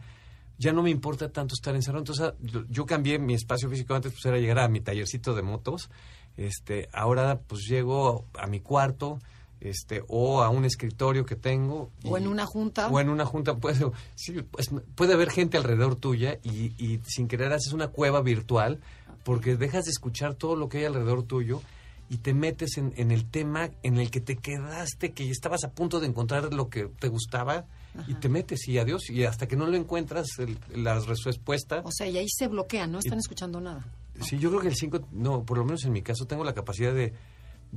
ya 0.58 0.72
no 0.72 0.82
me 0.82 0.90
importa 0.90 1.30
tanto 1.30 1.54
estar 1.54 1.74
encerrado. 1.74 2.00
Entonces, 2.00 2.26
ah, 2.26 2.34
yo, 2.40 2.64
yo 2.68 2.86
cambié 2.86 3.18
mi 3.18 3.34
espacio 3.34 3.68
físico. 3.70 3.94
Antes 3.94 4.12
pues 4.12 4.24
era 4.26 4.38
llegar 4.38 4.58
a 4.58 4.68
mi 4.68 4.80
tallercito 4.80 5.34
de 5.34 5.42
motos. 5.42 5.90
Este, 6.36 6.88
ahora 6.92 7.40
pues 7.46 7.62
llego 7.68 8.24
a 8.38 8.46
mi 8.46 8.60
cuarto, 8.60 9.18
este, 9.60 10.02
o 10.08 10.42
a 10.42 10.50
un 10.50 10.64
escritorio 10.64 11.24
que 11.24 11.36
tengo. 11.36 11.90
O 12.04 12.16
en 12.18 12.26
una 12.28 12.46
junta. 12.46 12.88
O 12.88 13.00
en 13.00 13.08
una 13.08 13.24
junta. 13.26 13.56
Puede, 13.56 13.90
sí, 14.14 14.42
pues, 14.42 14.70
puede 14.94 15.14
haber 15.14 15.30
gente 15.30 15.56
alrededor 15.56 15.96
tuya 15.96 16.38
y, 16.42 16.72
y 16.82 17.00
sin 17.06 17.28
querer 17.28 17.52
haces 17.52 17.72
una 17.72 17.88
cueva 17.88 18.20
virtual 18.22 18.80
porque 19.24 19.56
dejas 19.56 19.84
de 19.86 19.90
escuchar 19.90 20.34
todo 20.34 20.54
lo 20.56 20.68
que 20.68 20.78
hay 20.78 20.84
alrededor 20.84 21.22
tuyo 21.24 21.60
y 22.08 22.18
te 22.18 22.32
metes 22.34 22.76
en, 22.76 22.92
en 22.96 23.10
el 23.10 23.24
tema 23.28 23.70
en 23.82 23.98
el 23.98 24.10
que 24.12 24.20
te 24.20 24.36
quedaste, 24.36 25.12
que 25.12 25.28
estabas 25.28 25.64
a 25.64 25.70
punto 25.72 25.98
de 25.98 26.06
encontrar 26.06 26.54
lo 26.54 26.68
que 26.68 26.84
te 26.86 27.08
gustaba 27.08 27.64
y 28.06 28.14
te 28.14 28.28
metes 28.28 28.68
y 28.68 28.78
adiós. 28.78 29.10
Y 29.10 29.24
hasta 29.24 29.48
que 29.48 29.56
no 29.56 29.66
lo 29.66 29.76
encuentras, 29.76 30.26
el- 30.38 30.58
la 30.84 31.00
respuesta... 31.00 31.80
O 31.84 31.90
sea, 31.90 32.06
y 32.06 32.16
ahí 32.18 32.28
se 32.28 32.46
bloquean, 32.46 32.92
no 32.92 32.98
están 33.00 33.18
escuchando 33.18 33.60
nada. 33.60 33.84
Sí, 34.20 34.38
yo 34.38 34.50
creo 34.50 34.60
que 34.62 34.68
el 34.68 34.76
5, 34.76 35.08
no, 35.12 35.42
por 35.42 35.58
lo 35.58 35.64
menos 35.64 35.84
en 35.84 35.92
mi 35.92 36.02
caso, 36.02 36.26
tengo 36.26 36.44
la 36.44 36.54
capacidad 36.54 36.94
de, 36.94 37.12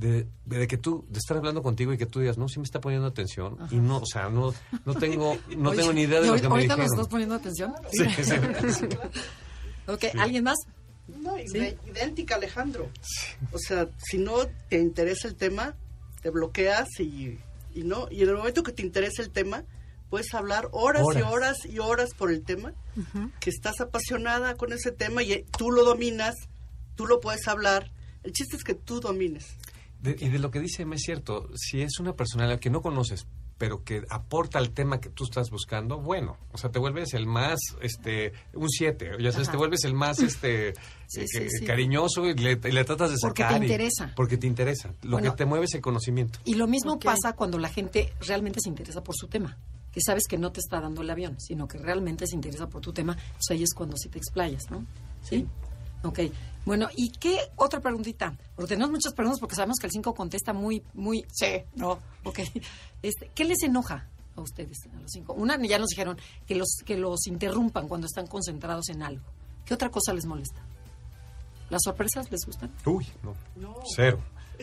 de, 0.00 0.26
de 0.46 0.66
que 0.66 0.78
tú, 0.78 1.04
de 1.10 1.18
estar 1.18 1.36
hablando 1.36 1.62
contigo 1.62 1.92
y 1.92 1.98
que 1.98 2.06
tú 2.06 2.20
digas, 2.20 2.38
no, 2.38 2.48
sí 2.48 2.58
me 2.58 2.64
está 2.64 2.80
poniendo 2.80 3.06
atención. 3.06 3.56
Y 3.70 3.76
no, 3.76 3.98
o 3.98 4.06
sea, 4.06 4.28
no, 4.30 4.52
no 4.86 4.94
tengo, 4.94 5.36
no 5.56 5.70
Oye, 5.70 5.78
tengo 5.80 5.92
ni 5.92 6.02
idea 6.02 6.20
de 6.20 6.26
¿y 6.26 6.30
lo 6.30 6.36
que 6.36 6.42
me 6.42 6.48
ahorita 6.48 6.74
dijeron. 6.76 6.92
estás 6.94 7.08
poniendo 7.08 7.34
atención? 7.34 7.72
Sí, 7.92 8.04
sí. 8.24 8.86
Ok, 9.86 10.04
¿alguien 10.18 10.44
más? 10.44 10.56
No, 11.20 11.36
idéntica, 11.38 12.36
Alejandro. 12.36 12.88
O 13.52 13.58
sea, 13.58 13.88
si 13.98 14.18
no 14.18 14.46
te 14.68 14.78
interesa 14.78 15.26
el 15.26 15.34
tema, 15.34 15.74
te 16.22 16.30
bloqueas 16.30 16.88
y, 17.00 17.38
y 17.74 17.82
no. 17.82 18.06
Y 18.10 18.22
en 18.22 18.28
el 18.28 18.36
momento 18.36 18.62
que 18.62 18.70
te 18.70 18.82
interesa 18.82 19.20
el 19.22 19.30
tema, 19.30 19.64
puedes 20.08 20.32
hablar 20.34 20.68
horas, 20.70 21.02
y 21.02 21.18
Horas. 21.18 21.32
horas 21.32 21.56
y 21.68 21.78
horas 21.80 22.10
por 22.16 22.30
el 22.30 22.42
tema, 22.42 22.72
que 23.40 23.50
estás 23.50 23.80
apasionada 23.80 24.54
con 24.54 24.72
ese 24.72 24.92
tema 24.92 25.22
y 25.24 25.32
eh, 25.32 25.46
tú 25.58 25.72
lo 25.72 25.84
dominas, 25.84 26.34
tú 26.94 27.06
lo 27.06 27.18
puedes 27.20 27.48
hablar. 27.48 27.90
El 28.22 28.32
chiste 28.32 28.56
es 28.56 28.62
que 28.62 28.74
tú 28.74 29.00
domines. 29.00 29.56
De- 30.02 30.16
y 30.18 30.28
de 30.28 30.38
lo 30.38 30.50
que 30.50 30.60
dice, 30.60 30.84
me 30.86 30.96
es 30.96 31.02
cierto, 31.02 31.48
si 31.56 31.82
es 31.82 31.98
una 32.00 32.14
personalidad 32.14 32.58
que 32.58 32.70
no 32.70 32.80
conoces, 32.82 33.26
pero 33.58 33.84
que 33.84 34.02
aporta 34.08 34.58
al 34.58 34.70
tema 34.70 35.00
que 35.00 35.10
tú 35.10 35.24
estás 35.24 35.50
buscando, 35.50 35.98
bueno, 36.00 36.38
o 36.52 36.56
sea, 36.56 36.70
te 36.70 36.78
vuelves 36.78 37.12
el 37.12 37.26
más, 37.26 37.58
este, 37.82 38.32
un 38.54 38.70
7, 38.70 39.10
ya 39.20 39.30
sabes, 39.32 39.48
Ajá. 39.48 39.52
te 39.52 39.58
vuelves 39.58 39.84
el 39.84 39.92
más, 39.92 40.18
este, 40.20 40.72
Sí, 41.06 41.20
eh, 41.20 41.26
sí, 41.28 41.48
sí. 41.50 41.64
cariñoso 41.66 42.26
y 42.26 42.32
le, 42.34 42.52
y 42.52 42.72
le 42.72 42.84
tratas 42.84 43.10
de 43.10 43.16
Porque 43.20 43.42
te 43.42 43.48
sacar. 43.48 43.62
y- 43.62 43.66
interesa. 43.66 44.12
porque 44.16 44.38
te 44.38 44.46
interesa. 44.46 44.94
Lo 45.02 45.12
Bueno. 45.18 45.32
que 45.32 45.36
te 45.36 45.44
mueve 45.44 45.66
es 45.66 45.74
el 45.74 45.82
conocimiento. 45.82 46.38
Y 46.46 46.54
lo 46.54 46.66
mismo 46.66 46.98
pasa 46.98 47.34
cuando 47.34 47.58
la 47.58 47.68
gente 47.68 48.14
realmente 48.26 48.60
se 48.62 48.70
interesa 48.70 49.02
por 49.02 49.14
su 49.14 49.26
tema. 49.28 49.58
Que 49.92 50.00
sabes 50.00 50.22
que 50.28 50.38
no 50.38 50.52
te 50.52 50.60
está 50.60 50.80
dando 50.80 51.02
el 51.02 51.10
avión, 51.10 51.38
sino 51.40 51.66
que 51.68 51.76
realmente 51.76 52.26
se 52.26 52.36
interesa 52.36 52.68
por 52.68 52.80
tu 52.80 52.92
tema. 52.94 53.14
Pues 53.16 53.44
ahí 53.50 53.62
es 53.64 53.74
cuando 53.74 53.96
sí 53.98 54.08
te 54.08 54.16
explayas, 54.18 54.70
¿no? 54.70 54.86
Sí. 55.22 55.46
Ok. 56.02 56.20
Bueno, 56.64 56.88
¿y 56.94 57.10
qué 57.10 57.38
otra 57.56 57.80
preguntita? 57.80 58.34
Porque 58.54 58.68
tenemos 58.68 58.90
muchas 58.90 59.14
preguntas 59.14 59.40
porque 59.40 59.54
sabemos 59.54 59.78
que 59.78 59.86
el 59.86 59.92
5 59.92 60.14
contesta 60.14 60.52
muy, 60.52 60.82
muy, 60.94 61.24
sí, 61.32 61.62
no, 61.74 61.98
ok. 62.24 62.40
Este, 63.02 63.30
¿Qué 63.34 63.44
les 63.44 63.62
enoja 63.62 64.06
a 64.36 64.40
ustedes, 64.42 64.76
a 64.94 65.00
los 65.00 65.10
cinco? 65.10 65.32
Una, 65.32 65.56
ya 65.66 65.78
nos 65.78 65.88
dijeron 65.88 66.18
que 66.46 66.54
los, 66.54 66.76
que 66.84 66.98
los 66.98 67.26
interrumpan 67.26 67.88
cuando 67.88 68.06
están 68.06 68.26
concentrados 68.26 68.90
en 68.90 69.02
algo. 69.02 69.24
¿Qué 69.64 69.72
otra 69.72 69.90
cosa 69.90 70.12
les 70.12 70.26
molesta? 70.26 70.60
¿Las 71.70 71.82
sorpresas 71.82 72.30
les 72.30 72.44
gustan? 72.44 72.70
Uy, 72.84 73.06
no. 73.56 73.74
Cero. 73.96 74.20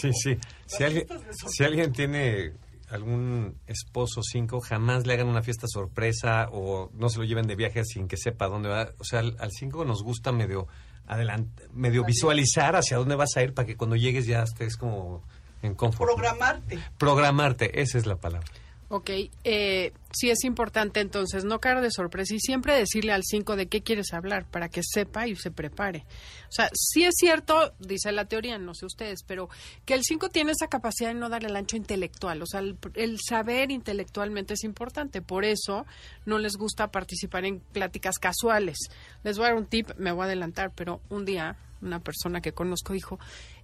Sí, 0.00 0.10
sí. 0.12 0.38
Si 0.66 0.84
alguien, 0.84 1.04
si 1.48 1.64
alguien 1.64 1.92
tiene 1.92 2.52
algún 2.90 3.58
esposo 3.66 4.22
cinco, 4.22 4.60
jamás 4.60 5.06
le 5.06 5.14
hagan 5.14 5.28
una 5.28 5.42
fiesta 5.42 5.66
sorpresa 5.68 6.48
o 6.52 6.90
no 6.94 7.08
se 7.08 7.18
lo 7.18 7.24
lleven 7.24 7.46
de 7.46 7.56
viaje 7.56 7.84
sin 7.84 8.08
que 8.08 8.16
sepa 8.16 8.48
dónde 8.48 8.68
va. 8.68 8.90
O 8.98 9.04
sea, 9.04 9.20
al, 9.20 9.36
al 9.38 9.50
cinco 9.50 9.84
nos 9.84 10.02
gusta 10.02 10.32
medio 10.32 10.66
adelante, 11.06 11.64
medio 11.72 12.04
visualizar 12.04 12.76
hacia 12.76 12.96
dónde 12.96 13.14
vas 13.14 13.36
a 13.36 13.42
ir 13.42 13.54
para 13.54 13.66
que 13.66 13.76
cuando 13.76 13.96
llegues 13.96 14.26
ya 14.26 14.42
estés 14.42 14.76
como 14.76 15.22
en 15.62 15.74
confort. 15.74 16.10
Programarte. 16.10 16.78
Programarte, 16.98 17.80
esa 17.80 17.98
es 17.98 18.06
la 18.06 18.16
palabra. 18.16 18.46
Ok, 18.88 19.10
eh, 19.42 19.92
sí 20.12 20.30
es 20.30 20.44
importante 20.44 21.00
entonces 21.00 21.44
no 21.44 21.58
caer 21.58 21.80
de 21.80 21.90
sorpresa 21.90 22.34
y 22.34 22.38
siempre 22.38 22.78
decirle 22.78 23.12
al 23.12 23.24
5 23.24 23.56
de 23.56 23.66
qué 23.66 23.82
quieres 23.82 24.12
hablar 24.12 24.46
para 24.48 24.68
que 24.68 24.82
sepa 24.84 25.26
y 25.26 25.34
se 25.34 25.50
prepare. 25.50 26.04
O 26.48 26.52
sea, 26.52 26.70
sí 26.72 27.02
es 27.02 27.14
cierto, 27.16 27.74
dice 27.80 28.12
la 28.12 28.26
teoría, 28.26 28.58
no 28.58 28.74
sé 28.74 28.86
ustedes, 28.86 29.24
pero 29.26 29.48
que 29.84 29.94
el 29.94 30.04
5 30.04 30.28
tiene 30.28 30.52
esa 30.52 30.68
capacidad 30.68 31.08
de 31.08 31.14
no 31.14 31.28
dar 31.28 31.44
el 31.44 31.56
ancho 31.56 31.76
intelectual. 31.76 32.40
O 32.42 32.46
sea, 32.46 32.60
el, 32.60 32.78
el 32.94 33.18
saber 33.18 33.72
intelectualmente 33.72 34.54
es 34.54 34.62
importante. 34.62 35.20
Por 35.20 35.44
eso 35.44 35.84
no 36.24 36.38
les 36.38 36.56
gusta 36.56 36.92
participar 36.92 37.44
en 37.44 37.58
pláticas 37.58 38.20
casuales. 38.20 38.78
Les 39.24 39.36
voy 39.36 39.46
a 39.46 39.48
dar 39.48 39.58
un 39.58 39.66
tip, 39.66 39.90
me 39.98 40.12
voy 40.12 40.22
a 40.22 40.26
adelantar, 40.26 40.70
pero 40.76 41.00
un 41.10 41.24
día 41.24 41.56
una 41.82 42.00
persona 42.00 42.40
que 42.40 42.52
conozco 42.52 42.92
dijo, 42.92 43.18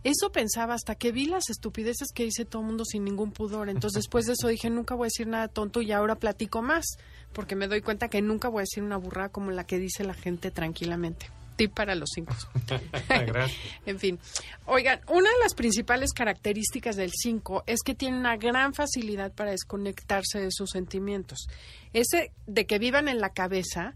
eso 0.04 0.32
pensaba 0.32 0.74
hasta 0.74 0.96
que 0.96 1.12
vi 1.12 1.26
las 1.26 1.48
estupideces 1.48 2.08
que 2.12 2.24
dice 2.24 2.44
todo 2.44 2.62
el 2.62 2.68
mundo 2.68 2.84
sin 2.84 3.04
ningún 3.04 3.30
pudor. 3.30 3.68
Entonces 3.68 4.02
después 4.02 4.26
de 4.26 4.32
eso 4.32 4.48
dije, 4.48 4.68
nunca 4.68 4.94
voy 4.94 5.06
a 5.06 5.06
decir 5.06 5.28
nada 5.28 5.48
tonto 5.48 5.80
y 5.80 5.92
ahora 5.92 6.16
platico 6.16 6.60
más, 6.60 6.84
porque 7.32 7.54
me 7.54 7.68
doy 7.68 7.82
cuenta 7.82 8.08
que 8.08 8.20
nunca 8.20 8.48
voy 8.48 8.60
a 8.60 8.62
decir 8.62 8.82
una 8.82 8.96
burrada 8.96 9.28
como 9.28 9.50
la 9.52 9.64
que 9.64 9.78
dice 9.78 10.02
la 10.04 10.14
gente 10.14 10.50
tranquilamente. 10.50 11.30
Tip 11.54 11.74
para 11.74 11.94
los 11.94 12.08
cinco. 12.14 12.34
Gracias. 13.08 13.60
en 13.86 13.98
fin. 13.98 14.18
Oigan, 14.66 15.00
una 15.08 15.28
de 15.28 15.38
las 15.42 15.54
principales 15.54 16.12
características 16.14 16.96
del 16.96 17.12
5 17.12 17.64
es 17.66 17.82
que 17.84 17.94
tiene 17.94 18.18
una 18.18 18.38
gran 18.38 18.72
facilidad 18.72 19.32
para 19.32 19.50
desconectarse 19.50 20.40
de 20.40 20.50
sus 20.50 20.70
sentimientos. 20.70 21.46
Ese 21.92 22.32
de 22.46 22.64
que 22.64 22.78
vivan 22.78 23.06
en 23.06 23.20
la 23.20 23.34
cabeza 23.34 23.94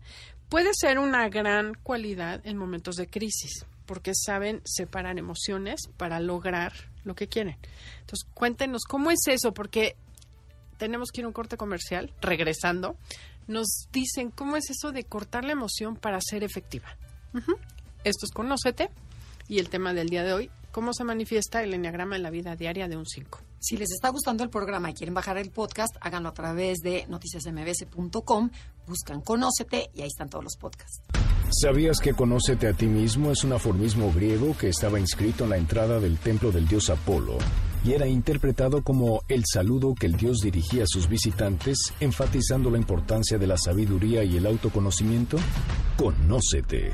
puede 0.50 0.70
ser 0.74 0.98
una 0.98 1.28
gran 1.30 1.72
cualidad 1.82 2.46
en 2.46 2.58
momentos 2.58 2.96
de 2.96 3.08
crisis 3.08 3.64
porque 3.86 4.12
saben 4.14 4.60
separar 4.64 5.18
emociones 5.18 5.80
para 5.96 6.20
lograr 6.20 6.72
lo 7.04 7.14
que 7.14 7.28
quieren. 7.28 7.56
Entonces, 8.00 8.28
cuéntenos 8.34 8.82
cómo 8.84 9.10
es 9.10 9.20
eso, 9.26 9.54
porque 9.54 9.96
tenemos 10.76 11.10
que 11.10 11.20
ir 11.20 11.24
a 11.24 11.28
un 11.28 11.32
corte 11.32 11.56
comercial, 11.56 12.12
regresando, 12.20 12.96
nos 13.46 13.88
dicen 13.92 14.30
cómo 14.30 14.56
es 14.56 14.70
eso 14.70 14.92
de 14.92 15.04
cortar 15.04 15.44
la 15.44 15.52
emoción 15.52 15.96
para 15.96 16.18
ser 16.20 16.42
efectiva. 16.42 16.96
Esto 18.04 18.26
es 18.26 18.32
Conócete 18.32 18.90
y 19.48 19.58
el 19.58 19.68
tema 19.68 19.94
del 19.94 20.08
día 20.08 20.24
de 20.24 20.32
hoy, 20.32 20.50
cómo 20.72 20.92
se 20.92 21.04
manifiesta 21.04 21.62
el 21.62 21.74
enneagrama 21.74 22.16
en 22.16 22.22
la 22.22 22.30
vida 22.30 22.56
diaria 22.56 22.88
de 22.88 22.96
un 22.96 23.06
5. 23.06 23.40
Si 23.58 23.76
les 23.76 23.90
está 23.92 24.10
gustando 24.10 24.44
el 24.44 24.50
programa 24.50 24.90
y 24.90 24.94
quieren 24.94 25.14
bajar 25.14 25.38
el 25.38 25.50
podcast, 25.50 25.96
háganlo 26.00 26.28
a 26.28 26.34
través 26.34 26.78
de 26.78 27.06
noticiasmbs.com, 27.08 28.50
buscan 28.86 29.20
Conócete 29.22 29.90
y 29.94 30.02
ahí 30.02 30.08
están 30.08 30.28
todos 30.28 30.44
los 30.44 30.56
podcasts. 30.56 31.02
¿Sabías 31.50 32.00
que 32.00 32.12
Conócete 32.12 32.68
a 32.68 32.72
ti 32.72 32.86
mismo 32.86 33.30
es 33.30 33.44
un 33.44 33.52
aforismo 33.52 34.12
griego 34.12 34.56
que 34.56 34.68
estaba 34.68 34.98
inscrito 34.98 35.44
en 35.44 35.50
la 35.50 35.56
entrada 35.56 36.00
del 36.00 36.18
templo 36.18 36.50
del 36.50 36.66
dios 36.66 36.90
Apolo 36.90 37.38
y 37.84 37.92
era 37.92 38.06
interpretado 38.06 38.82
como 38.82 39.22
el 39.28 39.44
saludo 39.46 39.94
que 39.94 40.06
el 40.06 40.16
dios 40.16 40.38
dirigía 40.38 40.82
a 40.82 40.88
sus 40.88 41.08
visitantes, 41.08 41.78
enfatizando 42.00 42.68
la 42.68 42.78
importancia 42.78 43.38
de 43.38 43.46
la 43.46 43.56
sabiduría 43.56 44.24
y 44.24 44.36
el 44.36 44.46
autoconocimiento? 44.46 45.38
Conócete. 45.96 46.92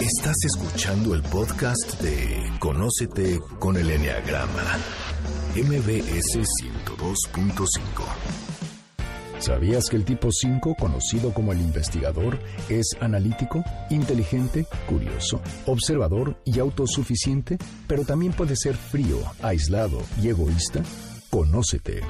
Estás 0.00 0.36
escuchando 0.46 1.14
el 1.14 1.22
podcast 1.22 2.00
de 2.00 2.50
Conócete 2.58 3.38
con 3.58 3.76
el 3.76 3.90
Enneagrama, 3.90 4.78
MBS 5.54 6.38
102.5. 6.38 7.68
¿Sabías 9.38 9.90
que 9.90 9.96
el 9.96 10.06
tipo 10.06 10.30
5, 10.32 10.74
conocido 10.76 11.34
como 11.34 11.52
el 11.52 11.60
investigador, 11.60 12.38
es 12.70 12.96
analítico, 13.02 13.62
inteligente, 13.90 14.66
curioso, 14.88 15.42
observador 15.66 16.40
y 16.46 16.60
autosuficiente, 16.60 17.58
pero 17.86 18.02
también 18.04 18.32
puede 18.32 18.56
ser 18.56 18.76
frío, 18.76 19.18
aislado 19.42 20.00
y 20.22 20.28
egoísta? 20.28 20.82
Conócete. 21.28 22.00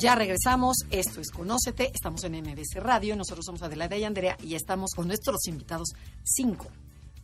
Ya 0.00 0.14
regresamos, 0.14 0.76
esto 0.90 1.20
es 1.20 1.32
Conócete, 1.32 1.90
estamos 1.92 2.22
en 2.22 2.40
MBC 2.40 2.76
Radio, 2.76 3.16
nosotros 3.16 3.44
somos 3.44 3.62
Adelaida 3.62 3.96
y 3.96 4.04
Andrea 4.04 4.36
y 4.44 4.54
estamos 4.54 4.92
con 4.94 5.08
nuestros 5.08 5.48
invitados 5.48 5.88
cinco. 6.22 6.68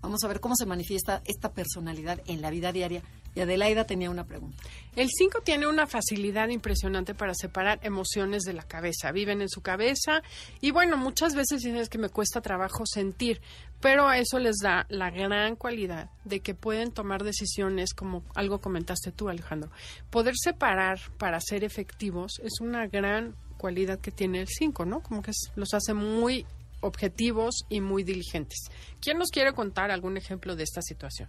Vamos 0.05 0.23
a 0.23 0.29
ver 0.29 0.41
cómo 0.41 0.55
se 0.55 0.67
manifiesta 0.67 1.23
esta 1.25 1.55
personalidad 1.55 2.21
en 2.27 2.43
la 2.43 2.51
vida 2.51 2.73
diaria. 2.73 3.03
Y 3.35 3.41
Adelaida 3.41 3.85
tenía 3.85 4.11
una 4.11 4.27
pregunta. 4.27 4.63
El 4.97 5.09
5 5.09 5.41
tiene 5.41 5.67
una 5.67 5.87
facilidad 5.87 6.51
impresionante 6.51 7.15
para 7.15 7.33
separar 7.35 7.81
emociones 7.83 8.43
de 8.43 8.53
la 8.53 8.65
cabeza. 8.65 9.13
Viven 9.13 9.41
en 9.41 9.49
su 9.49 9.63
cabeza 9.63 10.23
y 10.61 10.73
bueno, 10.73 10.99
muchas 10.99 11.35
veces 11.35 11.63
dicen 11.63 11.87
que 11.87 11.97
me 11.97 12.11
cuesta 12.11 12.43
trabajo 12.43 12.85
sentir, 12.85 13.41
pero 13.81 14.13
eso 14.13 14.39
les 14.39 14.57
da 14.63 14.85
la 14.91 15.11
gran 15.11 15.57
cualidad 15.57 16.11
de 16.27 16.41
que 16.41 16.55
pueden 16.55 16.93
tomar 16.93 17.25
decisiones 17.25 17.95
como 17.95 18.23
algo 18.35 18.61
comentaste 18.61 19.11
tú, 19.11 19.31
Alejandro. 19.31 19.71
Poder 20.11 20.35
separar 20.37 21.01
para 21.17 21.41
ser 21.41 21.65
efectivos 21.65 22.41
es 22.45 22.61
una 22.61 22.87
gran 22.89 23.35
cualidad 23.57 24.01
que 24.01 24.11
tiene 24.11 24.43
el 24.43 24.49
5, 24.49 24.85
¿no? 24.85 25.01
Como 25.01 25.23
que 25.23 25.33
los 25.57 25.73
hace 25.73 25.95
muy 25.95 26.45
objetivos 26.85 27.65
y 27.69 27.81
muy 27.81 28.05
diligentes. 28.05 28.71
¿Quién 29.01 29.19
nos 29.19 29.31
quiere 29.31 29.53
contar 29.53 29.91
algún 29.91 30.17
ejemplo 30.17 30.57
de 30.57 30.65
esta 30.65 30.83
situación? 30.83 31.29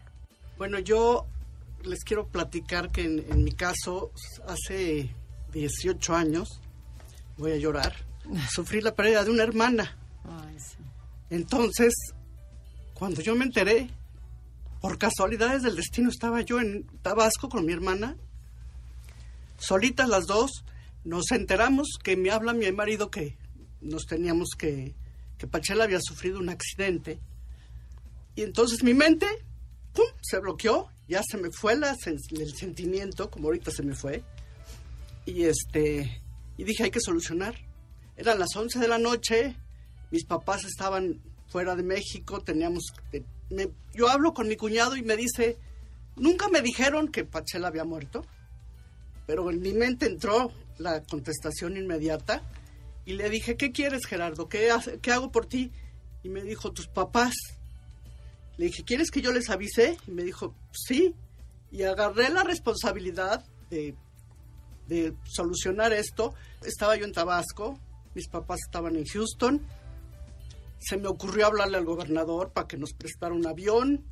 Bueno, 0.57 0.79
yo 0.79 1.25
les 1.83 2.03
quiero 2.03 2.27
platicar 2.27 2.91
que 2.91 3.03
en, 3.03 3.25
en 3.29 3.43
mi 3.43 3.51
caso, 3.51 4.11
hace 4.47 5.09
18 5.53 6.15
años, 6.15 6.61
voy 7.37 7.51
a 7.51 7.57
llorar, 7.57 7.95
sufrí 8.53 8.81
la 8.81 8.95
pérdida 8.95 9.23
de 9.23 9.31
una 9.31 9.43
hermana. 9.43 9.97
Ay, 10.23 10.57
sí. 10.59 10.77
Entonces, 11.29 11.93
cuando 12.93 13.21
yo 13.21 13.35
me 13.35 13.45
enteré, 13.45 13.89
por 14.81 14.97
casualidades 14.97 15.63
del 15.63 15.75
destino, 15.75 16.09
estaba 16.09 16.41
yo 16.41 16.59
en 16.59 16.85
Tabasco 17.01 17.49
con 17.49 17.65
mi 17.65 17.73
hermana, 17.73 18.15
solitas 19.57 20.07
las 20.07 20.27
dos, 20.27 20.63
nos 21.03 21.31
enteramos 21.31 21.97
que 22.03 22.15
me 22.17 22.31
habla 22.31 22.53
mi 22.53 22.71
marido 22.71 23.09
que 23.09 23.37
nos 23.81 24.05
teníamos 24.05 24.49
que, 24.57 24.95
que 25.37 25.47
Pachela 25.47 25.83
había 25.83 25.99
sufrido 26.01 26.39
un 26.39 26.49
accidente. 26.49 27.19
Y 28.35 28.43
entonces 28.43 28.83
mi 28.83 28.93
mente, 28.93 29.27
¡pum!, 29.93 30.05
se 30.21 30.39
bloqueó, 30.39 30.89
ya 31.07 31.21
se 31.23 31.37
me 31.37 31.51
fue 31.51 31.73
el 31.73 32.55
sentimiento, 32.55 33.29
como 33.29 33.47
ahorita 33.47 33.71
se 33.71 33.83
me 33.83 33.95
fue. 33.95 34.23
Y 35.25 35.43
este, 35.43 36.21
y 36.57 36.63
dije, 36.63 36.83
hay 36.83 36.91
que 36.91 37.01
solucionar. 37.01 37.55
Eran 38.17 38.39
las 38.39 38.55
11 38.55 38.79
de 38.79 38.87
la 38.87 38.97
noche, 38.97 39.55
mis 40.11 40.25
papás 40.25 40.63
estaban 40.63 41.21
fuera 41.47 41.75
de 41.75 41.83
México, 41.83 42.41
teníamos... 42.41 42.93
yo 43.93 44.09
hablo 44.09 44.33
con 44.33 44.47
mi 44.47 44.55
cuñado 44.55 44.95
y 44.95 45.03
me 45.03 45.17
dice, 45.17 45.57
nunca 46.15 46.47
me 46.49 46.61
dijeron 46.61 47.09
que 47.09 47.25
Pachela 47.25 47.67
había 47.67 47.83
muerto, 47.83 48.25
pero 49.25 49.49
en 49.49 49.61
mi 49.61 49.73
mente 49.73 50.05
entró 50.05 50.51
la 50.77 51.03
contestación 51.03 51.77
inmediata 51.77 52.41
y 53.05 53.13
le 53.13 53.29
dije, 53.29 53.55
¿qué 53.57 53.71
quieres 53.71 54.05
Gerardo? 54.05 54.47
¿Qué, 54.49 54.71
hace- 54.71 54.99
qué 54.99 55.11
hago 55.11 55.31
por 55.31 55.45
ti? 55.45 55.71
Y 56.23 56.29
me 56.29 56.41
dijo, 56.41 56.71
tus 56.71 56.87
papás. 56.87 57.33
Le 58.57 58.65
dije, 58.67 58.83
¿quieres 58.83 59.11
que 59.11 59.21
yo 59.21 59.31
les 59.31 59.49
avise? 59.49 59.97
Y 60.07 60.11
me 60.11 60.23
dijo, 60.23 60.55
sí. 60.71 61.13
Y 61.71 61.83
agarré 61.83 62.29
la 62.29 62.43
responsabilidad 62.43 63.43
de, 63.69 63.95
solucionar 65.25 65.93
esto. 65.93 66.33
Estaba 66.63 66.95
yo 66.95 67.05
en 67.05 67.11
Tabasco, 67.11 67.79
mis 68.13 68.27
papás 68.27 68.59
estaban 68.65 68.95
en 68.95 69.05
Houston. 69.05 69.61
Se 70.79 70.97
me 70.97 71.07
ocurrió 71.07 71.47
hablarle 71.47 71.77
al 71.77 71.85
gobernador 71.85 72.51
para 72.51 72.67
que 72.67 72.77
nos 72.77 72.93
prestara 72.93 73.33
un 73.33 73.45
avión. 73.47 74.05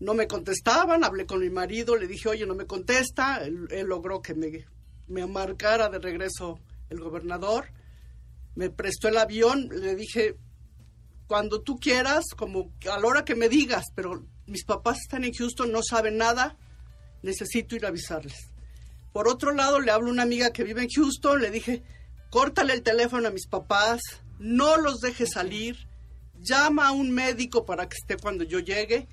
No 0.00 0.14
me 0.14 0.26
contestaban, 0.26 1.04
hablé 1.04 1.24
con 1.26 1.40
mi 1.40 1.50
marido, 1.50 1.96
le 1.96 2.06
dije, 2.06 2.28
oye, 2.28 2.46
no 2.46 2.54
me 2.54 2.66
contesta. 2.66 3.44
Él, 3.44 3.66
él 3.70 3.86
logró 3.86 4.20
que 4.20 4.34
me, 4.34 4.66
me 5.06 5.26
marcara 5.26 5.88
de 5.88 5.98
regreso 5.98 6.58
el 6.90 7.00
gobernador. 7.00 7.66
Me 8.54 8.70
prestó 8.70 9.08
el 9.08 9.18
avión, 9.18 9.68
le 9.68 9.96
dije, 9.96 10.36
cuando 11.26 11.62
tú 11.62 11.78
quieras, 11.78 12.24
como 12.36 12.72
a 12.90 12.98
la 12.98 13.06
hora 13.06 13.24
que 13.24 13.34
me 13.34 13.48
digas, 13.48 13.84
pero 13.94 14.26
mis 14.46 14.64
papás 14.64 14.98
están 15.00 15.24
en 15.24 15.32
Houston, 15.32 15.72
no 15.72 15.82
saben 15.82 16.16
nada, 16.16 16.56
necesito 17.22 17.74
ir 17.74 17.84
a 17.84 17.88
avisarles. 17.88 18.50
Por 19.12 19.28
otro 19.28 19.52
lado, 19.52 19.80
le 19.80 19.90
hablo 19.90 20.08
a 20.08 20.12
una 20.12 20.22
amiga 20.22 20.52
que 20.52 20.64
vive 20.64 20.82
en 20.82 20.88
Houston, 20.88 21.40
le 21.40 21.50
dije, 21.50 21.82
córtale 22.30 22.72
el 22.72 22.82
teléfono 22.82 23.28
a 23.28 23.30
mis 23.30 23.46
papás, 23.46 24.00
no 24.38 24.76
los 24.76 25.00
dejes 25.00 25.30
salir, 25.32 25.88
llama 26.40 26.88
a 26.88 26.92
un 26.92 27.10
médico 27.10 27.64
para 27.64 27.88
que 27.88 27.96
esté 27.96 28.16
cuando 28.16 28.44
yo 28.44 28.58
llegue 28.58 29.08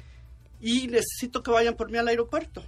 y 0.60 0.88
necesito 0.88 1.42
que 1.42 1.52
vayan 1.52 1.76
por 1.76 1.90
mí 1.90 1.98
al 1.98 2.08
aeropuerto. 2.08 2.64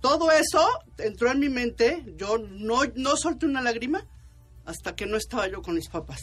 Todo 0.00 0.30
eso 0.30 0.66
entró 0.98 1.30
en 1.30 1.40
mi 1.40 1.48
mente, 1.48 2.04
yo 2.16 2.38
no, 2.38 2.82
no 2.94 3.16
solté 3.16 3.46
una 3.46 3.60
lágrima 3.60 4.06
hasta 4.68 4.94
que 4.94 5.06
no 5.06 5.16
estaba 5.16 5.48
yo 5.48 5.62
con 5.62 5.74
mis 5.74 5.88
papás. 5.88 6.20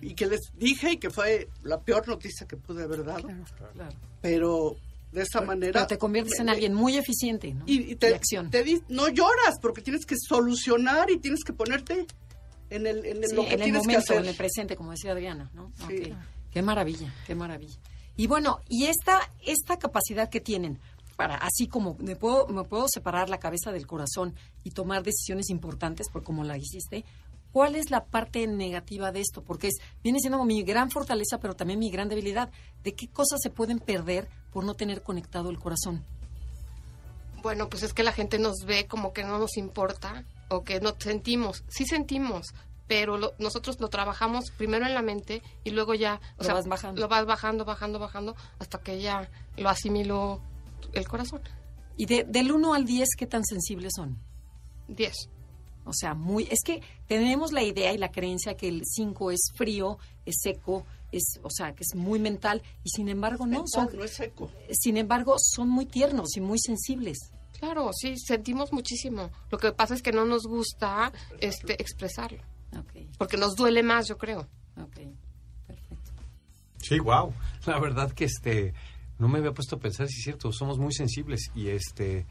Y 0.00 0.14
que 0.14 0.26
les 0.26 0.40
dije 0.56 0.92
y 0.92 0.96
que 0.98 1.08
fue 1.10 1.48
la 1.62 1.80
peor 1.80 2.06
noticia 2.06 2.46
que 2.46 2.56
pude 2.56 2.82
haber 2.84 3.02
dado, 3.04 3.28
claro. 3.72 3.94
pero 4.20 4.76
de 5.10 5.22
esa 5.22 5.40
manera... 5.40 5.72
Pero 5.72 5.86
te 5.86 5.96
conviertes 5.98 6.38
en 6.38 6.48
alguien 6.50 6.74
muy 6.74 6.96
eficiente, 6.96 7.54
¿no? 7.54 7.64
y, 7.66 7.92
y 7.92 7.96
te, 7.96 8.14
acción. 8.14 8.50
te 8.50 8.62
di- 8.62 8.82
no 8.88 9.08
lloras 9.08 9.54
porque 9.62 9.80
tienes 9.80 10.04
que 10.04 10.16
solucionar 10.18 11.10
y 11.10 11.18
tienes 11.18 11.44
que 11.44 11.54
ponerte 11.54 12.06
en 12.68 12.86
el, 12.86 13.06
en 13.06 13.22
el- 13.24 13.30
Sí, 13.30 13.34
lo 13.36 13.42
que 13.42 13.54
en 13.54 13.60
el 13.60 13.62
tienes 13.64 13.82
que 13.82 13.86
momento, 13.88 14.12
hacer. 14.12 14.22
en 14.22 14.28
el 14.28 14.36
presente, 14.36 14.76
como 14.76 14.90
decía 14.90 15.12
Adriana, 15.12 15.50
¿no? 15.54 15.72
Sí. 15.88 16.12
Qué 16.50 16.60
maravilla, 16.62 17.14
qué 17.26 17.34
maravilla. 17.34 17.78
Y 18.16 18.26
bueno, 18.26 18.60
y 18.68 18.84
esta, 18.84 19.30
esta 19.46 19.78
capacidad 19.78 20.28
que 20.28 20.40
tienen 20.40 20.78
para, 21.16 21.36
así 21.36 21.68
como 21.68 21.96
me 22.00 22.16
puedo, 22.16 22.46
me 22.48 22.64
puedo 22.64 22.86
separar 22.88 23.28
la 23.30 23.38
cabeza 23.38 23.72
del 23.72 23.86
corazón 23.86 24.34
y 24.64 24.70
tomar 24.72 25.02
decisiones 25.04 25.48
importantes, 25.48 26.08
por 26.12 26.22
como 26.22 26.44
la 26.44 26.58
hiciste, 26.58 27.04
¿cuál 27.54 27.76
es 27.76 27.90
la 27.90 28.04
parte 28.04 28.44
negativa 28.48 29.12
de 29.12 29.20
esto? 29.20 29.42
Porque 29.44 29.68
es, 29.68 29.74
viene 30.02 30.18
siendo 30.18 30.42
mi 30.44 30.64
gran 30.64 30.90
fortaleza, 30.90 31.38
pero 31.38 31.54
también 31.54 31.78
mi 31.78 31.88
gran 31.88 32.08
debilidad. 32.08 32.50
¿De 32.82 32.94
qué 32.94 33.06
cosas 33.08 33.38
se 33.40 33.48
pueden 33.48 33.78
perder 33.78 34.28
por 34.52 34.64
no 34.64 34.74
tener 34.74 35.02
conectado 35.04 35.50
el 35.50 35.60
corazón? 35.60 36.04
Bueno, 37.42 37.68
pues 37.68 37.82
es 37.84 37.92
que 37.94 38.02
la 38.02 38.12
gente 38.12 38.38
nos 38.38 38.64
ve 38.66 38.86
como 38.88 39.12
que 39.12 39.22
no 39.22 39.38
nos 39.38 39.56
importa 39.56 40.24
o 40.48 40.64
que 40.64 40.80
no 40.80 40.94
sentimos. 40.98 41.62
Sí 41.68 41.84
sentimos, 41.86 42.48
pero 42.88 43.18
lo- 43.18 43.34
nosotros 43.38 43.78
lo 43.80 43.88
trabajamos 43.88 44.50
primero 44.56 44.84
en 44.86 44.94
la 44.94 45.02
mente 45.02 45.42
y 45.62 45.70
luego 45.70 45.94
ya... 45.94 46.20
O 46.38 46.42
Lo 46.44 46.54
vas 46.54 46.66
bajando. 46.66 47.00
Lo 47.00 47.08
vas 47.08 47.24
bajando, 47.26 47.64
bajando, 47.64 47.98
bajando, 48.00 48.34
hasta 48.58 48.78
que 48.78 49.00
ya 49.00 49.30
lo 49.56 49.68
asimiló 49.68 50.40
el 50.92 51.06
corazón. 51.06 51.40
Y 51.96 52.06
de, 52.06 52.24
del 52.24 52.50
1 52.50 52.74
al 52.74 52.84
10, 52.84 53.08
¿qué 53.16 53.26
tan 53.26 53.44
sensibles 53.44 53.92
son? 53.94 54.18
Diez. 54.88 55.28
O 55.84 55.92
sea, 55.92 56.14
muy 56.14 56.48
es 56.50 56.60
que 56.64 56.82
tenemos 57.06 57.52
la 57.52 57.62
idea 57.62 57.92
y 57.92 57.98
la 57.98 58.10
creencia 58.10 58.56
que 58.56 58.68
el 58.68 58.82
5 58.84 59.30
es 59.30 59.40
frío, 59.54 59.98
es 60.24 60.36
seco, 60.40 60.86
es, 61.12 61.38
o 61.42 61.50
sea, 61.50 61.74
que 61.74 61.82
es 61.82 61.94
muy 61.94 62.18
mental 62.18 62.62
y 62.82 62.90
sin 62.90 63.08
embargo 63.08 63.46
no, 63.46 63.64
son 63.66 63.88
no 63.94 64.04
es 64.04 64.14
seco. 64.14 64.50
sin 64.72 64.96
embargo 64.96 65.36
son 65.38 65.68
muy 65.68 65.86
tiernos 65.86 66.36
y 66.36 66.40
muy 66.40 66.58
sensibles. 66.58 67.18
Claro, 67.58 67.90
sí, 67.92 68.18
sentimos 68.18 68.72
muchísimo. 68.72 69.30
Lo 69.50 69.58
que 69.58 69.72
pasa 69.72 69.94
es 69.94 70.02
que 70.02 70.12
no 70.12 70.24
nos 70.24 70.42
gusta 70.42 71.12
este 71.40 71.80
expresarlo, 71.80 72.42
porque 73.16 73.36
nos 73.36 73.54
duele 73.54 73.82
más, 73.82 74.08
yo 74.08 74.18
creo. 74.18 74.48
ok. 74.76 74.98
Perfecto. 75.66 76.10
Sí, 76.78 76.98
wow. 76.98 77.32
La 77.66 77.78
verdad 77.78 78.10
que 78.12 78.24
este 78.24 78.74
no 79.18 79.28
me 79.28 79.38
había 79.38 79.52
puesto 79.52 79.76
a 79.76 79.78
pensar 79.78 80.08
si 80.08 80.18
es 80.18 80.24
cierto, 80.24 80.52
somos 80.52 80.78
muy 80.78 80.92
sensibles 80.92 81.50
y 81.54 81.68
este 81.68 82.26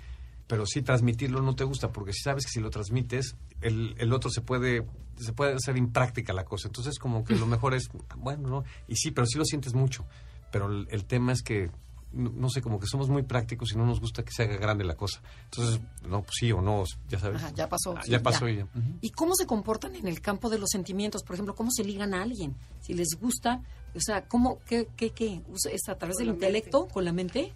pero 0.48 0.66
sí 0.66 0.82
transmitirlo 0.82 1.42
no 1.42 1.56
te 1.56 1.64
gusta 1.64 1.92
porque 1.92 2.14
si 2.14 2.22
sabes 2.22 2.46
que 2.46 2.52
si 2.52 2.60
lo 2.60 2.70
transmites 2.70 3.36
el, 3.62 3.96
el 3.98 4.14
otro 4.14 4.30
se 4.30 4.42
puede 4.42 4.86
se 5.18 5.32
puede 5.32 5.54
hacer 5.54 5.78
impráctica 5.78 6.34
la 6.34 6.44
cosa. 6.44 6.68
Entonces 6.68 6.98
como 7.00 7.24
que 7.24 7.36
lo 7.36 7.46
mejor 7.48 7.74
es 7.76 7.90
bueno, 8.18 8.50
no, 8.50 8.64
y 8.88 8.96
sí, 8.96 9.12
pero 9.12 9.28
sí 9.28 9.38
lo 9.38 9.46
sientes 9.46 9.74
mucho. 9.74 10.06
Pero 10.52 10.68
el, 10.72 10.88
el 10.92 11.06
tema 11.06 11.32
es 11.32 11.42
que 11.44 11.70
no, 12.12 12.30
no 12.32 12.50
sé, 12.50 12.62
como 12.62 12.80
que 12.80 12.86
somos 12.86 13.10
muy 13.10 13.24
prácticos 13.24 13.72
y 13.74 13.76
no 13.76 13.86
nos 13.88 14.00
gusta 14.00 14.24
que 14.24 14.32
se 14.32 14.44
haga 14.44 14.58
grande 14.58 14.84
la 14.84 14.94
cosa. 14.96 15.22
Entonces, 15.46 15.82
no, 16.08 16.22
pues 16.22 16.34
sí 16.40 16.52
o 16.52 16.62
no, 16.62 16.84
ya 17.10 17.18
sabes. 17.20 17.42
Ajá, 17.42 17.52
ya 17.56 17.68
pasó, 17.70 17.96
Ah, 17.98 18.02
sí, 18.04 18.12
ya 18.12 18.18
ya. 18.18 18.24
pasó 18.24 18.48
y 18.48 18.58
ya. 18.58 18.68
¿Y 19.02 19.10
cómo 19.12 19.34
se 19.36 19.48
comportan 19.48 19.96
en 19.96 20.08
el 20.08 20.22
campo 20.22 20.50
de 20.52 20.60
los 20.60 20.70
sentimientos? 20.70 21.24
Por 21.24 21.34
ejemplo, 21.36 21.56
¿cómo 21.56 21.72
se 21.72 21.84
ligan 21.84 22.14
a 22.14 22.22
alguien? 22.22 22.56
Si 22.82 22.94
les 22.94 23.08
gusta, 23.20 23.64
o 23.96 24.00
sea, 24.00 24.28
¿cómo, 24.28 24.60
qué, 24.68 24.88
qué, 24.96 25.10
qué? 25.10 25.42
¿Usa- 25.48 25.72
¿Es 25.72 25.90
a 25.90 25.96
través 25.98 26.18
Con 26.18 26.26
del 26.28 26.36
intelecto, 26.36 26.88
con 26.88 27.04
la 27.04 27.14
mente? 27.14 27.52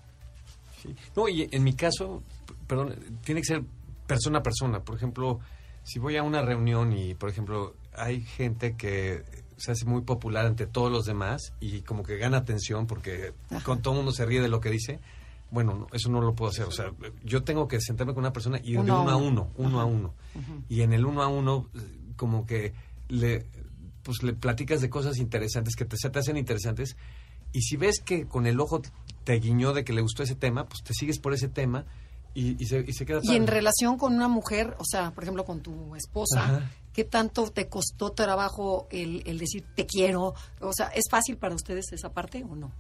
Sí. 0.82 0.96
No, 1.16 1.28
y 1.30 1.48
en 1.52 1.64
mi 1.64 1.74
caso, 1.74 2.24
perdón, 2.66 2.96
tiene 3.24 3.42
que 3.42 3.48
ser 3.48 3.64
persona 4.08 4.40
a 4.40 4.44
persona. 4.44 4.80
Por 4.84 4.96
ejemplo, 4.96 5.40
si 5.88 6.00
voy 6.00 6.18
a 6.18 6.24
una 6.24 6.42
reunión 6.42 6.92
y, 6.92 7.14
por 7.14 7.30
ejemplo, 7.30 7.74
hay 7.96 8.20
gente 8.22 8.76
que 8.76 9.24
se 9.56 9.72
hace 9.72 9.86
muy 9.86 10.02
popular 10.02 10.46
ante 10.46 10.68
todos 10.68 10.92
los 10.92 11.06
demás 11.06 11.54
y 11.62 11.80
como 11.82 12.04
que 12.04 12.18
gana 12.18 12.38
atención 12.40 12.88
porque 12.88 13.34
Ajá. 13.50 13.64
con 13.64 13.82
todo 13.82 13.94
el 13.94 13.98
mundo 14.00 14.12
se 14.12 14.26
ríe 14.26 14.42
de 14.42 14.50
lo 14.50 14.60
que 14.60 14.70
dice. 14.70 15.00
Bueno, 15.50 15.74
no, 15.74 15.88
eso 15.94 16.10
no 16.10 16.20
lo 16.20 16.36
puedo 16.36 16.52
hacer. 16.52 16.66
O 16.66 16.72
sea, 16.72 16.92
yo 17.24 17.44
tengo 17.44 17.70
que 17.70 17.80
sentarme 17.80 18.14
con 18.14 18.22
una 18.24 18.34
persona 18.34 18.60
y 18.62 18.74
de 18.74 18.80
Uno 18.80 18.98
a 18.98 19.16
uno 19.16 19.50
a 19.56 19.62
uno. 19.62 19.80
a 19.80 19.86
uno. 19.86 20.14
Y 20.68 20.82
en 20.82 20.92
el 20.92 21.06
uno 21.06 21.22
a 21.24 21.30
uno, 21.30 21.70
como 22.18 22.46
que 22.46 22.74
le, 23.08 23.46
pues 24.04 24.24
le 24.24 24.34
platicas 24.34 24.82
de 24.82 24.90
cosas 24.90 25.20
interesantes 25.20 25.78
que 25.78 25.86
te, 25.86 25.96
se 25.96 26.10
te 26.10 26.20
hacen 26.20 26.36
interesantes. 26.36 26.98
Y 27.54 27.62
si 27.62 27.78
ves 27.78 28.02
que 28.02 28.28
con 28.28 28.46
el 28.46 28.60
ojo 28.60 28.82
te 29.24 29.40
guiñó 29.40 29.72
de 29.72 29.86
que 29.86 29.94
le 29.94 30.02
gustó 30.02 30.22
ese 30.22 30.36
tema, 30.36 30.66
pues 30.66 30.84
te 30.84 30.94
sigues 30.94 31.18
por 31.18 31.34
ese 31.34 31.48
tema 31.48 31.86
y, 32.40 32.56
y 32.62 32.66
se, 32.68 32.86
y 32.88 32.94
se 32.94 33.04
queda 33.06 33.20
Y 33.24 33.36
en 33.36 33.48
relación 33.48 33.98
con 33.98 34.14
una 34.14 34.28
mujer, 34.28 34.76
o 34.78 34.86
sea, 34.86 35.10
por 35.12 35.24
ejemplo, 35.24 35.44
con 35.44 35.62
tu 35.62 35.96
esposa, 35.96 36.44
Ajá. 36.44 36.72
¿qué 36.94 37.04
tanto 37.04 37.50
te 37.52 37.68
costó 37.68 38.12
trabajo 38.12 38.88
el, 38.92 39.24
el 39.26 39.40
decir 39.40 39.66
te 39.76 39.88
quiero? 39.88 40.36
O 40.62 40.72
sea, 40.72 40.88
¿es 40.90 41.06
fácil 41.10 41.38
para 41.38 41.56
ustedes 41.56 41.92
esa 41.94 42.10
parte 42.14 42.44
o 42.48 42.56
no? 42.56 42.72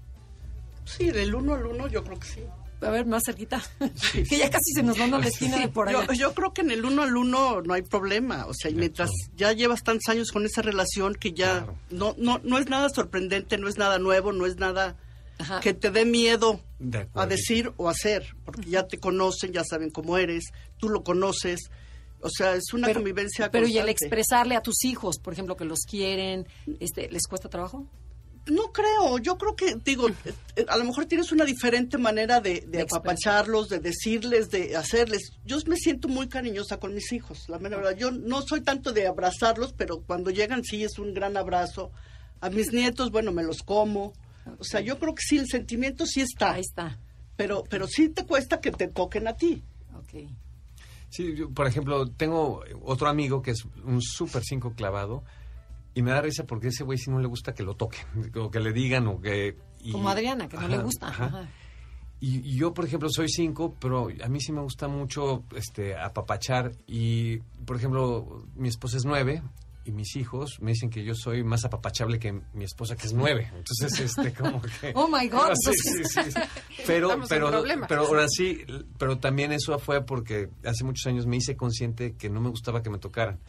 Sí, 0.85 1.09
del 1.09 1.33
uno 1.33 1.55
al 1.55 1.65
uno 1.65 1.87
yo 1.87 2.03
creo 2.03 2.19
que 2.19 2.27
sí. 2.27 2.41
A 2.79 2.91
ver, 2.91 3.07
más 3.07 3.23
cerquita. 3.25 3.59
que 4.29 4.37
ya 4.37 4.51
casi 4.51 4.71
se 4.75 4.83
nos 4.83 4.99
manda 4.99 5.17
la 5.17 5.25
esquina 5.25 5.57
de 5.57 5.67
por 5.67 5.89
allá. 5.89 6.05
Yo, 6.05 6.13
yo 6.13 6.33
creo 6.35 6.53
que 6.53 6.61
en 6.61 6.69
el 6.69 6.85
uno 6.85 7.01
al 7.01 7.17
uno 7.17 7.61
no 7.63 7.73
hay 7.73 7.81
problema. 7.81 8.45
O 8.45 8.53
sea, 8.53 8.69
y 8.69 8.75
mientras 8.75 9.09
ya 9.35 9.51
llevas 9.53 9.81
tantos 9.81 10.07
años 10.09 10.31
con 10.31 10.45
esa 10.45 10.61
relación 10.61 11.15
que 11.15 11.33
ya 11.33 11.63
Claro. 11.63 11.75
no, 11.89 12.13
no, 12.19 12.39
no 12.43 12.59
es 12.59 12.69
nada 12.69 12.89
sorprendente, 12.89 13.57
no 13.57 13.67
es 13.67 13.79
nada 13.79 13.97
nuevo, 13.97 14.31
no 14.31 14.45
es 14.45 14.57
nada 14.57 14.95
Ajá. 15.39 15.59
que 15.59 15.73
te 15.73 15.91
dé 15.91 16.05
miedo 16.05 16.59
De 16.79 17.07
a 17.13 17.27
decir 17.27 17.71
o 17.77 17.89
hacer, 17.89 18.35
porque 18.43 18.69
ya 18.69 18.87
te 18.87 18.97
conocen, 18.97 19.53
ya 19.53 19.63
saben 19.63 19.89
cómo 19.89 20.17
eres, 20.17 20.45
tú 20.77 20.89
lo 20.89 21.03
conoces. 21.03 21.69
O 22.21 22.29
sea, 22.29 22.55
es 22.55 22.73
una 22.73 22.87
pero, 22.87 22.99
convivencia 22.99 23.51
pero 23.51 23.67
y 23.67 23.77
el 23.77 23.89
expresarle 23.89 24.55
a 24.55 24.61
tus 24.61 24.83
hijos, 24.85 25.19
por 25.19 25.33
ejemplo, 25.33 25.55
que 25.55 25.65
los 25.65 25.81
quieren, 25.81 26.47
este, 26.79 27.09
¿les 27.11 27.27
cuesta 27.27 27.47
trabajo? 27.47 27.87
No 28.47 28.71
creo, 28.71 29.17
yo 29.19 29.37
creo 29.37 29.55
que, 29.55 29.75
digo, 29.83 30.09
eh, 30.55 30.65
a 30.67 30.77
lo 30.77 30.85
mejor 30.85 31.05
tienes 31.05 31.31
una 31.31 31.45
diferente 31.45 31.97
manera 31.97 32.39
de, 32.39 32.61
de 32.67 32.81
apapacharlos, 32.81 33.69
de 33.69 33.79
decirles, 33.79 34.49
de 34.49 34.75
hacerles. 34.75 35.33
Yo 35.45 35.57
me 35.67 35.75
siento 35.75 36.07
muy 36.07 36.27
cariñosa 36.27 36.79
con 36.79 36.93
mis 36.93 37.11
hijos, 37.11 37.49
la 37.49 37.59
mera 37.59 37.77
verdad. 37.77 37.95
Yo 37.97 38.11
no 38.11 38.41
soy 38.41 38.61
tanto 38.61 38.93
de 38.93 39.05
abrazarlos, 39.05 39.73
pero 39.73 40.01
cuando 40.01 40.31
llegan 40.31 40.63
sí 40.63 40.83
es 40.83 40.97
un 40.97 41.13
gran 41.13 41.37
abrazo. 41.37 41.91
A 42.39 42.49
mis 42.49 42.71
nietos, 42.71 43.11
bueno, 43.11 43.31
me 43.31 43.43
los 43.43 43.63
como. 43.63 44.13
O 44.59 44.63
sea, 44.63 44.81
yo 44.81 44.97
creo 44.99 45.13
que 45.15 45.21
sí, 45.21 45.37
el 45.37 45.47
sentimiento 45.47 46.05
sí 46.05 46.21
está, 46.21 46.53
Ahí 46.53 46.61
está. 46.61 46.99
pero, 47.35 47.63
pero 47.69 47.87
sí 47.87 48.09
te 48.09 48.25
cuesta 48.25 48.59
que 48.61 48.71
te 48.71 48.87
toquen 48.87 49.27
a 49.27 49.33
ti. 49.35 49.63
Ok. 49.95 50.29
Sí, 51.09 51.35
yo, 51.35 51.49
por 51.51 51.67
ejemplo, 51.67 52.07
tengo 52.11 52.63
otro 52.83 53.07
amigo 53.07 53.41
que 53.41 53.51
es 53.51 53.63
un 53.85 54.01
súper 54.01 54.43
cinco 54.43 54.73
clavado 54.73 55.23
y 55.93 56.01
me 56.01 56.11
da 56.11 56.21
risa 56.21 56.43
porque 56.45 56.67
ese 56.67 56.83
güey 56.83 56.97
si 56.97 57.09
no 57.09 57.19
le 57.19 57.27
gusta 57.27 57.53
que 57.53 57.63
lo 57.63 57.75
toquen, 57.75 58.05
o 58.35 58.51
que 58.51 58.59
le 58.59 58.73
digan, 58.73 59.07
o 59.07 59.19
que... 59.21 59.57
y- 59.81 59.91
Como 59.91 60.09
Adriana, 60.09 60.47
que 60.49 60.57
no 60.57 60.67
le 60.67 60.77
gusta. 60.79 61.07
ajá. 61.07 61.25
Ajá. 61.25 61.49
Y, 62.19 62.37
y 62.39 62.55
yo, 62.57 62.73
por 62.73 62.83
ejemplo, 62.85 63.09
soy 63.11 63.29
cinco, 63.29 63.75
pero 63.79 64.09
a 64.23 64.27
mí 64.27 64.41
sí 64.41 64.51
me 64.51 64.61
gusta 64.61 64.87
mucho 64.87 65.43
este 65.55 65.95
apapachar. 65.95 66.71
Y, 66.87 67.37
por 67.63 67.77
ejemplo, 67.77 68.43
mi 68.55 68.69
esposa 68.69 68.97
es 68.97 69.05
nueve 69.05 69.43
y 69.87 69.91
mis 69.91 70.15
hijos 70.17 70.59
me 70.59 70.71
dicen 70.71 70.89
que 70.89 71.03
yo 71.03 71.15
soy 71.15 71.43
más 71.43 71.63
apapachable 71.63 72.19
que 72.19 72.33
mi 72.53 72.65
esposa, 72.65 72.97
que 72.97 73.07
es 73.07 73.13
nueve. 73.13 73.49
Entonces, 73.55 73.99
este, 73.99 74.33
como 74.33 74.61
que... 74.61 74.91
Oh, 74.95 75.07
my 75.07 75.27
God, 75.29 75.53
Sí, 75.55 75.73
sí. 75.73 76.19
Pero, 76.85 77.07
Estamos 77.07 77.29
pero, 77.29 77.63
pero 77.87 78.01
ahora 78.01 78.27
sí, 78.27 78.65
pero 78.97 79.17
también 79.17 79.53
eso 79.53 79.77
fue 79.79 80.03
porque 80.05 80.49
hace 80.65 80.83
muchos 80.83 81.05
años 81.07 81.25
me 81.25 81.37
hice 81.37 81.55
consciente 81.55 82.15
que 82.15 82.29
no 82.29 82.41
me 82.41 82.49
gustaba 82.49 82.83
que 82.83 82.89
me 82.89 82.97
tocaran. 82.97 83.39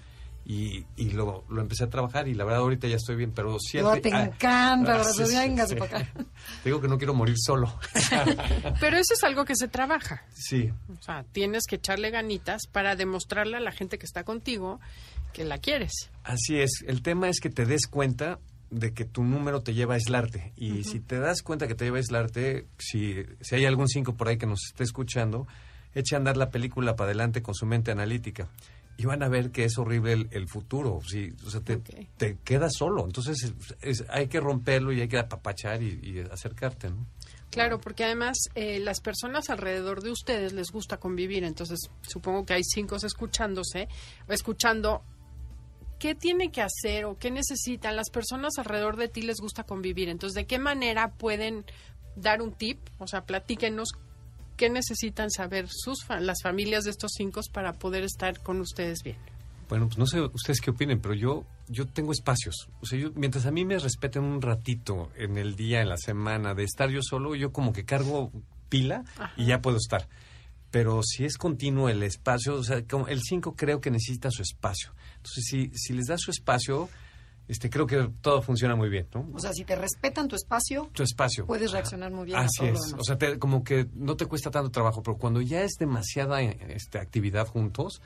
Y, 0.50 0.86
y 0.96 1.10
lo, 1.10 1.44
lo 1.50 1.60
empecé 1.60 1.84
a 1.84 1.90
trabajar 1.90 2.26
y 2.26 2.32
la 2.32 2.42
verdad 2.42 2.60
ahorita 2.60 2.88
ya 2.88 2.96
estoy 2.96 3.16
bien, 3.16 3.32
pero 3.32 3.58
siempre... 3.60 3.96
No, 3.96 4.00
te 4.00 4.14
ah, 4.14 4.24
encanta, 4.24 5.02
ah, 5.02 5.04
sí, 5.04 5.74
para 5.76 5.98
acá. 5.98 6.12
Te 6.62 6.70
digo 6.70 6.80
que 6.80 6.88
no 6.88 6.96
quiero 6.96 7.12
morir 7.12 7.36
solo. 7.38 7.70
Pero 8.80 8.96
eso 8.96 9.12
es 9.12 9.22
algo 9.24 9.44
que 9.44 9.54
se 9.54 9.68
trabaja. 9.68 10.24
sí. 10.32 10.72
O 10.88 11.02
sea, 11.02 11.24
tienes 11.32 11.64
que 11.66 11.76
echarle 11.76 12.10
ganitas 12.10 12.62
para 12.72 12.96
demostrarle 12.96 13.58
a 13.58 13.60
la 13.60 13.72
gente 13.72 13.98
que 13.98 14.06
está 14.06 14.24
contigo 14.24 14.80
que 15.34 15.44
la 15.44 15.58
quieres. 15.58 16.10
Así 16.24 16.58
es. 16.58 16.82
El 16.86 17.02
tema 17.02 17.28
es 17.28 17.40
que 17.40 17.50
te 17.50 17.66
des 17.66 17.86
cuenta 17.86 18.38
de 18.70 18.92
que 18.92 19.04
tu 19.04 19.24
número 19.24 19.62
te 19.62 19.74
lleva 19.74 19.94
a 19.94 19.96
aislarte. 19.96 20.52
Y 20.56 20.84
si 20.84 21.00
te 21.00 21.18
das 21.18 21.42
cuenta 21.42 21.68
que 21.68 21.74
te 21.74 21.84
lleva 21.84 21.98
a 21.98 22.00
aislarte, 22.00 22.66
si, 22.78 23.22
si 23.42 23.54
hay 23.54 23.66
algún 23.66 23.88
cinco 23.88 24.16
por 24.16 24.28
ahí 24.28 24.38
que 24.38 24.46
nos 24.46 24.64
esté 24.66 24.84
escuchando, 24.84 25.46
eche 25.94 26.14
a 26.14 26.18
andar 26.18 26.36
la 26.36 26.50
película 26.50 26.96
para 26.96 27.08
adelante 27.08 27.42
con 27.42 27.54
su 27.54 27.66
mente 27.66 27.90
analítica. 27.90 28.48
Y 28.98 29.06
van 29.06 29.22
a 29.22 29.28
ver 29.28 29.50
que 29.52 29.64
es 29.64 29.78
horrible 29.78 30.12
el, 30.12 30.28
el 30.32 30.48
futuro. 30.48 30.98
Si, 31.06 31.30
o 31.46 31.50
sea, 31.50 31.60
te, 31.60 31.76
Ok. 31.76 31.88
te 32.16 32.36
quedas 32.44 32.72
solo. 32.76 33.04
Entonces 33.06 33.42
es- 33.44 33.76
es- 33.80 34.04
hay 34.10 34.26
que 34.26 34.40
romperlo 34.40 34.92
y 34.92 35.00
hay 35.00 35.08
que 35.08 35.18
apapachar 35.18 35.82
y, 35.82 36.00
y 36.02 36.18
acercarte. 36.30 36.90
¿no? 36.90 37.06
Claro, 37.50 37.80
porque 37.80 38.04
además 38.04 38.36
eh, 38.56 38.78
las 38.80 39.00
personas 39.00 39.48
alrededor 39.50 40.02
de 40.02 40.10
ustedes 40.10 40.52
les 40.52 40.70
gusta 40.72 40.98
convivir, 40.98 41.44
entonces 41.44 41.78
supongo 42.02 42.44
que 42.44 42.54
hay 42.54 42.62
cinco 42.64 42.96
escuchándose, 42.96 43.88
escuchando 44.28 45.02
qué 45.98 46.14
tienen 46.14 46.50
que 46.50 46.60
hacer 46.62 47.04
o 47.06 47.16
qué 47.18 47.30
necesitan. 47.30 47.96
Las 47.96 48.10
personas 48.10 48.58
alrededor 48.58 48.96
de 48.96 49.08
ti 49.08 49.22
les 49.22 49.38
gusta 49.40 49.62
convivir, 49.64 50.08
entonces 50.08 50.34
¿de 50.34 50.46
qué 50.46 50.58
manera 50.58 51.12
pueden 51.14 51.64
dar 52.16 52.42
un 52.42 52.52
tip? 52.52 52.78
O 52.98 53.06
sea, 53.06 53.24
platíquenos 53.24 53.90
qué 54.58 54.68
necesitan 54.68 55.30
saber 55.30 55.68
sus 55.70 56.06
las 56.20 56.42
familias 56.42 56.84
de 56.84 56.90
estos 56.90 57.12
cinco 57.16 57.40
para 57.52 57.72
poder 57.74 58.04
estar 58.04 58.40
con 58.42 58.60
ustedes 58.60 59.02
bien. 59.02 59.16
Bueno, 59.70 59.86
pues 59.86 59.98
no 59.98 60.06
sé 60.06 60.20
ustedes 60.20 60.60
qué 60.60 60.70
opinen, 60.70 61.00
pero 61.00 61.14
yo 61.14 61.46
yo 61.68 61.86
tengo 61.86 62.12
espacios. 62.12 62.68
O 62.80 62.86
sea, 62.86 62.98
yo, 62.98 63.10
mientras 63.14 63.46
a 63.46 63.50
mí 63.50 63.64
me 63.64 63.78
respeten 63.78 64.24
un 64.24 64.42
ratito 64.42 65.10
en 65.16 65.38
el 65.38 65.56
día, 65.56 65.80
en 65.80 65.88
la 65.88 65.96
semana, 65.96 66.54
de 66.54 66.64
estar 66.64 66.90
yo 66.90 67.00
solo, 67.02 67.34
yo 67.34 67.52
como 67.52 67.72
que 67.72 67.84
cargo 67.84 68.32
pila 68.68 69.04
y 69.36 69.46
ya 69.46 69.60
puedo 69.62 69.76
estar. 69.76 70.08
pero 70.70 71.00
si 71.02 71.24
es 71.24 71.38
continuo 71.38 71.88
el 71.88 72.02
espacio, 72.02 72.54
o 72.56 72.62
sea, 72.62 72.82
como 72.82 73.08
el 73.08 73.22
5 73.22 73.54
creo 73.56 73.80
que 73.80 73.90
necesita 73.90 74.30
su 74.30 74.42
espacio. 74.42 74.92
Entonces, 75.16 75.44
si, 75.46 75.70
si 75.74 75.94
les 75.94 76.06
das 76.06 76.20
su 76.20 76.30
espacio, 76.30 76.90
este, 77.48 77.70
creo 77.70 77.86
que 77.86 78.10
todo 78.20 78.42
funciona 78.42 78.76
muy 78.76 78.88
bien, 78.90 79.08
¿no? 79.14 79.26
O 79.34 79.38
sea, 79.38 79.52
si 79.52 79.64
te 79.64 79.74
respetan 79.74 80.28
tu 80.28 80.36
espacio, 80.36 80.90
Tu 80.92 81.02
espacio. 81.02 81.46
puedes 81.46 81.72
reaccionar 81.72 82.12
muy 82.12 82.26
bien 82.26 82.38
Así 82.38 82.64
a 82.66 82.72
todo 82.72 82.74
es. 82.74 82.78
lo 82.80 82.86
demás. 82.86 83.00
O 83.00 83.04
sea, 83.04 83.18
te- 83.18 83.38
como 83.38 83.64
que 83.64 83.86
no 83.94 84.16
te 84.16 84.26
cuesta 84.26 84.50
tanto 84.50 84.70
trabajo, 84.70 85.02
pero 85.02 85.16
cuando 85.16 85.40
ya 85.40 85.62
es 85.62 85.72
demasiada 85.78 86.42
eh, 86.42 86.56
este, 86.68 86.98
actividad 86.98 87.46
juntos, 87.46 88.00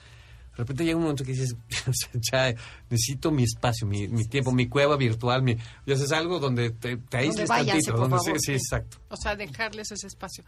de 0.53 0.59
repente 0.59 0.85
llega 0.85 0.97
un 0.99 1.05
momento 1.05 1.25
que 1.25 1.33
dices, 1.33 1.57
o 1.89 1.93
sea, 2.23 2.53
ya 2.53 2.61
necesito 2.91 3.31
mi 3.31 3.43
espacio, 3.45 3.87
mi, 3.87 4.07
mi 4.09 4.25
tiempo, 4.27 4.53
mi 4.53 4.69
cueva 4.69 4.97
virtual, 4.97 5.43
mi, 5.43 5.57
ya 5.87 5.95
haces 5.95 6.13
algo 6.13 6.39
donde 6.39 6.71
te, 6.71 6.99
te 6.99 7.17
aísles 7.17 7.49
tantito. 7.49 7.93
donde- 7.97 8.19
favor, 8.19 8.39
sí, 8.39 8.53
exacto. 8.53 8.99
O 9.09 9.17
sea, 9.17 9.35
dejarles 9.35 9.91
ese 9.93 10.07
espacio. 10.07 10.45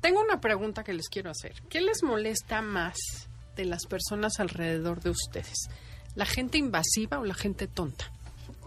Tengo 0.00 0.20
una 0.20 0.40
pregunta 0.40 0.84
que 0.84 0.92
les 0.92 1.08
quiero 1.08 1.30
hacer. 1.30 1.54
¿Qué 1.68 1.80
les 1.80 2.02
molesta 2.04 2.62
más 2.62 2.96
de 3.56 3.64
las 3.64 3.84
personas 3.86 4.38
alrededor 4.38 5.00
de 5.02 5.10
ustedes? 5.10 5.68
¿La 6.14 6.24
gente 6.24 6.56
invasiva 6.58 7.18
o 7.18 7.24
la 7.24 7.34
gente 7.34 7.66
tonta? 7.66 8.12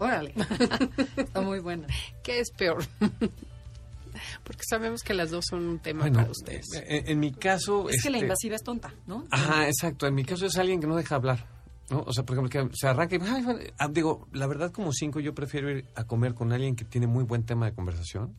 Órale. 0.02 0.34
Está 1.16 1.40
muy 1.40 1.60
buena. 1.60 1.86
¿Qué 2.24 2.40
es 2.40 2.50
peor? 2.50 2.84
Porque 4.44 4.62
sabemos 4.68 5.02
que 5.02 5.14
las 5.14 5.30
dos 5.30 5.44
son 5.48 5.66
un 5.66 5.78
tema 5.78 6.00
Bueno, 6.00 6.18
para 6.18 6.30
ustedes. 6.30 6.66
en, 6.74 7.08
en 7.08 7.20
mi 7.20 7.32
caso... 7.32 7.88
Es 7.88 8.02
que 8.02 8.10
la 8.10 8.16
este, 8.16 8.26
invasiva 8.26 8.56
es 8.56 8.62
tonta, 8.62 8.92
¿no? 9.06 9.26
Ajá, 9.30 9.68
exacto. 9.68 10.06
En 10.06 10.14
mi 10.14 10.24
caso 10.24 10.46
es 10.46 10.56
alguien 10.58 10.80
que 10.80 10.86
no 10.86 10.96
deja 10.96 11.14
hablar. 11.14 11.46
¿no? 11.88 12.02
O 12.06 12.12
sea, 12.12 12.24
por 12.24 12.36
ejemplo, 12.36 12.68
que 12.68 12.76
se 12.76 12.88
arranca 12.88 13.16
y... 13.16 13.20
ay, 13.22 13.42
bueno, 13.42 13.60
ah, 13.78 13.88
digo, 13.88 14.26
la 14.32 14.46
verdad, 14.46 14.72
como 14.72 14.92
cinco, 14.92 15.20
yo 15.20 15.34
prefiero 15.34 15.70
ir 15.70 15.86
a 15.94 16.04
comer 16.04 16.34
con 16.34 16.52
alguien 16.52 16.74
que 16.74 16.84
tiene 16.84 17.06
muy 17.06 17.22
buen 17.24 17.44
tema 17.44 17.66
de 17.66 17.74
conversación. 17.74 18.34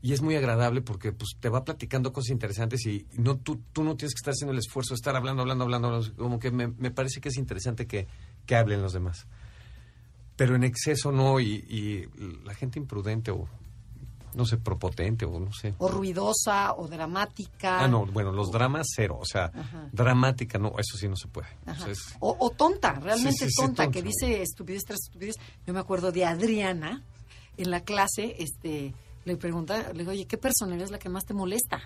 Y 0.00 0.12
es 0.12 0.22
muy 0.22 0.36
agradable 0.36 0.80
porque 0.80 1.12
pues, 1.12 1.36
te 1.38 1.48
va 1.48 1.64
platicando 1.64 2.12
cosas 2.12 2.30
interesantes 2.30 2.86
y 2.86 3.06
no 3.16 3.36
tú, 3.36 3.60
tú 3.72 3.82
no 3.82 3.96
tienes 3.96 4.14
que 4.14 4.20
estar 4.20 4.32
haciendo 4.32 4.52
el 4.52 4.58
esfuerzo 4.58 4.94
de 4.94 4.96
estar 4.96 5.16
hablando, 5.16 5.42
hablando, 5.42 5.64
hablando. 5.64 5.88
hablando. 5.88 6.16
Como 6.16 6.38
que 6.38 6.50
me, 6.50 6.68
me 6.68 6.90
parece 6.90 7.20
que 7.20 7.28
es 7.28 7.36
interesante 7.36 7.86
que, 7.86 8.06
que 8.46 8.56
hablen 8.56 8.80
los 8.80 8.92
demás. 8.92 9.26
Pero 10.38 10.56
en 10.56 10.64
exceso 10.64 11.12
no, 11.12 11.38
y, 11.40 11.46
y 11.68 12.08
la 12.44 12.54
gente 12.54 12.78
imprudente 12.78 13.30
o, 13.32 13.46
no 14.34 14.46
sé, 14.46 14.56
propotente 14.56 15.24
o 15.26 15.38
no 15.40 15.52
sé. 15.52 15.74
O 15.78 15.88
ruidosa, 15.88 16.72
o 16.74 16.86
dramática. 16.88 17.82
Ah, 17.84 17.88
no, 17.88 18.06
bueno, 18.06 18.32
los 18.32 18.50
dramas 18.52 18.86
cero, 18.94 19.18
o 19.20 19.24
sea, 19.26 19.46
Ajá. 19.54 19.88
dramática, 19.92 20.56
no, 20.58 20.68
eso 20.78 20.96
sí 20.96 21.08
no 21.08 21.16
se 21.16 21.28
puede. 21.28 21.48
O 21.66 21.70
Ajá. 21.70 21.82
sea, 21.84 21.92
es- 21.92 22.14
O, 22.20 22.36
o 22.38 22.50
tonta, 22.50 22.92
realmente 23.00 23.36
Sí, 23.38 23.44
sí, 23.46 23.50
sí, 23.50 23.62
tonta, 23.62 23.82
tonta. 23.84 23.90
que 23.98 24.02
dice 24.02 24.40
estupidez 24.40 24.84
tras 24.84 25.00
estupidez. 25.02 25.34
Yo 25.66 25.74
me 25.74 25.80
acuerdo 25.80 26.12
de 26.12 26.24
Adriana 26.24 27.02
en 27.56 27.70
la 27.72 27.80
clase, 27.80 28.36
este, 28.38 28.94
le 29.24 29.36
pregunta, 29.36 29.92
le 29.92 29.98
digo, 29.98 30.12
oye, 30.12 30.26
¿qué 30.26 30.38
personalidad 30.38 30.84
es 30.84 30.90
la 30.92 30.98
que 31.00 31.08
más 31.08 31.24
te 31.24 31.34
molesta? 31.34 31.82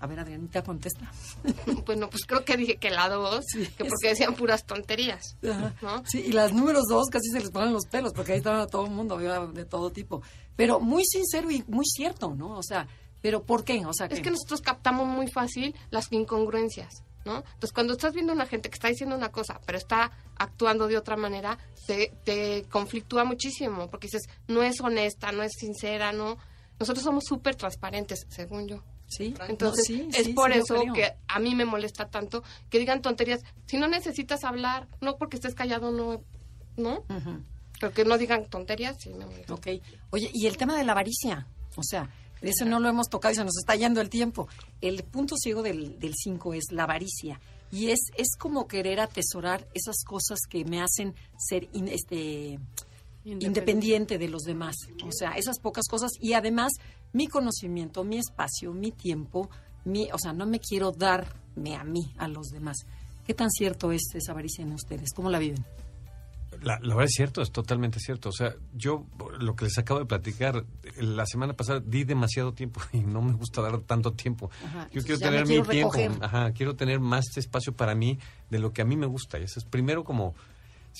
A 0.00 0.06
ver, 0.06 0.20
Adrianita 0.20 0.62
contesta. 0.62 1.10
Bueno, 1.86 2.08
pues 2.08 2.24
creo 2.26 2.44
que 2.44 2.56
dije 2.56 2.76
que 2.76 2.90
la 2.90 3.08
dos, 3.08 3.44
Sí, 3.46 3.66
que 3.66 3.84
porque 3.84 4.08
decían 4.08 4.34
puras 4.34 4.64
tonterías, 4.64 5.36
¿no? 5.82 6.02
Sí, 6.06 6.24
y 6.26 6.32
las 6.32 6.52
números 6.52 6.84
dos 6.88 7.08
casi 7.08 7.28
se 7.30 7.40
les 7.40 7.50
ponen 7.50 7.72
los 7.72 7.86
pelos, 7.86 8.12
porque 8.12 8.32
ahí 8.32 8.38
estaba 8.38 8.66
todo 8.66 8.86
el 8.86 8.90
mundo, 8.90 9.18
de 9.18 9.64
todo 9.64 9.90
tipo. 9.90 10.22
Pero 10.56 10.80
muy 10.80 11.04
sincero 11.04 11.50
y 11.50 11.62
muy 11.68 11.84
cierto, 11.84 12.34
¿no? 12.34 12.56
O 12.56 12.62
sea, 12.62 12.86
¿pero 13.20 13.42
por 13.42 13.64
qué? 13.64 13.84
O 13.86 13.92
sea, 13.92 14.06
Es 14.06 14.20
que 14.20 14.30
nosotros 14.30 14.60
captamos 14.60 15.06
muy 15.06 15.28
fácil 15.30 15.74
las 15.90 16.10
incongruencias, 16.12 17.02
¿no? 17.24 17.38
Entonces, 17.38 17.72
cuando 17.72 17.92
estás 17.94 18.14
viendo 18.14 18.32
a 18.32 18.36
una 18.36 18.46
gente 18.46 18.70
que 18.70 18.74
está 18.74 18.88
diciendo 18.88 19.14
una 19.16 19.30
cosa, 19.30 19.60
pero 19.66 19.76
está 19.78 20.10
actuando 20.36 20.86
de 20.86 20.96
otra 20.96 21.16
manera, 21.16 21.58
te, 21.86 22.12
te 22.24 22.64
conflictúa 22.70 23.24
muchísimo, 23.24 23.90
porque 23.90 24.06
dices, 24.06 24.28
no 24.48 24.62
es 24.62 24.80
honesta, 24.80 25.32
no 25.32 25.42
es 25.42 25.52
sincera, 25.58 26.12
¿no? 26.12 26.38
Nosotros 26.78 27.04
somos 27.04 27.24
súper 27.26 27.56
transparentes, 27.56 28.26
según 28.30 28.68
yo. 28.68 28.82
Sí, 29.16 29.34
Entonces, 29.48 29.88
No, 29.90 29.96
sí, 29.96 30.08
es 30.18 30.26
sí, 30.26 30.32
por 30.32 30.52
sí, 30.52 30.58
eso 30.60 30.82
que 30.94 31.12
a 31.28 31.38
mí 31.38 31.54
me 31.54 31.64
molesta 31.64 32.08
tanto 32.10 32.42
que 32.70 32.78
digan 32.78 33.02
tonterías. 33.02 33.42
Si 33.66 33.76
no 33.76 33.86
necesitas 33.88 34.44
hablar, 34.44 34.88
no 35.00 35.16
porque 35.16 35.36
estés 35.36 35.54
callado, 35.54 35.90
no, 35.92 36.22
¿no? 36.76 36.98
Ujú. 37.08 37.42
Pero 37.80 37.92
que 37.92 38.04
no 38.04 38.18
digan 38.18 38.46
tonterías, 38.46 38.96
sí 39.00 39.10
me 39.14 39.26
molesta. 39.26 39.54
Ok. 39.54 39.66
Oye, 40.10 40.30
y 40.32 40.46
el 40.46 40.56
tema 40.56 40.76
de 40.76 40.84
la 40.84 40.92
avaricia, 40.92 41.46
o 41.76 41.82
sea, 41.82 42.10
ese 42.40 42.64
no 42.64 42.78
lo 42.80 42.88
hemos 42.88 43.08
tocado 43.08 43.32
y 43.32 43.36
se 43.36 43.44
nos 43.44 43.56
está 43.56 43.74
yendo 43.74 44.00
el 44.00 44.10
tiempo. 44.10 44.48
El 44.80 45.02
punto 45.04 45.36
ciego 45.36 45.62
del 45.62 45.98
5 46.14 46.54
es 46.54 46.64
la 46.70 46.84
avaricia. 46.84 47.40
Y 47.72 47.90
es, 47.90 48.00
es 48.16 48.36
como 48.38 48.68
querer 48.68 49.00
atesorar 49.00 49.66
esas 49.74 50.04
cosas 50.04 50.38
que 50.48 50.64
me 50.64 50.80
hacen 50.80 51.14
ser 51.36 51.68
in- 51.72 51.88
este, 51.88 52.58
independiente 53.24 54.18
de 54.18 54.28
los 54.28 54.42
demás. 54.42 54.76
O 55.04 55.12
sea, 55.12 55.32
esas 55.32 55.58
pocas 55.58 55.86
cosas. 55.88 56.12
Y 56.20 56.34
además, 56.34 56.72
mi 57.12 57.26
conocimiento, 57.26 58.04
mi 58.04 58.18
espacio, 58.18 58.72
mi 58.72 58.92
tiempo, 58.92 59.50
mi, 59.84 60.08
o 60.12 60.18
sea, 60.18 60.32
no 60.32 60.46
me 60.46 60.60
quiero 60.60 60.92
darme 60.92 61.76
a 61.76 61.84
mí, 61.84 62.12
a 62.18 62.28
los 62.28 62.48
demás. 62.48 62.78
¿Qué 63.26 63.34
tan 63.34 63.50
cierto 63.50 63.92
es 63.92 64.02
esa 64.14 64.32
avaricia 64.32 64.62
en 64.62 64.72
ustedes? 64.72 65.12
¿Cómo 65.14 65.30
la 65.30 65.38
viven? 65.38 65.64
La, 66.62 66.78
la 66.80 66.94
verdad 66.94 67.04
es 67.04 67.14
cierto, 67.14 67.42
es 67.42 67.50
totalmente 67.50 67.98
cierto. 67.98 68.28
O 68.28 68.32
sea, 68.32 68.54
yo 68.74 69.06
lo 69.38 69.56
que 69.56 69.64
les 69.64 69.76
acabo 69.78 70.00
de 70.00 70.06
platicar, 70.06 70.64
la 70.96 71.26
semana 71.26 71.54
pasada 71.54 71.80
di 71.80 72.04
demasiado 72.04 72.52
tiempo 72.52 72.80
y 72.92 73.00
no 73.00 73.22
me 73.22 73.32
gusta 73.32 73.62
dar 73.62 73.78
tanto 73.80 74.12
tiempo. 74.12 74.50
Ajá, 74.64 74.88
yo 74.92 75.02
quiero 75.02 75.18
tener 75.18 75.44
quiero 75.44 75.64
mi 75.64 75.70
tiempo, 75.70 76.24
ajá, 76.24 76.52
quiero 76.52 76.76
tener 76.76 77.00
más 77.00 77.24
espacio 77.36 77.74
para 77.74 77.94
mí 77.94 78.18
de 78.50 78.58
lo 78.58 78.72
que 78.72 78.82
a 78.82 78.84
mí 78.84 78.96
me 78.96 79.06
gusta. 79.06 79.38
Y 79.38 79.44
eso 79.44 79.58
es 79.58 79.64
primero 79.64 80.04
como, 80.04 80.34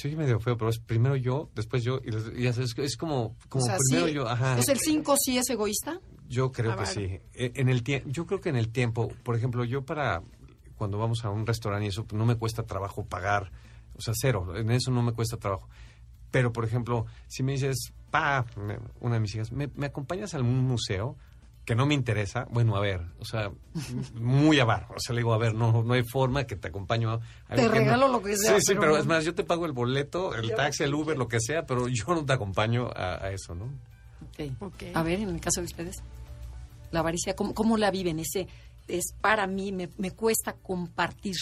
oye 0.05 0.17
medio 0.17 0.41
feo, 0.41 0.57
pero 0.57 0.71
es 0.71 0.79
primero 0.79 1.17
yo, 1.17 1.51
después 1.55 1.85
yo, 1.85 2.01
y, 2.05 2.43
y 2.43 2.47
es, 2.47 2.59
es 2.59 2.97
como, 2.97 3.37
como 3.49 3.65
o 3.65 3.67
sea, 3.69 3.77
primero 3.89 4.09
sí, 4.09 4.15
yo, 4.15 4.29
ajá. 4.29 4.51
Entonces, 4.51 4.75
¿el 4.75 4.81
5 4.81 5.15
sí 5.23 5.39
es 5.39 5.49
egoísta? 5.51 6.01
Yo 6.29 6.51
creo 6.53 6.73
Ah, 6.73 6.77
que 6.77 6.83
vale. 6.85 6.95
sí. 6.95 7.21
E- 7.35 7.53
En 7.55 7.69
el 7.69 7.83
yo 8.07 8.27
creo 8.27 8.41
que 8.41 8.49
en 8.49 8.57
el 8.57 8.71
tiempo, 8.71 9.09
por 9.23 9.37
ejemplo, 9.37 9.65
yo 9.65 9.85
para 9.85 10.23
cuando 10.77 10.99
vamos 10.99 11.25
a 11.25 11.31
un 11.31 11.47
restaurante 11.47 11.85
y 11.87 11.89
eso 11.89 12.05
no 12.13 12.27
me 12.27 12.35
cuesta 12.37 12.65
trabajo 12.65 13.05
pagar, 13.05 13.53
o 13.97 14.01
sea, 14.01 14.13
cero, 14.17 14.55
en 14.57 14.71
eso 14.73 14.91
no 14.91 15.03
me 15.03 15.13
cuesta 15.13 15.37
trabajo. 15.37 15.69
Pero, 16.33 16.53
por 16.53 16.65
ejemplo, 16.65 17.07
si 17.29 17.45
me 17.45 17.53
dices, 17.53 17.93
pa, 18.11 18.45
una 19.01 19.15
de 19.15 19.21
mis 19.21 19.35
hijas, 19.37 19.53
¿me, 19.53 19.69
me 19.77 19.87
acompañas 19.87 20.35
a 20.35 20.39
algún 20.39 20.59
museo? 20.67 21.17
Que 21.65 21.75
no 21.75 21.87
me 21.87 21.95
interesa, 21.95 22.47
bueno, 22.51 22.77
a 22.77 22.81
ver, 22.81 23.01
o 23.19 23.25
sea, 23.25 23.51
muy 24.15 24.61
abajo. 24.61 24.95
O 24.97 25.01
sea, 25.01 25.15
le 25.15 25.21
digo, 25.21 25.33
a 25.33 25.39
ver, 25.39 25.55
no, 25.55 25.83
no 25.83 25.95
hay 25.95 26.03
forma 26.05 26.45
que 26.45 26.57
te 26.57 26.69
acompaño. 26.69 27.11
a- 27.13 27.21
a 27.49 27.55
Te 27.55 27.63
no- 27.63 27.69
regalo 27.69 28.09
lo 28.09 28.23
que 28.23 28.37
sea, 28.37 28.57
Sí, 28.61 28.67
sí, 28.67 28.75
pero 28.79 28.97
es 28.99 29.07
más, 29.07 29.25
yo 29.25 29.35
te 29.35 29.45
pago 29.45 29.65
el 29.67 29.73
boleto, 29.73 30.35
el 30.35 30.55
taxi, 30.55 30.83
el 30.85 30.95
Uber, 30.95 31.17
lo 31.17 31.27
que 31.29 31.41
sea, 31.41 31.65
pero 31.67 31.89
yo 31.89 32.05
no 32.09 32.25
te 32.25 32.33
acompaño 32.35 32.89
a, 32.95 33.25
a 33.25 33.31
eso, 33.33 33.55
¿no? 33.55 33.65
Ok. 33.65 34.51
Ok. 34.61 34.83
A 34.95 35.03
ver, 35.03 35.21
en 35.21 35.31
el 35.31 35.41
caso 35.41 35.61
de 35.61 35.67
ustedes, 35.67 35.97
la 36.91 37.01
avaricia, 37.01 37.35
¿cómo, 37.35 37.55
cómo 37.55 37.77
la 37.79 37.91
viven? 37.91 38.19
Ese 38.19 38.47
es 38.89 39.15
para 39.21 39.47
mí, 39.47 39.73
me, 39.73 39.89
me 39.97 40.11
cuesta 40.11 40.53
compartir. 40.55 41.37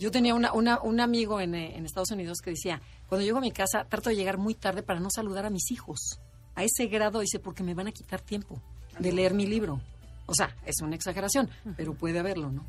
Yo 0.00 0.10
tenía 0.10 0.34
una, 0.34 0.52
una- 0.52 0.80
un 0.80 1.00
amigo 1.00 1.40
en, 1.40 1.54
eh, 1.54 1.76
en 1.76 1.86
Estados 1.86 2.10
Unidos 2.10 2.38
que 2.42 2.50
decía, 2.50 2.82
cuando 3.08 3.24
llego 3.24 3.38
a 3.38 3.40
mi 3.40 3.52
casa 3.52 3.84
trato 3.88 4.10
de 4.10 4.16
llegar 4.16 4.38
muy 4.38 4.54
tarde 4.54 4.82
para 4.82 4.98
no 4.98 5.08
saludar 5.08 5.46
a 5.46 5.50
mis 5.50 5.70
hijos. 5.70 6.20
A 6.56 6.64
ese 6.64 6.86
grado 6.86 7.20
dice, 7.20 7.38
porque 7.38 7.62
me 7.62 7.74
van 7.74 7.86
a 7.88 7.92
quitar 7.92 8.20
tiempo 8.20 8.60
de 8.98 9.12
leer 9.12 9.34
mi 9.34 9.46
libro. 9.46 9.80
O 10.26 10.34
sea, 10.34 10.56
es 10.64 10.76
una 10.82 10.96
exageración, 10.96 11.50
pero 11.76 11.94
puede 11.94 12.18
haberlo, 12.18 12.50
¿no? 12.50 12.64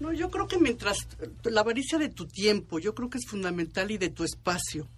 No, 0.00 0.12
yo 0.12 0.30
creo 0.30 0.48
que 0.48 0.58
mientras 0.58 1.06
la 1.44 1.60
avaricia 1.60 1.98
de 1.98 2.08
tu 2.08 2.26
tiempo, 2.26 2.78
yo 2.78 2.94
creo 2.94 3.08
que 3.10 3.18
es 3.18 3.26
fundamental 3.28 3.90
y 3.90 3.98
de 3.98 4.08
tu 4.10 4.24
espacio. 4.24 4.88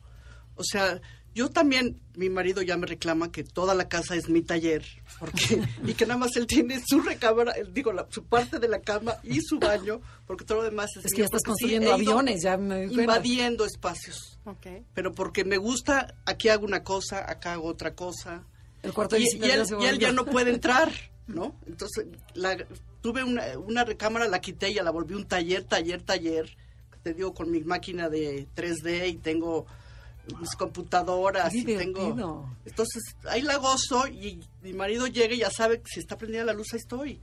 O 0.57 0.65
sea, 0.65 1.01
yo 1.35 1.51
también, 1.51 2.01
mi 2.15 2.31
marido 2.31 2.63
ya 2.63 2.77
me 2.77 2.87
reclama 2.87 3.31
que 3.33 3.43
toda 3.45 3.75
la 3.75 3.89
casa 3.89 4.15
es 4.15 4.29
mi 4.29 4.41
taller, 4.41 4.85
porque 5.19 5.63
y 5.87 5.95
que 5.95 6.07
nada 6.07 6.19
más 6.19 6.37
él 6.37 6.47
tiene 6.47 6.81
su 6.87 7.01
recámara, 7.01 7.53
digo, 7.73 7.93
la- 7.93 8.07
su 8.11 8.25
parte 8.25 8.59
de 8.59 8.69
la 8.69 8.81
cama 8.81 9.17
y 9.25 9.41
su 9.43 9.59
baño, 9.59 10.01
porque 10.27 10.45
todo 10.45 10.59
lo 10.59 10.65
demás 10.65 10.91
es 10.97 11.05
Es 11.07 11.13
que 11.13 11.19
mío, 11.19 11.25
ya 11.25 11.25
estás 11.27 11.41
sí, 11.43 11.47
construyendo 11.47 11.93
aviones, 11.93 12.43
ya 12.43 12.57
me 12.57 12.85
invadiendo 12.85 13.65
espacios. 13.67 14.39
Ok. 14.45 14.67
Pero 14.95 15.13
porque 15.13 15.45
me 15.45 15.57
gusta, 15.59 16.15
aquí 16.25 16.49
hago 16.51 16.65
una 16.65 16.83
cosa, 16.85 17.29
acá 17.31 17.55
hago 17.55 17.67
otra 17.69 17.95
cosa. 17.95 18.45
El 18.85 18.93
cuarto 18.93 19.17
de 19.17 19.23
Y, 19.23 19.51
él, 19.51 19.65
y 19.81 19.85
él 19.87 19.99
ya 19.99 20.13
no 20.13 20.25
puede 20.25 20.51
entrar, 20.51 20.93
¿no? 21.27 21.57
Entonces, 21.67 22.07
la, 22.35 22.57
tuve 23.01 23.25
una, 23.25 23.59
una 23.59 23.85
recámara, 23.85 24.29
la 24.29 24.41
quité 24.41 24.71
y 24.71 24.75
ya 24.75 24.83
la 24.83 24.91
volví 24.91 25.15
un 25.15 25.27
taller, 25.27 25.65
taller, 25.65 26.03
taller. 26.03 26.57
Te 27.03 27.15
digo, 27.15 27.35
con 27.35 27.51
mi 27.51 27.61
máquina 27.61 28.09
de 28.09 28.47
3D 28.55 29.09
y 29.09 29.17
tengo 29.17 29.67
mis 30.41 30.57
computadoras 30.57 31.55
y 31.55 31.65
tengo... 31.65 32.49
Entonces, 32.65 33.03
ahí 33.29 33.43
la 33.43 33.57
gozo 33.57 34.07
y 34.07 34.41
mi 34.63 34.73
marido 34.73 35.07
llega 35.07 35.35
y 35.35 35.39
ya 35.39 35.51
sabe 35.51 35.81
que 35.81 35.91
si 35.93 36.01
está 36.01 36.17
prendida 36.17 36.45
la 36.45 36.55
luz, 36.55 36.69
ahí 36.73 36.79
estoy. 36.79 37.21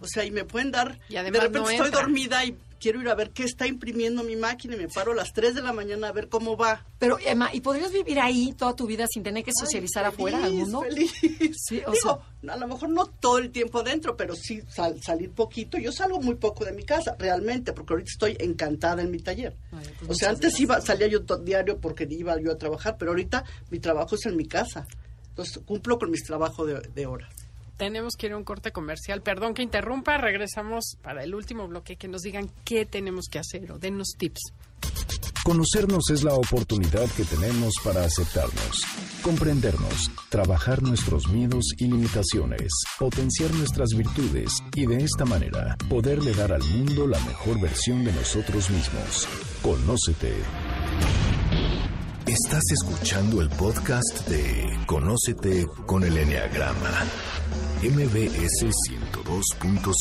O 0.00 0.06
sea, 0.06 0.24
y 0.24 0.30
me 0.30 0.44
pueden 0.44 0.70
dar... 0.70 1.00
Y 1.08 1.16
además 1.16 1.40
de 1.40 1.46
repente 1.48 1.68
no 1.68 1.70
estoy 1.70 1.90
dormida 1.90 2.44
y 2.44 2.56
quiero 2.84 3.00
ir 3.00 3.08
a 3.08 3.14
ver 3.14 3.30
qué 3.30 3.44
está 3.44 3.66
imprimiendo 3.66 4.22
mi 4.22 4.36
máquina 4.36 4.74
y 4.74 4.78
me 4.78 4.88
paro 4.88 5.12
a 5.12 5.14
las 5.14 5.32
3 5.32 5.54
de 5.54 5.62
la 5.62 5.72
mañana 5.72 6.08
a 6.08 6.12
ver 6.12 6.28
cómo 6.28 6.54
va. 6.54 6.84
Pero, 6.98 7.18
Emma, 7.24 7.48
¿y 7.54 7.62
podrías 7.62 7.90
vivir 7.90 8.20
ahí 8.20 8.52
toda 8.52 8.76
tu 8.76 8.86
vida 8.86 9.06
sin 9.10 9.22
tener 9.22 9.42
que 9.42 9.52
socializar 9.58 10.04
Ay, 10.04 10.12
afuera 10.12 10.44
al 10.44 10.52
mundo? 10.52 10.82
Feliz. 10.82 11.10
Sí, 11.56 11.80
o 11.86 11.92
Digo, 11.92 12.20
a 12.46 12.56
lo 12.58 12.68
mejor 12.68 12.90
no 12.90 13.06
todo 13.06 13.38
el 13.38 13.50
tiempo 13.50 13.78
adentro, 13.80 14.18
pero 14.18 14.34
sí 14.36 14.60
sal- 14.68 15.00
salir 15.02 15.30
poquito. 15.30 15.78
Yo 15.78 15.92
salgo 15.92 16.20
muy 16.20 16.34
poco 16.34 16.66
de 16.66 16.72
mi 16.72 16.84
casa, 16.84 17.16
realmente, 17.18 17.72
porque 17.72 17.94
ahorita 17.94 18.10
estoy 18.10 18.36
encantada 18.38 19.00
en 19.02 19.10
mi 19.10 19.20
taller. 19.20 19.56
Ay, 19.72 19.86
pues 20.00 20.10
o 20.10 20.14
sea, 20.14 20.28
antes 20.28 20.42
gracias. 20.50 20.60
iba, 20.60 20.80
salía 20.82 21.06
yo 21.06 21.20
diario 21.20 21.78
porque 21.80 22.06
iba 22.10 22.38
yo 22.38 22.52
a 22.52 22.58
trabajar, 22.58 22.96
pero 22.98 23.12
ahorita 23.12 23.44
mi 23.70 23.78
trabajo 23.78 24.14
es 24.16 24.26
en 24.26 24.36
mi 24.36 24.44
casa. 24.46 24.86
Entonces 25.30 25.58
cumplo 25.64 25.98
con 25.98 26.10
mis 26.10 26.22
trabajos 26.22 26.66
de, 26.66 26.80
de 26.94 27.06
horas. 27.06 27.32
Tenemos 27.76 28.14
que 28.16 28.26
ir 28.26 28.32
a 28.32 28.36
un 28.36 28.44
corte 28.44 28.72
comercial. 28.72 29.22
Perdón 29.22 29.54
que 29.54 29.62
interrumpa, 29.62 30.18
regresamos 30.18 30.96
para 31.02 31.24
el 31.24 31.34
último 31.34 31.66
bloque 31.68 31.96
que 31.96 32.08
nos 32.08 32.22
digan 32.22 32.50
qué 32.64 32.86
tenemos 32.86 33.26
que 33.30 33.38
hacer 33.38 33.70
o 33.72 33.78
denos 33.78 34.14
tips. 34.18 34.40
Conocernos 35.44 36.08
es 36.08 36.24
la 36.24 36.32
oportunidad 36.32 37.06
que 37.10 37.24
tenemos 37.24 37.74
para 37.84 38.02
aceptarnos, 38.02 38.80
comprendernos, 39.20 40.10
trabajar 40.30 40.82
nuestros 40.82 41.28
miedos 41.28 41.66
y 41.76 41.84
limitaciones, 41.84 42.72
potenciar 42.98 43.52
nuestras 43.52 43.90
virtudes 43.90 44.50
y 44.74 44.86
de 44.86 45.04
esta 45.04 45.26
manera 45.26 45.76
poderle 45.90 46.32
dar 46.32 46.52
al 46.54 46.64
mundo 46.64 47.06
la 47.06 47.18
mejor 47.20 47.60
versión 47.60 48.04
de 48.04 48.12
nosotros 48.12 48.70
mismos. 48.70 49.28
Conócete. 49.60 50.32
Estás 52.26 52.62
escuchando 52.72 53.42
el 53.42 53.50
podcast 53.50 54.26
de 54.26 54.78
Conócete 54.86 55.66
con 55.84 56.04
el 56.04 56.16
Enneagrama, 56.16 57.04
MBS 57.84 58.64
102.5. 58.88 59.92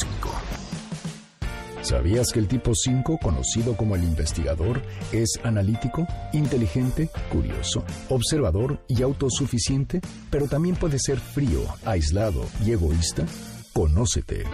¿Sabías 1.82 2.32
que 2.32 2.40
el 2.40 2.48
tipo 2.48 2.74
5, 2.74 3.20
conocido 3.22 3.76
como 3.76 3.98
el 3.98 4.06
investigador, 4.06 4.82
es 5.12 5.38
analítico, 5.44 6.08
inteligente, 6.32 7.10
curioso, 7.30 7.84
observador 8.08 8.82
y 8.88 9.02
autosuficiente? 9.02 10.00
Pero 10.30 10.48
también 10.48 10.78
puede 10.78 10.98
ser 10.98 11.20
frío, 11.20 11.60
aislado 11.84 12.46
y 12.66 12.72
egoísta. 12.72 13.26
Conócete. 13.74 14.46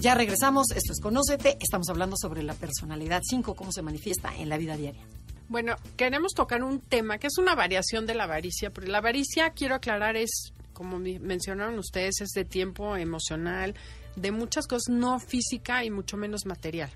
Ya 0.00 0.16
regresamos, 0.16 0.72
esto 0.72 0.92
es 0.92 1.00
Conócete, 1.00 1.58
estamos 1.60 1.88
hablando 1.90 2.16
sobre 2.16 2.42
la 2.42 2.54
personalidad 2.54 3.20
5, 3.22 3.54
cómo 3.54 3.70
se 3.70 3.82
manifiesta 3.82 4.34
en 4.36 4.48
la 4.48 4.58
vida 4.58 4.76
diaria. 4.76 5.06
Bueno, 5.52 5.76
queremos 5.98 6.32
tocar 6.32 6.62
un 6.62 6.80
tema 6.80 7.18
que 7.18 7.26
es 7.26 7.36
una 7.36 7.54
variación 7.54 8.06
de 8.06 8.14
la 8.14 8.24
avaricia, 8.24 8.70
pero 8.70 8.86
la 8.86 8.98
avaricia, 8.98 9.50
quiero 9.50 9.74
aclarar, 9.74 10.16
es, 10.16 10.54
como 10.72 10.98
me- 10.98 11.18
mencionaron 11.18 11.78
ustedes, 11.78 12.22
es 12.22 12.30
de 12.30 12.46
tiempo 12.46 12.96
emocional, 12.96 13.74
de 14.16 14.32
muchas 14.32 14.66
cosas, 14.66 14.88
no 14.88 15.20
física 15.20 15.84
y 15.84 15.90
mucho 15.90 16.16
menos 16.16 16.46
material. 16.46 16.88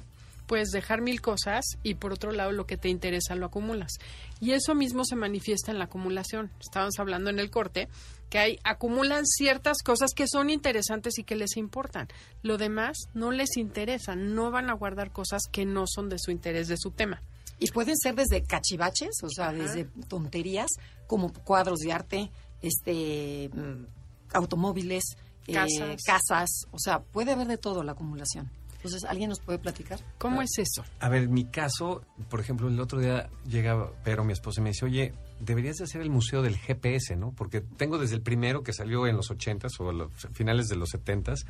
Puedes 0.46 0.68
dejar 0.70 1.02
mil 1.02 1.20
cosas 1.20 1.66
y 1.82 1.96
por 1.96 2.14
otro 2.14 2.32
lado 2.32 2.50
lo 2.50 2.66
que 2.66 2.78
te 2.78 2.88
interesa 2.88 3.34
lo 3.34 3.44
acumulas. 3.44 3.92
Y 4.40 4.52
eso 4.52 4.74
mismo 4.74 5.04
se 5.04 5.16
manifiesta 5.16 5.70
en 5.70 5.78
la 5.78 5.84
acumulación. 5.84 6.50
Estábamos 6.58 6.98
hablando 6.98 7.28
en 7.28 7.38
el 7.38 7.50
corte 7.50 7.88
que 8.30 8.38
hay 8.38 8.58
acumulan 8.64 9.26
ciertas 9.26 9.82
cosas 9.82 10.12
que 10.16 10.26
son 10.26 10.48
interesantes 10.48 11.18
y 11.18 11.24
que 11.24 11.36
les 11.36 11.58
importan. 11.58 12.08
Lo 12.42 12.56
demás 12.56 12.96
no 13.12 13.32
les 13.32 13.58
interesa, 13.58 14.16
no 14.16 14.50
van 14.50 14.70
a 14.70 14.74
guardar 14.74 15.10
cosas 15.12 15.42
que 15.52 15.66
no 15.66 15.84
son 15.86 16.08
de 16.08 16.18
su 16.18 16.30
interés, 16.30 16.68
de 16.68 16.78
su 16.78 16.90
tema. 16.90 17.20
Y 17.58 17.70
pueden 17.70 17.96
ser 17.96 18.14
desde 18.14 18.42
cachivaches, 18.42 19.22
o 19.22 19.30
sea, 19.30 19.52
desde 19.52 19.84
tonterías, 20.08 20.70
como 21.06 21.32
cuadros 21.32 21.78
de 21.80 21.92
arte, 21.92 22.30
este 22.60 23.48
mm, 23.52 23.86
automóviles, 24.34 25.16
eh, 25.46 25.54
Casas. 25.54 26.02
casas, 26.04 26.50
o 26.70 26.78
sea, 26.78 27.00
puede 27.00 27.32
haber 27.32 27.46
de 27.46 27.58
todo 27.58 27.82
la 27.82 27.92
acumulación. 27.92 28.50
Entonces, 28.86 29.04
¿alguien 29.04 29.30
nos 29.30 29.40
puede 29.40 29.58
platicar? 29.58 29.98
¿Cómo 30.18 30.42
es 30.42 30.50
eso? 30.58 30.84
A 31.00 31.08
ver, 31.08 31.28
mi 31.28 31.46
caso, 31.46 32.02
por 32.28 32.40
ejemplo, 32.40 32.68
el 32.68 32.78
otro 32.78 33.00
día 33.00 33.28
llega 33.44 33.90
Pero, 34.04 34.22
mi 34.22 34.32
esposa, 34.32 34.60
y 34.60 34.64
me 34.64 34.70
dice, 34.70 34.84
oye, 34.84 35.12
deberías 35.40 35.76
de 35.76 35.84
hacer 35.84 36.02
el 36.02 36.10
museo 36.10 36.40
del 36.42 36.56
GPS, 36.56 37.16
¿no? 37.16 37.32
Porque 37.32 37.60
tengo 37.60 37.98
desde 37.98 38.14
el 38.14 38.22
primero 38.22 38.62
que 38.62 38.72
salió 38.72 39.08
en 39.08 39.16
los 39.16 39.30
80s 39.30 39.72
o 39.80 39.90
los 39.90 40.12
finales 40.32 40.68
de 40.68 40.76
los 40.76 40.90
70s, 40.94 41.46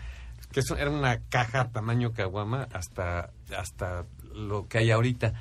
que 0.51 0.61
eso 0.61 0.77
era 0.77 0.91
una 0.91 1.21
caja 1.29 1.71
tamaño 1.71 2.13
caguama 2.15 2.69
hasta, 2.73 3.33
hasta 3.55 4.07
lo 4.33 4.67
que 4.67 4.79
hay 4.79 4.91
ahorita. 4.91 5.35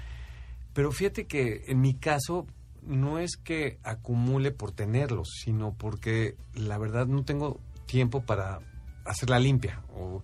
Pero 0.75 0.91
fíjate 0.91 1.25
que 1.25 1.63
en 1.67 1.81
mi 1.81 1.95
caso 1.95 2.45
no 2.83 3.17
es 3.17 3.35
que 3.37 3.79
acumule 3.81 4.51
por 4.51 4.71
tenerlos, 4.71 5.27
sino 5.43 5.73
porque 5.73 6.35
la 6.53 6.77
verdad 6.77 7.07
no 7.07 7.23
tengo 7.25 7.59
tiempo 7.87 8.21
para 8.23 8.59
hacer 9.05 9.29
la 9.29 9.39
limpia 9.39 9.81
o 9.95 10.21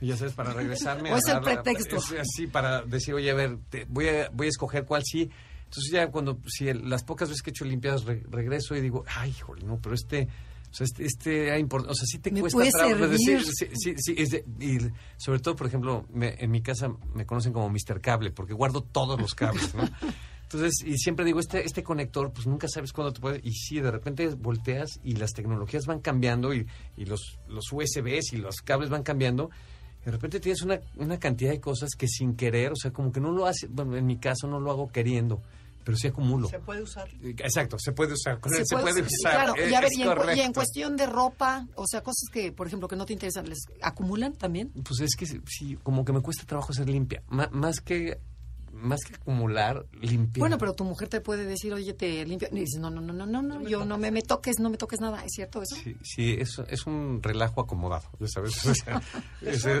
ya 0.00 0.16
sabes 0.16 0.34
para 0.34 0.52
regresarme 0.52 1.12
O 1.12 1.16
es 1.16 1.26
el 1.26 1.34
dar- 1.34 1.62
pretexto. 1.62 1.96
así 2.20 2.46
para 2.48 2.82
decir 2.82 3.14
oye 3.14 3.30
a 3.30 3.34
ver 3.34 3.58
te- 3.70 3.86
voy 3.88 4.08
a 4.08 4.28
voy 4.30 4.46
a 4.46 4.50
escoger 4.50 4.84
cuál 4.84 5.02
sí 5.04 5.30
entonces 5.64 5.90
ya 5.92 6.10
cuando 6.10 6.38
si 6.48 6.68
el- 6.68 6.88
las 6.90 7.02
pocas 7.04 7.28
veces 7.28 7.42
que 7.42 7.50
he 7.50 7.52
hecho 7.52 7.64
limpiadas 7.64 8.04
re- 8.04 8.24
regreso 8.28 8.74
y 8.76 8.80
digo 8.80 9.04
ay 9.16 9.30
híjole 9.30 9.64
no 9.64 9.78
pero 9.80 9.94
este 9.94 10.28
o 10.74 10.76
sea, 10.76 10.84
este, 10.86 11.04
este 11.04 11.56
importante, 11.60 11.92
o 11.92 11.94
sea, 11.94 12.04
sí 12.04 12.18
te 12.18 12.32
Me 12.32 12.40
cuesta 12.40 12.68
trabajo 12.78 13.06
decir, 13.06 13.44
sí, 13.44 13.66
sí, 13.74 13.94
sí, 13.96 14.14
es 14.18 14.30
de- 14.30 14.44
y 14.58 14.78
sobre 15.16 15.38
todo, 15.38 15.54
por 15.54 15.68
ejemplo, 15.68 16.04
me- 16.12 16.34
en 16.42 16.50
mi 16.50 16.62
casa 16.62 16.90
me 17.14 17.24
conocen 17.24 17.52
como 17.52 17.70
Mr. 17.70 18.00
Cable, 18.00 18.32
porque 18.32 18.54
guardo 18.54 18.82
todos 18.82 19.20
los 19.20 19.34
cables, 19.36 19.72
¿no? 19.76 19.84
Entonces, 20.42 20.84
y 20.84 20.98
siempre 20.98 21.24
digo, 21.24 21.38
este, 21.38 21.64
este 21.64 21.82
conector, 21.84 22.32
pues 22.32 22.46
nunca 22.48 22.66
sabes 22.68 22.92
cuándo 22.92 23.12
te 23.12 23.20
puede... 23.20 23.40
Y 23.44 23.52
sí, 23.52 23.80
de 23.80 23.90
repente 23.90 24.26
volteas 24.34 24.98
y 25.04 25.14
las 25.14 25.32
tecnologías 25.32 25.86
van 25.86 26.00
cambiando 26.00 26.52
y, 26.52 26.66
y 26.96 27.04
los, 27.06 27.38
los 27.48 27.64
USBs 27.72 28.32
y 28.32 28.36
los 28.38 28.56
cables 28.56 28.90
van 28.90 29.02
cambiando. 29.04 29.50
Y 30.02 30.06
de 30.06 30.10
repente 30.10 30.40
tienes 30.40 30.62
una, 30.62 30.80
una 30.96 31.18
cantidad 31.18 31.50
de 31.50 31.60
cosas 31.60 31.90
que 31.96 32.06
sin 32.08 32.34
querer, 32.36 32.72
o 32.72 32.76
sea, 32.76 32.92
como 32.92 33.10
que 33.12 33.20
no 33.20 33.32
lo 33.32 33.46
hace, 33.46 33.68
bueno, 33.68 33.96
en 33.96 34.06
mi 34.06 34.18
caso 34.18 34.46
no 34.48 34.60
lo 34.60 34.70
hago 34.70 34.92
queriendo, 34.92 35.40
pero 35.84 35.96
sí 35.96 36.08
acumulo. 36.08 36.48
Se 36.48 36.58
puede 36.58 36.82
usar. 36.82 37.08
Exacto, 37.22 37.76
se 37.78 37.92
puede 37.92 38.14
usar. 38.14 38.40
con 38.40 38.52
él 38.54 38.64
se, 38.66 38.74
puede- 38.74 38.84
puede 38.92 39.02
usar. 39.06 39.32
Claro, 39.32 39.54
y 39.56 39.74
a 39.74 39.80
ver, 39.80 39.90
y 39.92 40.02
en, 40.02 40.36
y 40.36 40.40
en 40.40 40.52
cuestión 40.52 40.96
de 40.96 41.06
ropa, 41.06 41.66
o 41.76 41.86
sea, 41.86 42.00
cosas 42.02 42.28
que, 42.32 42.50
por 42.52 42.66
ejemplo, 42.66 42.88
que 42.88 42.96
no 42.96 43.06
te 43.06 43.12
interesan, 43.12 43.48
¿les 43.48 43.58
acumulan 43.82 44.32
también? 44.34 44.70
Pues 44.70 45.00
es 45.00 45.14
que 45.16 45.26
sí, 45.26 45.78
como 45.82 46.04
que 46.04 46.12
me 46.12 46.20
cuesta 46.20 46.44
trabajo 46.44 46.72
ser 46.72 46.88
limpia. 46.88 47.22
Ma- 47.28 47.50
más 47.52 47.80
que 47.80 48.18
más 48.74 49.00
que 49.04 49.14
acumular, 49.14 49.86
limpiar. 50.00 50.40
Bueno, 50.40 50.58
pero 50.58 50.74
tu 50.74 50.84
mujer 50.84 51.08
te 51.08 51.20
puede 51.20 51.44
decir, 51.46 51.72
oye, 51.72 51.94
te 51.94 52.24
limpio. 52.26 52.48
Y 52.52 52.60
dices, 52.60 52.80
no, 52.80 52.90
no, 52.90 53.00
no, 53.00 53.12
no, 53.12 53.24
no, 53.26 53.40
no, 53.42 53.62
yo 53.62 53.84
no 53.84 53.96
me, 53.98 54.10
me 54.10 54.22
toques, 54.22 54.58
no 54.60 54.68
me 54.70 54.76
toques 54.76 55.00
nada. 55.00 55.24
¿Es 55.24 55.32
cierto 55.34 55.62
eso? 55.62 55.76
Sí, 55.76 55.96
sí 56.02 56.36
es, 56.38 56.58
es 56.68 56.86
un 56.86 57.20
relajo 57.22 57.60
acomodado, 57.60 58.08
ya 58.18 58.28
sabes. 58.28 58.64
O 58.66 58.74
sea, 58.74 59.00
es- 59.42 59.64
es- 59.64 59.74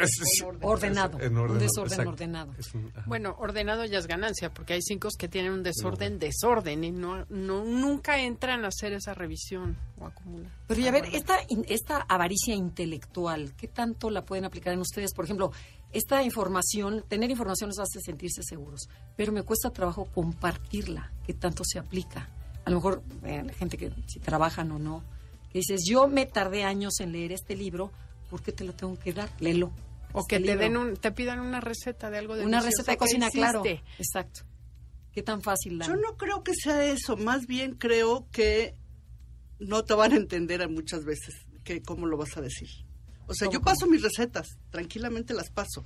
es- 0.00 0.44
Ordenado, 0.60 1.20
en 1.20 1.36
un 1.38 1.58
desorden 1.58 1.92
exacto. 1.92 2.10
ordenado. 2.10 2.54
Un-. 2.74 2.92
Bueno, 3.06 3.36
ordenado 3.38 3.84
ya 3.84 3.98
es 3.98 4.06
ganancia, 4.06 4.52
porque 4.52 4.74
hay 4.74 4.82
cinco 4.82 5.08
que 5.18 5.28
tienen 5.28 5.52
un 5.52 5.62
desorden, 5.62 6.18
desorden, 6.18 6.84
y 6.84 6.90
no, 6.90 7.24
no 7.30 7.64
nunca 7.64 8.18
entran 8.20 8.64
a 8.64 8.68
hacer 8.68 8.92
esa 8.92 9.14
revisión 9.14 9.76
o 9.98 10.06
acumular. 10.06 10.50
Pero 10.66 10.80
y 10.80 10.86
a 10.88 10.90
ver, 10.90 11.04
esta, 11.12 11.36
in- 11.48 11.64
esta 11.68 11.98
avaricia 12.08 12.54
intelectual, 12.54 13.52
¿qué 13.56 13.68
tanto 13.68 14.10
la 14.10 14.24
pueden 14.24 14.44
aplicar 14.44 14.72
en 14.72 14.80
ustedes? 14.80 15.12
Por 15.14 15.24
ejemplo, 15.24 15.52
esta 15.92 16.22
información, 16.22 17.04
tener 17.08 17.30
información 17.30 17.68
nos 17.68 17.78
hace 17.78 18.00
sentirse 18.00 18.42
seguros, 18.42 18.88
pero 19.16 19.32
me 19.32 19.42
cuesta 19.42 19.70
trabajo 19.70 20.06
compartirla, 20.06 21.12
¿qué 21.26 21.34
tanto 21.34 21.64
se 21.64 21.78
aplica? 21.78 22.28
A 22.64 22.70
lo 22.70 22.76
mejor 22.76 23.02
eh, 23.24 23.42
la 23.44 23.52
gente 23.52 23.76
que 23.76 23.92
si 24.06 24.20
trabajan 24.20 24.70
o 24.72 24.78
no, 24.78 25.02
que 25.50 25.58
dices, 25.58 25.82
yo 25.86 26.08
me 26.08 26.26
tardé 26.26 26.64
años 26.64 27.00
en 27.00 27.12
leer 27.12 27.32
este 27.32 27.56
libro, 27.56 27.90
¿por 28.30 28.42
qué 28.42 28.52
te 28.52 28.64
lo 28.64 28.72
tengo 28.72 28.98
que 28.98 29.12
dar? 29.12 29.28
Léelo. 29.40 29.70
O 30.14 30.20
Este 30.20 30.36
que 30.36 30.40
te 30.40 30.46
libro. 30.46 30.60
den 30.60 30.76
un, 30.76 30.96
te 30.96 31.12
pidan 31.12 31.40
una 31.40 31.60
receta 31.60 32.10
de 32.10 32.18
algo 32.18 32.36
de 32.36 32.44
una 32.44 32.60
receta 32.60 32.92
de 32.92 32.98
cocina, 32.98 33.30
claro. 33.30 33.62
Exacto. 33.98 34.42
¿Qué 35.12 35.22
tan 35.22 35.42
fácil 35.42 35.78
la 35.78 35.86
Yo 35.86 35.96
no 35.96 36.16
creo 36.16 36.42
que 36.42 36.54
sea 36.54 36.84
eso, 36.84 37.16
más 37.16 37.46
bien 37.46 37.74
creo 37.74 38.26
que 38.30 38.74
no 39.58 39.84
te 39.84 39.94
van 39.94 40.12
a 40.12 40.16
entender 40.16 40.62
a 40.62 40.68
muchas 40.68 41.04
veces 41.04 41.34
que 41.64 41.82
cómo 41.82 42.06
lo 42.06 42.16
vas 42.16 42.36
a 42.36 42.40
decir. 42.40 42.68
O 43.26 43.34
sea, 43.34 43.46
¿Cómo, 43.46 43.58
yo 43.58 43.62
paso 43.64 43.86
mis 43.86 44.02
recetas, 44.02 44.48
tranquilamente 44.70 45.32
las 45.34 45.50
paso, 45.50 45.84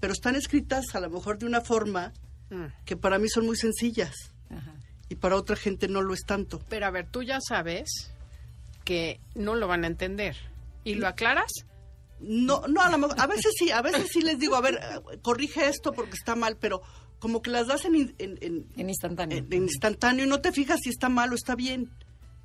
pero 0.00 0.12
están 0.12 0.34
escritas 0.36 0.94
a 0.94 1.00
lo 1.00 1.10
mejor 1.10 1.38
de 1.38 1.46
una 1.46 1.60
forma 1.60 2.12
Mm. 2.50 2.66
que 2.84 2.96
para 2.96 3.18
mí 3.18 3.28
son 3.30 3.46
muy 3.46 3.56
sencillas 3.56 4.14
Ajá. 4.50 4.74
y 5.08 5.14
para 5.14 5.36
otra 5.36 5.56
gente 5.56 5.88
no 5.88 6.02
lo 6.02 6.12
es 6.12 6.20
tanto. 6.26 6.60
Pero 6.68 6.84
a 6.86 6.90
ver, 6.90 7.06
tú 7.10 7.22
ya 7.22 7.38
sabes 7.40 8.10
que 8.84 9.20
no 9.34 9.54
lo 9.54 9.68
van 9.68 9.84
a 9.84 9.86
entender. 9.86 10.36
¿Y 10.84 10.94
lo 10.96 11.06
aclaras? 11.06 11.50
No, 12.20 12.66
no, 12.68 12.82
a, 12.82 12.90
lo 12.90 12.98
mejor- 12.98 13.18
a 13.20 13.26
veces 13.26 13.52
sí, 13.58 13.70
a 13.70 13.80
veces 13.82 14.08
sí 14.12 14.20
les 14.20 14.38
digo, 14.38 14.54
a 14.56 14.60
ver, 14.60 14.74
eh, 14.74 15.18
corrige 15.22 15.66
esto 15.68 15.92
porque 15.92 16.12
está 16.14 16.34
mal, 16.36 16.56
pero 16.60 16.82
como 17.20 17.40
que 17.40 17.50
las 17.50 17.68
das 17.68 17.84
en, 17.84 17.94
en- 18.18 18.38
en- 18.40 18.66
En 18.76 18.88
instantáneo. 18.90 19.38
en- 19.38 19.52
instantáneo 19.52 20.26
y 20.26 20.28
no 20.28 20.40
te 20.40 20.52
fijas 20.52 20.80
si 20.82 20.90
está 20.90 21.08
mal 21.08 21.32
o 21.32 21.34
está 21.36 21.54
bien, 21.54 21.90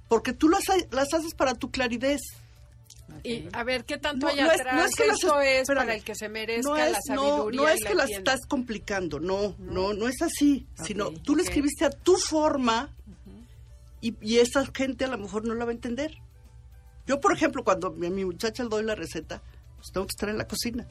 porque 0.08 0.32
tú 0.34 0.48
las, 0.50 0.64
las 0.92 1.14
haces 1.14 1.34
para 1.36 1.54
tu 1.56 1.70
claridad. 1.72 2.18
Y 3.24 3.48
a 3.54 3.64
ver, 3.64 3.84
¿qué 3.86 3.98
tanto 3.98 4.26
No, 4.28 4.32
hay 4.32 4.40
no 4.42 4.52
es- 4.52 4.60
atrás? 4.60 4.76
no 4.76 4.86
es 4.86 4.96
que 4.96 5.08
las- 5.08 5.16
Esto 5.24 5.42
es 5.42 5.62
espérame. 5.62 5.84
para 5.86 5.96
el 5.96 6.04
que 6.04 6.16
se 6.16 6.30
merezca 6.30 6.70
no 6.70 6.76
la 6.76 6.88
es, 6.90 6.98
no, 7.10 7.16
sabiduría 7.16 7.62
no 7.62 7.68
y 7.70 7.72
es 7.74 7.82
la 7.82 7.90
que 7.90 7.96
las 7.96 8.10
estás 8.12 8.46
complicando, 8.46 9.20
no, 9.20 9.56
no, 9.60 9.94
no 9.94 10.08
es 10.08 10.22
así, 10.22 10.68
sino 10.86 11.12
tú 11.12 11.36
lo 11.36 11.42
ok. 11.42 11.48
escribiste 11.48 11.86
a 11.86 11.90
tu 11.90 12.16
forma 12.18 12.90
y, 14.02 14.16
y 14.22 14.38
esa 14.40 14.66
gente 14.68 15.06
a 15.06 15.08
lo 15.08 15.18
mejor 15.18 15.46
no 15.48 15.56
la 15.56 15.66
va 15.66 15.72
a 15.72 15.74
entender. 15.74 16.18
Yo, 17.08 17.20
por 17.20 17.34
ejemplo, 17.34 17.64
cuando 17.64 17.88
a 17.88 17.92
mi 17.92 18.26
muchacha 18.26 18.64
le 18.64 18.70
doy 18.70 18.84
la 18.84 18.96
receta, 18.96 19.42
pues 19.78 19.88
tengo 19.94 20.06
que 20.06 20.12
estar 20.12 20.30
en 20.30 20.38
la 20.38 20.48
cocina. 20.48 20.86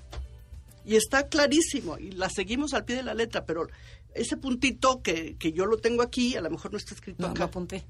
Y 0.85 0.97
está 0.97 1.29
clarísimo, 1.29 1.99
y 1.99 2.13
la 2.13 2.31
seguimos 2.31 2.73
al 2.73 2.85
pie 2.85 2.97
de 2.97 3.03
la 3.03 3.13
letra, 3.15 3.45
pero 3.45 3.67
ese 4.15 4.37
puntito 4.37 5.03
que, 5.03 5.37
que 5.37 5.53
yo 5.53 5.67
lo 5.67 5.77
tengo 5.79 6.03
aquí, 6.03 6.37
a 6.37 6.41
lo 6.41 6.49
mejor 6.51 6.73
no 6.73 6.79
está 6.79 6.95
escrito 6.95 7.21
No, 7.23 7.29
lo 7.29 7.33
acá. 7.35 7.45
apunté. 7.45 7.85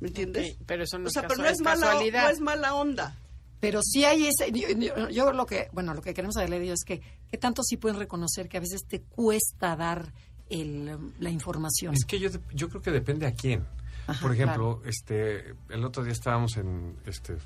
¿Me 0.00 0.08
entiendes? 0.08 0.56
Pero 0.66 0.84
eso 0.84 0.98
no 0.98 1.04
o 1.04 1.08
es 1.08 1.12
sea, 1.12 1.22
pero 1.28 1.36
no 1.42 1.44
es 1.46 1.52
es, 1.52 1.60
mala, 1.60 1.86
casualidad. 1.86 2.24
no 2.24 2.30
es 2.30 2.40
mala 2.40 2.74
onda. 2.74 3.16
Pero 3.60 3.80
sí 3.82 4.04
hay 4.04 4.26
ese, 4.26 4.50
yo, 4.52 4.68
yo- 4.70 5.08
yo 5.10 5.32
lo 5.32 5.44
que, 5.46 5.68
bueno, 5.72 5.92
lo 5.94 6.00
que 6.02 6.14
queremos 6.14 6.34
de 6.34 6.44
ellos 6.46 6.80
es 6.80 6.84
que, 6.84 7.00
¿qué 7.30 7.36
tanto 7.38 7.62
sí 7.62 7.76
pueden 7.76 7.98
reconocer 7.98 8.48
que 8.48 8.56
a 8.56 8.60
veces 8.60 8.82
te 8.88 9.00
cuesta 9.02 9.76
dar 9.76 10.12
el, 10.48 11.12
la 11.20 11.30
información. 11.30 11.94
Es 11.94 12.04
que 12.04 12.18
yo, 12.18 12.28
yo 12.52 12.68
creo 12.68 12.82
que 12.82 12.90
depende 12.90 13.26
a 13.26 13.32
quién. 13.32 13.64
Ajá, 14.08 14.20
Por 14.20 14.32
ejemplo, 14.34 14.82
este, 14.84 15.54
el 15.68 15.84
otro 15.84 16.02
día 16.02 16.12
estábamos 16.12 16.56
en 16.56 16.96
este 17.06 17.36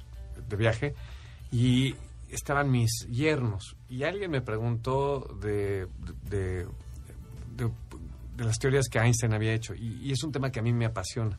de 0.49 0.57
viaje 0.57 0.95
y 1.53 1.95
estaban 2.31 2.71
mis 2.71 3.07
yernos 3.11 3.77
y 3.91 4.05
alguien 4.05 4.31
me 4.31 4.41
preguntó 4.41 5.21
de, 5.41 5.87
de, 6.31 6.67
de- 7.57 7.71
de 8.37 8.45
las 8.45 8.59
teorías 8.59 8.89
que 8.89 8.99
Einstein 8.99 9.33
había 9.35 9.53
hecho 9.53 9.75
y, 9.75 10.01
y 10.03 10.13
es 10.13 10.25
un 10.25 10.33
tema 10.33 10.51
que 10.51 10.59
a 10.61 10.63
mí 10.63 10.73
me 10.73 10.87
apasiona. 10.87 11.39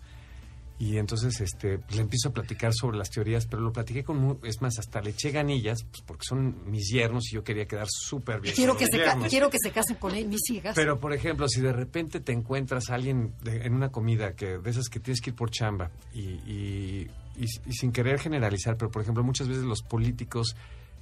Y 0.78 0.98
entonces 0.98 1.40
este, 1.40 1.80
le 1.96 2.02
empiezo 2.02 2.30
a 2.30 2.34
platicar 2.34 2.74
sobre 2.74 2.98
las 2.98 3.10
teorías, 3.10 3.48
pero 3.48 3.62
lo 3.62 3.72
platiqué 3.72 4.04
con, 4.04 4.40
es 4.44 4.62
más, 4.62 4.78
hasta 4.78 5.00
le 5.02 5.12
eché 5.12 5.32
ganillas, 5.32 5.84
pues 5.90 6.02
porque 6.06 6.26
son 6.28 6.70
mis 6.70 6.90
yernos 6.92 7.32
y 7.32 7.36
yo 7.36 7.46
quería 7.46 7.66
quedar 7.66 7.88
súper 7.90 8.42
bien. 8.42 8.54
Quiero 8.56 8.76
que, 8.76 8.86
se 8.88 8.98
quiero 9.30 9.50
que 9.50 9.58
se 9.58 9.72
casen 9.72 9.96
con 9.96 10.14
él, 10.16 10.28
mis 10.28 10.50
hijas. 10.50 10.76
Pero, 10.76 11.00
por 11.00 11.14
ejemplo, 11.14 11.48
si 11.48 11.62
de 11.62 11.72
repente 11.72 12.20
te 12.20 12.34
encuentras 12.34 12.90
a 12.90 12.96
alguien 12.96 13.34
de- 13.42 13.66
en 13.66 13.74
una 13.74 13.90
comida 13.90 14.34
que 14.36 14.58
de 14.58 14.70
esas 14.70 14.90
que 14.90 15.00
tienes 15.00 15.22
que 15.22 15.30
ir 15.30 15.36
por 15.38 15.50
chamba 15.50 15.92
y, 16.14 16.20
y- 16.46 17.10
y- 17.38 17.46
y 17.70 17.74
sin 17.74 17.94
querer 17.94 18.20
generalizar, 18.20 18.76
pero, 18.76 18.92
por 18.92 19.02
ejemplo, 19.02 19.24
muchas 19.24 19.48
veces 19.48 19.64
los 19.64 19.82
políticos 19.82 20.58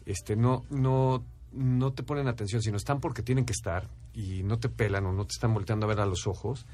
este, 0.05 0.35
no, 0.35 0.65
no, 0.69 1.25
no 1.51 1.93
te 1.93 2.03
ponen 2.03 2.27
atención, 2.27 2.61
sino 2.61 2.77
están 2.77 2.99
porque 2.99 3.23
tienen 3.23 3.45
que 3.45 3.53
estar 3.53 3.89
y 4.13 4.43
no 4.43 4.59
te 4.59 4.69
pelan 4.69 5.05
o 5.07 5.13
no 5.13 5.25
te 5.25 5.31
están 5.33 5.51
volteando 5.53 5.87
a 5.87 5.89
ver 5.89 5.99
a 5.99 6.05
los 6.05 6.27
ojos 6.27 6.67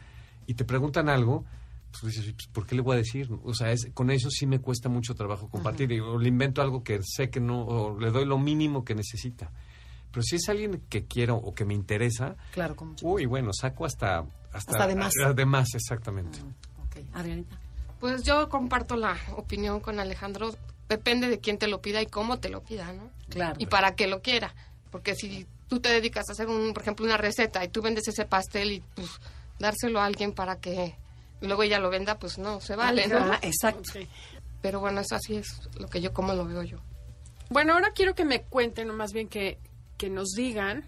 y 0.48 0.56
te 0.56 0.66
preguntan 0.66 1.08
algo, 1.08 1.46
pues 1.92 2.16
dices, 2.16 2.34
pues, 2.34 2.48
¿por 2.48 2.66
qué 2.66 2.76
le 2.76 2.82
voy 2.82 2.96
a 2.96 2.98
decir? 2.98 3.30
O 3.44 3.54
sea, 3.54 3.72
es, 3.72 3.90
con 3.94 4.12
eso 4.12 4.30
sí 4.30 4.46
me 4.46 4.60
cuesta 4.60 4.90
mucho 4.90 5.16
trabajo 5.16 5.50
compartir. 5.50 5.92
Y, 5.92 6.00
o 6.00 6.18
le 6.18 6.30
invento 6.30 6.62
algo 6.62 6.84
que 6.84 7.00
sé 7.04 7.30
que 7.30 7.40
no, 7.40 7.66
o 7.66 8.00
le 8.00 8.12
doy 8.12 8.26
lo 8.26 8.38
mínimo 8.38 8.84
que 8.84 8.96
necesita. 8.96 9.52
Pero 10.12 10.24
si 10.24 10.38
es 10.38 10.50
alguien 10.50 10.84
que 10.90 11.06
quiero 11.06 11.36
o 11.36 11.54
que 11.54 11.66
me 11.66 11.74
interesa, 11.74 12.36
claro, 12.52 12.76
con 12.76 12.90
mucho 12.90 13.06
Uy, 13.08 13.26
bueno, 13.26 13.52
saco 13.54 13.86
hasta... 13.86 14.26
Hasta, 14.52 14.72
Hasta 14.72 14.88
de 14.88 14.96
más. 14.96 15.14
de 15.36 15.46
más, 15.46 15.76
exactamente. 15.76 16.40
Ok, 16.86 17.06
Adrianita. 17.14 17.60
Pues 18.00 18.24
yo 18.24 18.50
comparto 18.50 18.96
la 18.96 19.16
opinión 19.36 19.80
con 19.80 20.00
Alejandro. 20.00 20.56
Depende 20.88 21.28
de 21.28 21.40
quién 21.40 21.60
te 21.60 21.68
lo 21.68 21.82
pida 21.82 22.02
y 22.02 22.08
cómo 22.08 22.40
te 22.40 22.50
lo 22.50 22.64
pida, 22.64 22.92
¿no? 22.94 23.12
Claro. 23.30 23.56
Y 23.60 23.68
para 23.68 23.94
qué 23.94 24.08
lo 24.08 24.24
quiera. 24.24 24.56
Porque 24.90 25.14
si 25.14 25.46
tú 25.68 25.80
te 25.80 25.90
dedicas 25.90 26.28
a 26.30 26.32
hacer, 26.32 26.48
un, 26.48 26.74
por 26.74 26.82
ejemplo, 26.82 27.06
una 27.06 27.18
receta 27.18 27.64
y 27.64 27.68
tú 27.68 27.84
vendes 27.84 28.08
ese 28.08 28.26
pastel 28.26 28.72
y 28.72 28.84
pues 28.96 29.08
dárselo 29.60 30.02
a 30.02 30.06
alguien 30.06 30.34
para 30.34 30.56
que 30.56 30.96
luego 31.42 31.64
ella 31.64 31.80
lo 31.80 31.90
venda, 31.90 32.20
pues 32.20 32.38
no 32.38 32.60
se 32.62 32.76
vale, 32.76 33.08
¿no? 33.08 33.18
Ah, 33.18 33.40
exacto. 33.42 33.92
Pero 34.62 34.80
bueno, 34.80 35.02
eso 35.02 35.16
así 35.16 35.36
es 35.36 35.48
lo 35.80 35.88
que 35.88 36.02
yo, 36.02 36.14
como 36.14 36.34
lo 36.34 36.46
veo 36.46 36.64
yo. 36.64 36.78
Bueno, 37.50 37.74
ahora 37.74 37.92
quiero 37.96 38.14
que 38.14 38.26
me 38.26 38.44
cuenten, 38.44 38.90
o 38.90 38.94
más 38.94 39.14
bien 39.14 39.28
que, 39.28 39.58
que 39.98 40.10
nos 40.10 40.30
digan, 40.30 40.86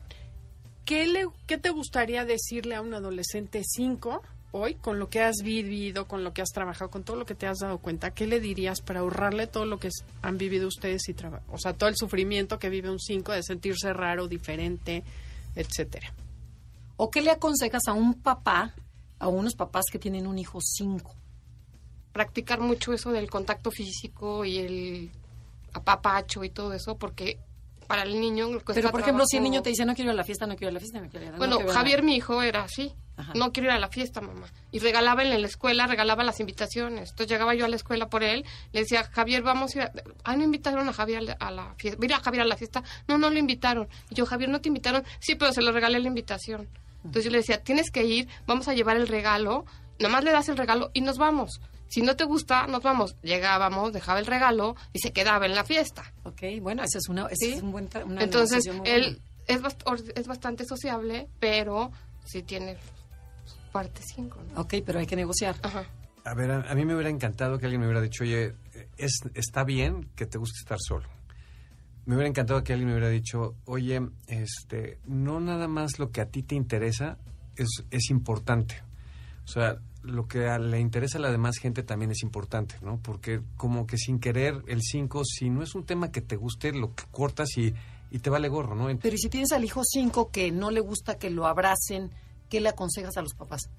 ¿qué, 0.86 1.08
le, 1.08 1.26
¿qué 1.48 1.58
te 1.58 1.70
gustaría 1.70 2.26
decirle 2.26 2.76
a 2.76 2.82
un 2.82 2.94
adolescente 2.94 3.62
5 3.64 4.22
hoy, 4.52 4.76
con 4.76 5.00
lo 5.00 5.10
que 5.10 5.22
has 5.22 5.38
vivido, 5.44 6.08
con 6.08 6.24
lo 6.24 6.34
que 6.34 6.42
has 6.42 6.50
trabajado, 6.50 6.92
con 6.92 7.04
todo 7.04 7.16
lo 7.16 7.26
que 7.26 7.34
te 7.34 7.48
has 7.48 7.60
dado 7.60 7.80
cuenta? 7.80 8.12
¿Qué 8.12 8.28
le 8.28 8.40
dirías 8.40 8.82
para 8.82 9.00
ahorrarle 9.00 9.48
todo 9.48 9.66
lo 9.66 9.80
que 9.80 9.90
han 10.22 10.38
vivido 10.38 10.68
ustedes 10.68 11.08
y 11.08 11.16
O 11.50 11.58
sea, 11.58 11.74
todo 11.74 11.90
el 11.90 11.96
sufrimiento 11.96 12.60
que 12.60 12.70
vive 12.70 12.90
un 12.90 13.00
5 13.00 13.32
de 13.32 13.44
sentirse 13.44 13.94
raro, 13.94 14.28
diferente, 14.28 15.04
etcétera. 15.56 16.14
¿O 16.98 17.10
qué 17.10 17.22
le 17.22 17.32
aconsejas 17.32 17.88
a 17.88 17.94
un 17.94 18.14
papá, 18.14 18.76
a 19.22 19.28
unos 19.28 19.56
papás 19.56 19.86
que 19.92 20.00
tienen 20.00 20.28
un 20.28 20.38
hijo 20.38 20.60
cinco? 20.62 21.16
Practicar 22.12 22.60
mucho 22.60 22.92
eso 22.92 23.12
del 23.12 23.30
contacto 23.30 23.72
físico 23.72 24.44
y 24.44 24.58
el 24.58 25.12
apapacho 25.74 26.44
y 26.44 26.50
todo 26.50 26.74
eso, 26.74 26.98
porque 26.98 27.40
para 27.88 28.04
el 28.04 28.20
niño... 28.20 28.48
Pero, 28.66 28.90
por 28.90 29.02
ejemplo, 29.02 29.26
si 29.26 29.38
el 29.38 29.44
niño 29.44 29.62
te 29.62 29.70
dice, 29.70 29.86
no 29.86 29.94
quiero 29.94 30.10
ir 30.10 30.14
a 30.14 30.18
la 30.18 30.24
fiesta, 30.24 30.48
no 30.48 30.56
quiero 30.56 30.72
ir 30.72 30.72
a 30.72 30.74
la 30.74 30.80
fiesta, 30.80 31.00
no 31.00 31.10
quiero 31.10 31.26
ir 31.26 31.30
a 31.30 31.32
la 31.34 31.38
Bueno, 31.38 31.52
no 31.52 31.58
quiero 31.58 31.72
ir 31.72 31.72
a 31.72 31.74
la-". 31.74 31.80
Javier, 31.80 32.04
mi 32.04 32.16
hijo, 32.16 32.42
era 32.42 32.64
así. 32.64 32.94
Ajá. 33.18 33.34
No 33.36 33.52
quiero 33.52 33.70
ir 33.70 33.76
a 33.76 33.80
la 33.80 33.90
fiesta, 33.90 34.22
mamá. 34.22 34.48
Y 34.72 34.80
regalaba 34.80 35.22
en 35.24 35.42
la 35.42 35.48
escuela, 35.48 35.86
regalaba 35.88 36.24
las 36.24 36.40
invitaciones. 36.40 37.12
Entonces 37.12 37.30
llegaba 37.30 37.54
yo 37.54 37.66
a 37.66 37.68
la 37.68 37.76
escuela 37.76 38.10
por 38.10 38.24
él, 38.24 38.44
le 38.72 38.80
decía, 38.80 39.04
Javier, 39.04 39.44
vamos 39.44 39.76
a 39.76 39.78
ir 39.78 39.84
a... 39.84 39.92
Ah, 40.24 40.36
no 40.36 40.44
invitaron 40.44 40.90
a 40.90 40.94
Javier 40.94 41.36
a 41.40 41.52
la 41.52 41.76
fiesta. 41.78 42.00
Mira, 42.02 42.20
Javier 42.20 42.42
a 42.42 42.46
la 42.46 42.58
fiesta. 42.58 42.84
No, 43.08 43.18
no 43.18 43.30
lo 43.30 43.38
invitaron. 43.38 43.88
Y 44.10 44.16
yo, 44.16 44.26
Javier, 44.26 44.50
¿no 44.50 44.62
te 44.62 44.70
invitaron? 44.70 45.04
Sí, 45.20 45.36
pero 45.36 45.52
se 45.52 45.62
lo 45.62 45.72
regalé 45.72 46.00
la 46.00 46.08
invitación. 46.08 46.68
Entonces 47.04 47.26
yo 47.26 47.32
le 47.32 47.38
decía, 47.40 47.64
tienes 47.64 47.92
que 47.92 48.04
ir, 48.06 48.28
vamos 48.48 48.68
a 48.68 48.74
llevar 48.74 48.98
el 48.98 49.08
regalo. 49.08 49.66
Nada 50.00 50.12
más 50.12 50.24
le 50.24 50.32
das 50.32 50.50
el 50.50 50.58
regalo 50.58 50.90
y 50.94 51.02
nos 51.02 51.18
vamos. 51.18 51.60
Si 51.88 52.02
no 52.02 52.16
te 52.16 52.24
gusta, 52.24 52.68
nos 52.68 52.82
vamos. 52.84 53.16
Llegábamos, 53.22 53.92
dejaba 53.92 54.20
el 54.20 54.26
regalo 54.26 54.76
y 54.94 55.00
se 55.00 55.12
quedaba 55.12 55.46
en 55.46 55.56
la 55.56 55.64
fiesta. 55.64 56.14
Ok, 56.24 56.42
bueno, 56.62 56.84
ese 56.84 57.00
es, 57.00 57.10
una, 57.10 57.26
ese 57.28 57.46
¿sí? 57.48 57.54
es 57.54 57.62
un 57.64 57.72
buen... 57.72 57.90
una 58.06 58.24
Entonces, 58.24 58.66
él 58.66 58.78
buena. 58.80 59.18
es, 59.48 59.62
bast- 59.62 60.12
es 60.16 60.28
bastante 60.28 60.66
sociable, 60.66 61.28
pero 61.40 61.92
sí 62.26 62.44
tiene 62.44 62.78
su 63.46 63.56
parte 63.72 64.02
5. 64.04 64.38
Ok, 64.56 64.76
pero 64.86 65.00
hay 65.00 65.06
que 65.08 65.16
negociar. 65.18 65.56
Ajá. 65.64 65.84
A 66.24 66.34
ver, 66.36 66.52
a, 66.52 66.62
a 66.72 66.76
mí 66.76 66.86
me 66.86 66.94
hubiera 66.94 67.10
encantado 67.10 67.58
que 67.58 67.66
alguien 67.66 67.82
me 67.82 67.88
hubiera 67.88 68.02
dicho, 68.02 68.24
oye, 68.24 68.54
es, 68.98 69.20
está 69.34 69.64
bien 69.64 70.08
que 70.16 70.26
te 70.26 70.38
guste 70.38 70.60
estar 70.60 70.78
solo. 70.80 71.10
Me 72.12 72.18
hubiera 72.18 72.28
encantado 72.28 72.62
que 72.62 72.74
alguien 72.74 72.90
me 72.90 72.96
hubiera 72.96 73.08
dicho, 73.08 73.56
oye, 73.64 74.02
este, 74.28 75.00
no 75.06 75.40
nada 75.40 75.70
más 75.70 75.98
lo 75.98 76.12
que 76.12 76.20
a 76.20 76.26
ti 76.26 76.44
te 76.44 76.56
interesa 76.56 77.18
es, 77.56 77.86
es 77.90 78.10
importante. 78.10 78.76
O 79.46 79.48
sea, 79.48 79.78
lo 80.04 80.28
que 80.28 80.50
a- 80.50 80.60
le 80.60 80.82
interesa 80.82 81.20
a 81.20 81.22
la 81.22 81.32
demás 81.32 81.56
gente 81.56 81.84
también 81.84 82.12
es 82.12 82.22
importante, 82.22 82.76
¿no? 82.82 83.00
Porque 83.02 83.40
como 83.56 83.88
que 83.88 83.96
sin 83.98 84.20
querer 84.20 84.62
el 84.68 84.82
5, 84.82 85.24
si 85.24 85.50
no 85.50 85.64
es 85.64 85.74
un 85.74 85.86
tema 85.86 86.12
que 86.12 86.20
te 86.20 86.36
guste, 86.36 86.74
lo 86.74 86.94
que 86.94 87.06
cortas 87.12 87.48
y, 87.58 87.74
y 88.12 88.20
te 88.20 88.30
vale 88.30 88.50
gorro, 88.50 88.76
¿no? 88.76 88.90
Pero 89.02 89.16
¿y 89.16 89.18
si 89.18 89.30
tienes 89.30 89.54
al 89.54 89.64
hijo 89.64 89.82
cinco 89.86 90.32
que 90.32 90.52
no 90.52 90.70
le 90.70 90.82
gusta 90.82 91.18
que 91.18 91.30
lo 91.30 91.46
abracen, 91.48 92.12
¿qué 92.50 92.60
le 92.60 92.68
aconsejas 92.68 93.16
a 93.16 93.22
los 93.22 93.36
papás? 93.36 93.70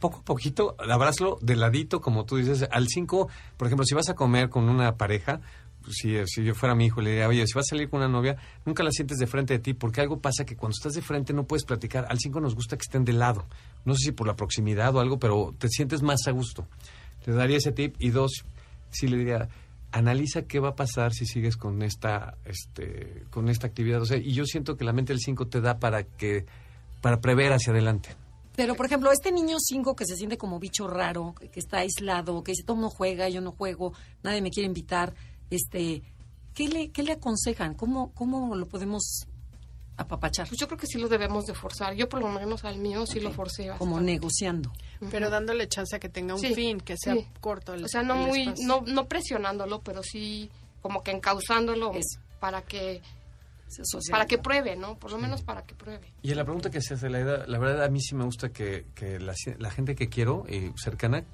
poco 0.00 0.18
a 0.18 0.22
poquito, 0.22 0.76
abrázalo 0.78 1.38
de 1.40 1.56
ladito, 1.56 2.02
como 2.02 2.26
tú 2.26 2.36
dices, 2.36 2.68
al 2.70 2.88
5, 2.88 3.28
por 3.56 3.66
ejemplo, 3.66 3.86
si 3.86 3.94
vas 3.94 4.10
a 4.10 4.14
comer 4.14 4.50
con 4.50 4.68
una 4.68 4.96
pareja, 4.98 5.40
pues, 5.84 5.96
si, 5.96 6.16
si 6.26 6.42
yo 6.42 6.54
fuera 6.54 6.74
mi 6.74 6.86
hijo, 6.86 7.00
le 7.00 7.10
diría, 7.10 7.28
oye, 7.28 7.46
si 7.46 7.52
vas 7.54 7.66
a 7.66 7.70
salir 7.70 7.90
con 7.90 8.00
una 8.00 8.08
novia, 8.08 8.36
nunca 8.64 8.82
la 8.82 8.90
sientes 8.90 9.18
de 9.18 9.26
frente 9.26 9.54
de 9.54 9.58
ti, 9.58 9.74
porque 9.74 10.00
algo 10.00 10.18
pasa 10.18 10.44
que 10.44 10.56
cuando 10.56 10.74
estás 10.74 10.94
de 10.94 11.02
frente 11.02 11.32
no 11.32 11.44
puedes 11.46 11.64
platicar. 11.64 12.06
Al 12.08 12.18
5 12.18 12.40
nos 12.40 12.54
gusta 12.54 12.76
que 12.76 12.82
estén 12.82 13.04
de 13.04 13.12
lado. 13.12 13.46
No 13.84 13.94
sé 13.94 14.06
si 14.06 14.12
por 14.12 14.26
la 14.26 14.34
proximidad 14.34 14.94
o 14.96 15.00
algo, 15.00 15.18
pero 15.18 15.54
te 15.58 15.68
sientes 15.68 16.02
más 16.02 16.26
a 16.26 16.30
gusto. 16.30 16.66
Le 17.26 17.34
daría 17.34 17.58
ese 17.58 17.72
tip. 17.72 17.96
Y 17.98 18.10
dos, 18.10 18.44
sí 18.90 19.08
le 19.08 19.18
diría, 19.18 19.48
analiza 19.92 20.42
qué 20.42 20.58
va 20.58 20.70
a 20.70 20.76
pasar 20.76 21.12
si 21.12 21.26
sigues 21.26 21.56
con 21.56 21.82
esta, 21.82 22.38
este, 22.44 23.24
con 23.30 23.48
esta 23.48 23.66
actividad. 23.66 24.00
O 24.00 24.06
sea, 24.06 24.16
y 24.16 24.32
yo 24.32 24.44
siento 24.46 24.76
que 24.76 24.84
la 24.84 24.92
mente 24.92 25.12
del 25.12 25.20
5 25.20 25.46
te 25.48 25.60
da 25.60 25.78
para 25.78 26.04
que, 26.04 26.46
para 27.00 27.20
prever 27.20 27.52
hacia 27.52 27.72
adelante. 27.72 28.16
Pero, 28.56 28.76
por 28.76 28.86
ejemplo, 28.86 29.10
este 29.10 29.32
niño 29.32 29.56
cinco 29.58 29.96
que 29.96 30.06
se 30.06 30.16
siente 30.16 30.38
como 30.38 30.60
bicho 30.60 30.86
raro, 30.86 31.34
que 31.52 31.58
está 31.58 31.78
aislado, 31.78 32.44
que 32.44 32.52
dice, 32.52 32.62
todo 32.62 32.76
mundo 32.76 32.90
juega, 32.90 33.28
yo 33.28 33.40
no 33.40 33.50
juego, 33.50 33.94
nadie 34.22 34.42
me 34.42 34.50
quiere 34.50 34.68
invitar, 34.68 35.12
este, 35.50 36.02
¿qué 36.54 36.68
le, 36.68 36.90
qué 36.90 37.02
le 37.02 37.12
aconsejan? 37.12 37.74
¿Cómo, 37.74 38.12
¿Cómo 38.12 38.54
lo 38.56 38.66
podemos 38.66 39.26
apapachar? 39.96 40.48
Pues 40.48 40.58
yo 40.60 40.66
creo 40.66 40.78
que 40.78 40.86
sí 40.86 40.98
lo 40.98 41.08
debemos 41.08 41.44
de 41.46 41.54
forzar. 41.54 41.94
Yo 41.94 42.08
por 42.08 42.20
lo 42.20 42.28
menos 42.28 42.64
al 42.64 42.78
mío 42.78 43.06
sí 43.06 43.20
lo 43.20 43.30
forcé 43.32 43.68
bastante. 43.68 43.78
Como 43.78 44.00
negociando. 44.00 44.72
Pero 45.10 45.30
dándole 45.30 45.68
chance 45.68 45.94
a 45.96 45.98
que 46.00 46.08
tenga 46.08 46.34
un 46.34 46.40
Sí, 46.40 46.54
fin, 46.54 46.80
que 46.80 46.96
sea 46.96 47.14
sí. 47.14 47.26
corto 47.40 47.74
el 47.74 47.84
O 47.84 47.88
sea, 47.88 48.02
no 48.02 48.14
el 48.14 48.26
muy, 48.26 48.40
espacio. 48.42 48.66
no, 48.66 48.80
no 48.86 49.06
presionándolo, 49.06 49.80
pero 49.82 50.02
sí 50.02 50.50
como 50.82 51.02
que 51.02 51.10
encauzándolo 51.12 51.92
Eso. 51.94 52.20
para 52.40 52.62
que 52.62 53.00
social. 53.68 54.12
para 54.12 54.26
que 54.26 54.38
pruebe, 54.38 54.76
¿no? 54.76 54.96
Por 54.98 55.10
lo 55.10 55.18
menos 55.18 55.42
para 55.42 55.64
que 55.64 55.74
pruebe. 55.74 56.12
Y 56.22 56.30
en 56.30 56.36
la 56.36 56.44
pregunta 56.44 56.70
que 56.70 56.80
se 56.80 56.94
hace, 56.94 57.08
la, 57.10 57.18
edad- 57.20 57.46
la 57.46 57.58
verdad 57.58 57.84
a 57.84 57.88
mí 57.88 58.00
sí 58.00 58.14
me 58.14 58.24
gusta 58.24 58.50
que, 58.50 58.86
que 58.94 59.18
la, 59.18 59.34
la 59.58 59.70
gente 59.70 59.94
que 59.94 60.08
quiero 60.08 60.44
y 60.48 60.72
cercana, 60.76 61.24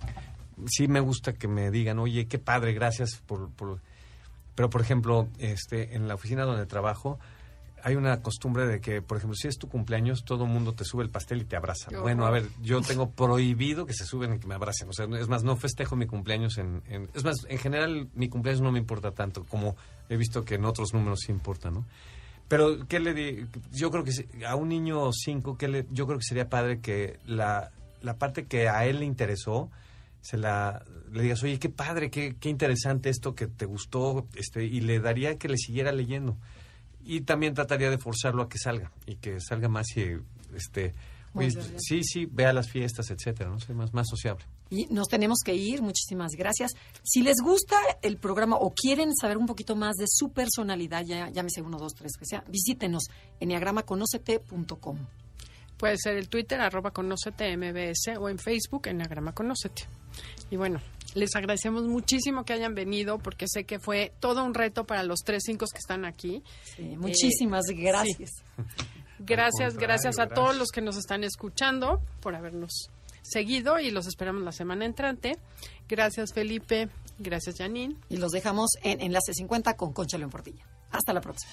sí 0.68 0.88
me 0.88 1.00
gusta 1.00 1.32
que 1.34 1.48
me 1.48 1.70
digan, 1.70 1.98
oye, 1.98 2.26
qué 2.28 2.38
padre, 2.38 2.72
gracias 2.72 3.16
por... 3.26 3.50
por-". 3.50 3.80
Pero, 4.54 4.70
por 4.70 4.80
ejemplo, 4.80 5.28
este, 5.38 5.94
en 5.94 6.08
la 6.08 6.14
oficina 6.14 6.44
donde 6.44 6.66
trabajo, 6.66 7.18
hay 7.82 7.96
una 7.96 8.20
costumbre 8.20 8.66
de 8.66 8.80
que, 8.82 9.00
por 9.00 9.16
ejemplo, 9.16 9.34
si 9.34 9.48
es 9.48 9.56
tu 9.56 9.66
cumpleaños, 9.68 10.24
todo 10.24 10.44
el 10.44 10.50
mundo 10.50 10.74
te 10.74 10.84
sube 10.84 11.02
el 11.02 11.08
pastel 11.08 11.40
y 11.40 11.44
te 11.46 11.56
abraza. 11.56 11.90
Bueno, 12.02 12.26
a 12.26 12.30
ver, 12.30 12.46
yo 12.62 12.82
tengo 12.82 13.10
prohibido 13.10 13.86
que 13.86 13.94
se 13.94 14.04
suben 14.04 14.34
y 14.34 14.38
que 14.38 14.46
me 14.46 14.54
abracen. 14.54 14.88
O 14.88 14.92
sea, 14.92 15.06
es 15.18 15.28
más, 15.28 15.44
no 15.44 15.56
festejo 15.56 15.96
mi 15.96 16.06
cumpleaños 16.06 16.58
en, 16.58 16.82
en- 16.88 17.08
Es 17.14 17.24
más, 17.24 17.36
en 17.48 17.56
general, 17.58 18.08
mi 18.14 18.28
cumpleaños 18.28 18.60
no 18.60 18.70
me 18.70 18.78
importa 18.78 19.12
tanto, 19.12 19.44
como 19.44 19.76
he 20.10 20.16
visto 20.18 20.44
que 20.44 20.56
en 20.56 20.66
otros 20.66 20.92
números 20.92 21.20
sí 21.24 21.32
importa, 21.32 21.70
¿no? 21.70 21.86
Pero, 22.48 22.86
¿qué 22.88 23.00
le 23.00 23.14
di? 23.14 23.46
Yo 23.72 23.90
creo 23.90 24.04
que 24.04 24.10
a 24.44 24.56
un 24.56 24.68
niño 24.68 25.10
5, 25.12 25.56
le, 25.60 25.86
yo 25.90 26.06
creo 26.06 26.18
que 26.18 26.24
sería 26.24 26.48
padre 26.50 26.80
que 26.80 27.18
la, 27.24 27.70
la 28.02 28.18
parte 28.18 28.44
que 28.44 28.68
a 28.68 28.84
él 28.84 28.98
le 28.98 29.04
interesó, 29.06 29.70
se 30.20 30.36
la 30.36 30.84
le 31.12 31.22
digas, 31.22 31.42
oye, 31.42 31.58
qué 31.58 31.68
padre, 31.68 32.10
qué, 32.10 32.36
qué 32.38 32.48
interesante 32.48 33.10
esto 33.10 33.34
que 33.34 33.46
te 33.46 33.66
gustó, 33.66 34.26
este, 34.34 34.64
y 34.64 34.80
le 34.80 35.00
daría 35.00 35.38
que 35.38 35.48
le 35.48 35.56
siguiera 35.56 35.92
leyendo. 35.92 36.36
Y 37.04 37.22
también 37.22 37.54
trataría 37.54 37.90
de 37.90 37.98
forzarlo 37.98 38.42
a 38.42 38.48
que 38.48 38.58
salga, 38.58 38.92
y 39.06 39.16
que 39.16 39.40
salga 39.40 39.68
más 39.68 39.86
y, 39.96 40.18
este, 40.54 40.94
oye, 41.34 41.50
sí, 41.78 42.04
sí, 42.04 42.26
vea 42.26 42.52
las 42.52 42.70
fiestas, 42.70 43.10
etcétera, 43.10 43.50
¿no? 43.50 43.58
Ser 43.58 43.74
más, 43.74 43.92
más 43.92 44.06
sociable. 44.08 44.44
Y 44.68 44.86
nos 44.86 45.08
tenemos 45.08 45.40
que 45.44 45.54
ir, 45.54 45.82
muchísimas 45.82 46.32
gracias. 46.36 46.72
Si 47.02 47.22
les 47.22 47.38
gusta 47.42 47.76
el 48.02 48.18
programa 48.18 48.56
o 48.56 48.72
quieren 48.72 49.14
saber 49.16 49.36
un 49.36 49.46
poquito 49.46 49.74
más 49.74 49.96
de 49.96 50.06
su 50.06 50.30
personalidad, 50.30 51.04
ya 51.04 51.28
llámese 51.30 51.60
uno, 51.62 51.78
dos, 51.78 51.94
tres, 51.94 52.12
que 52.16 52.26
sea, 52.26 52.44
visítenos, 52.48 53.04
enneagramaconocete.com. 53.40 54.98
Puede 55.80 55.96
ser 55.96 56.18
el 56.18 56.28
Twitter, 56.28 56.60
arroba 56.60 56.90
conócete 56.90 57.56
MBS, 57.56 58.18
o 58.18 58.28
en 58.28 58.38
Facebook, 58.38 58.86
Enneagrama 58.86 59.32
Conócete. 59.32 59.86
Y 60.50 60.56
bueno, 60.56 60.78
les 61.14 61.34
agradecemos 61.34 61.84
muchísimo 61.84 62.44
que 62.44 62.52
hayan 62.52 62.74
venido, 62.74 63.18
porque 63.18 63.46
sé 63.48 63.64
que 63.64 63.80
fue 63.80 64.12
todo 64.20 64.44
un 64.44 64.52
reto 64.52 64.84
para 64.84 65.02
los 65.04 65.20
tres 65.20 65.42
cinco 65.46 65.64
que 65.72 65.78
están 65.78 66.04
aquí. 66.04 66.42
Sí, 66.76 66.82
muchísimas 66.98 67.64
gracias. 67.68 68.30
Gracias, 69.18 69.74
contrario, 69.74 69.80
gracias 69.80 70.18
a 70.18 70.26
todos 70.26 70.48
gracias. 70.48 70.58
los 70.58 70.68
que 70.68 70.82
nos 70.82 70.96
están 70.98 71.24
escuchando 71.24 72.02
por 72.20 72.34
habernos 72.34 72.90
seguido 73.22 73.78
y 73.78 73.90
los 73.90 74.06
esperamos 74.06 74.42
la 74.42 74.52
semana 74.52 74.84
entrante. 74.84 75.38
Gracias, 75.88 76.34
Felipe. 76.34 76.90
Gracias, 77.18 77.56
Janine. 77.56 77.96
Y 78.10 78.18
los 78.18 78.32
dejamos 78.32 78.70
en 78.82 79.00
Enlace 79.00 79.32
50 79.32 79.76
con 79.76 79.94
Concha 79.94 80.18
León 80.18 80.30
Portilla. 80.30 80.64
Hasta 80.90 81.14
la 81.14 81.22
próxima. 81.22 81.52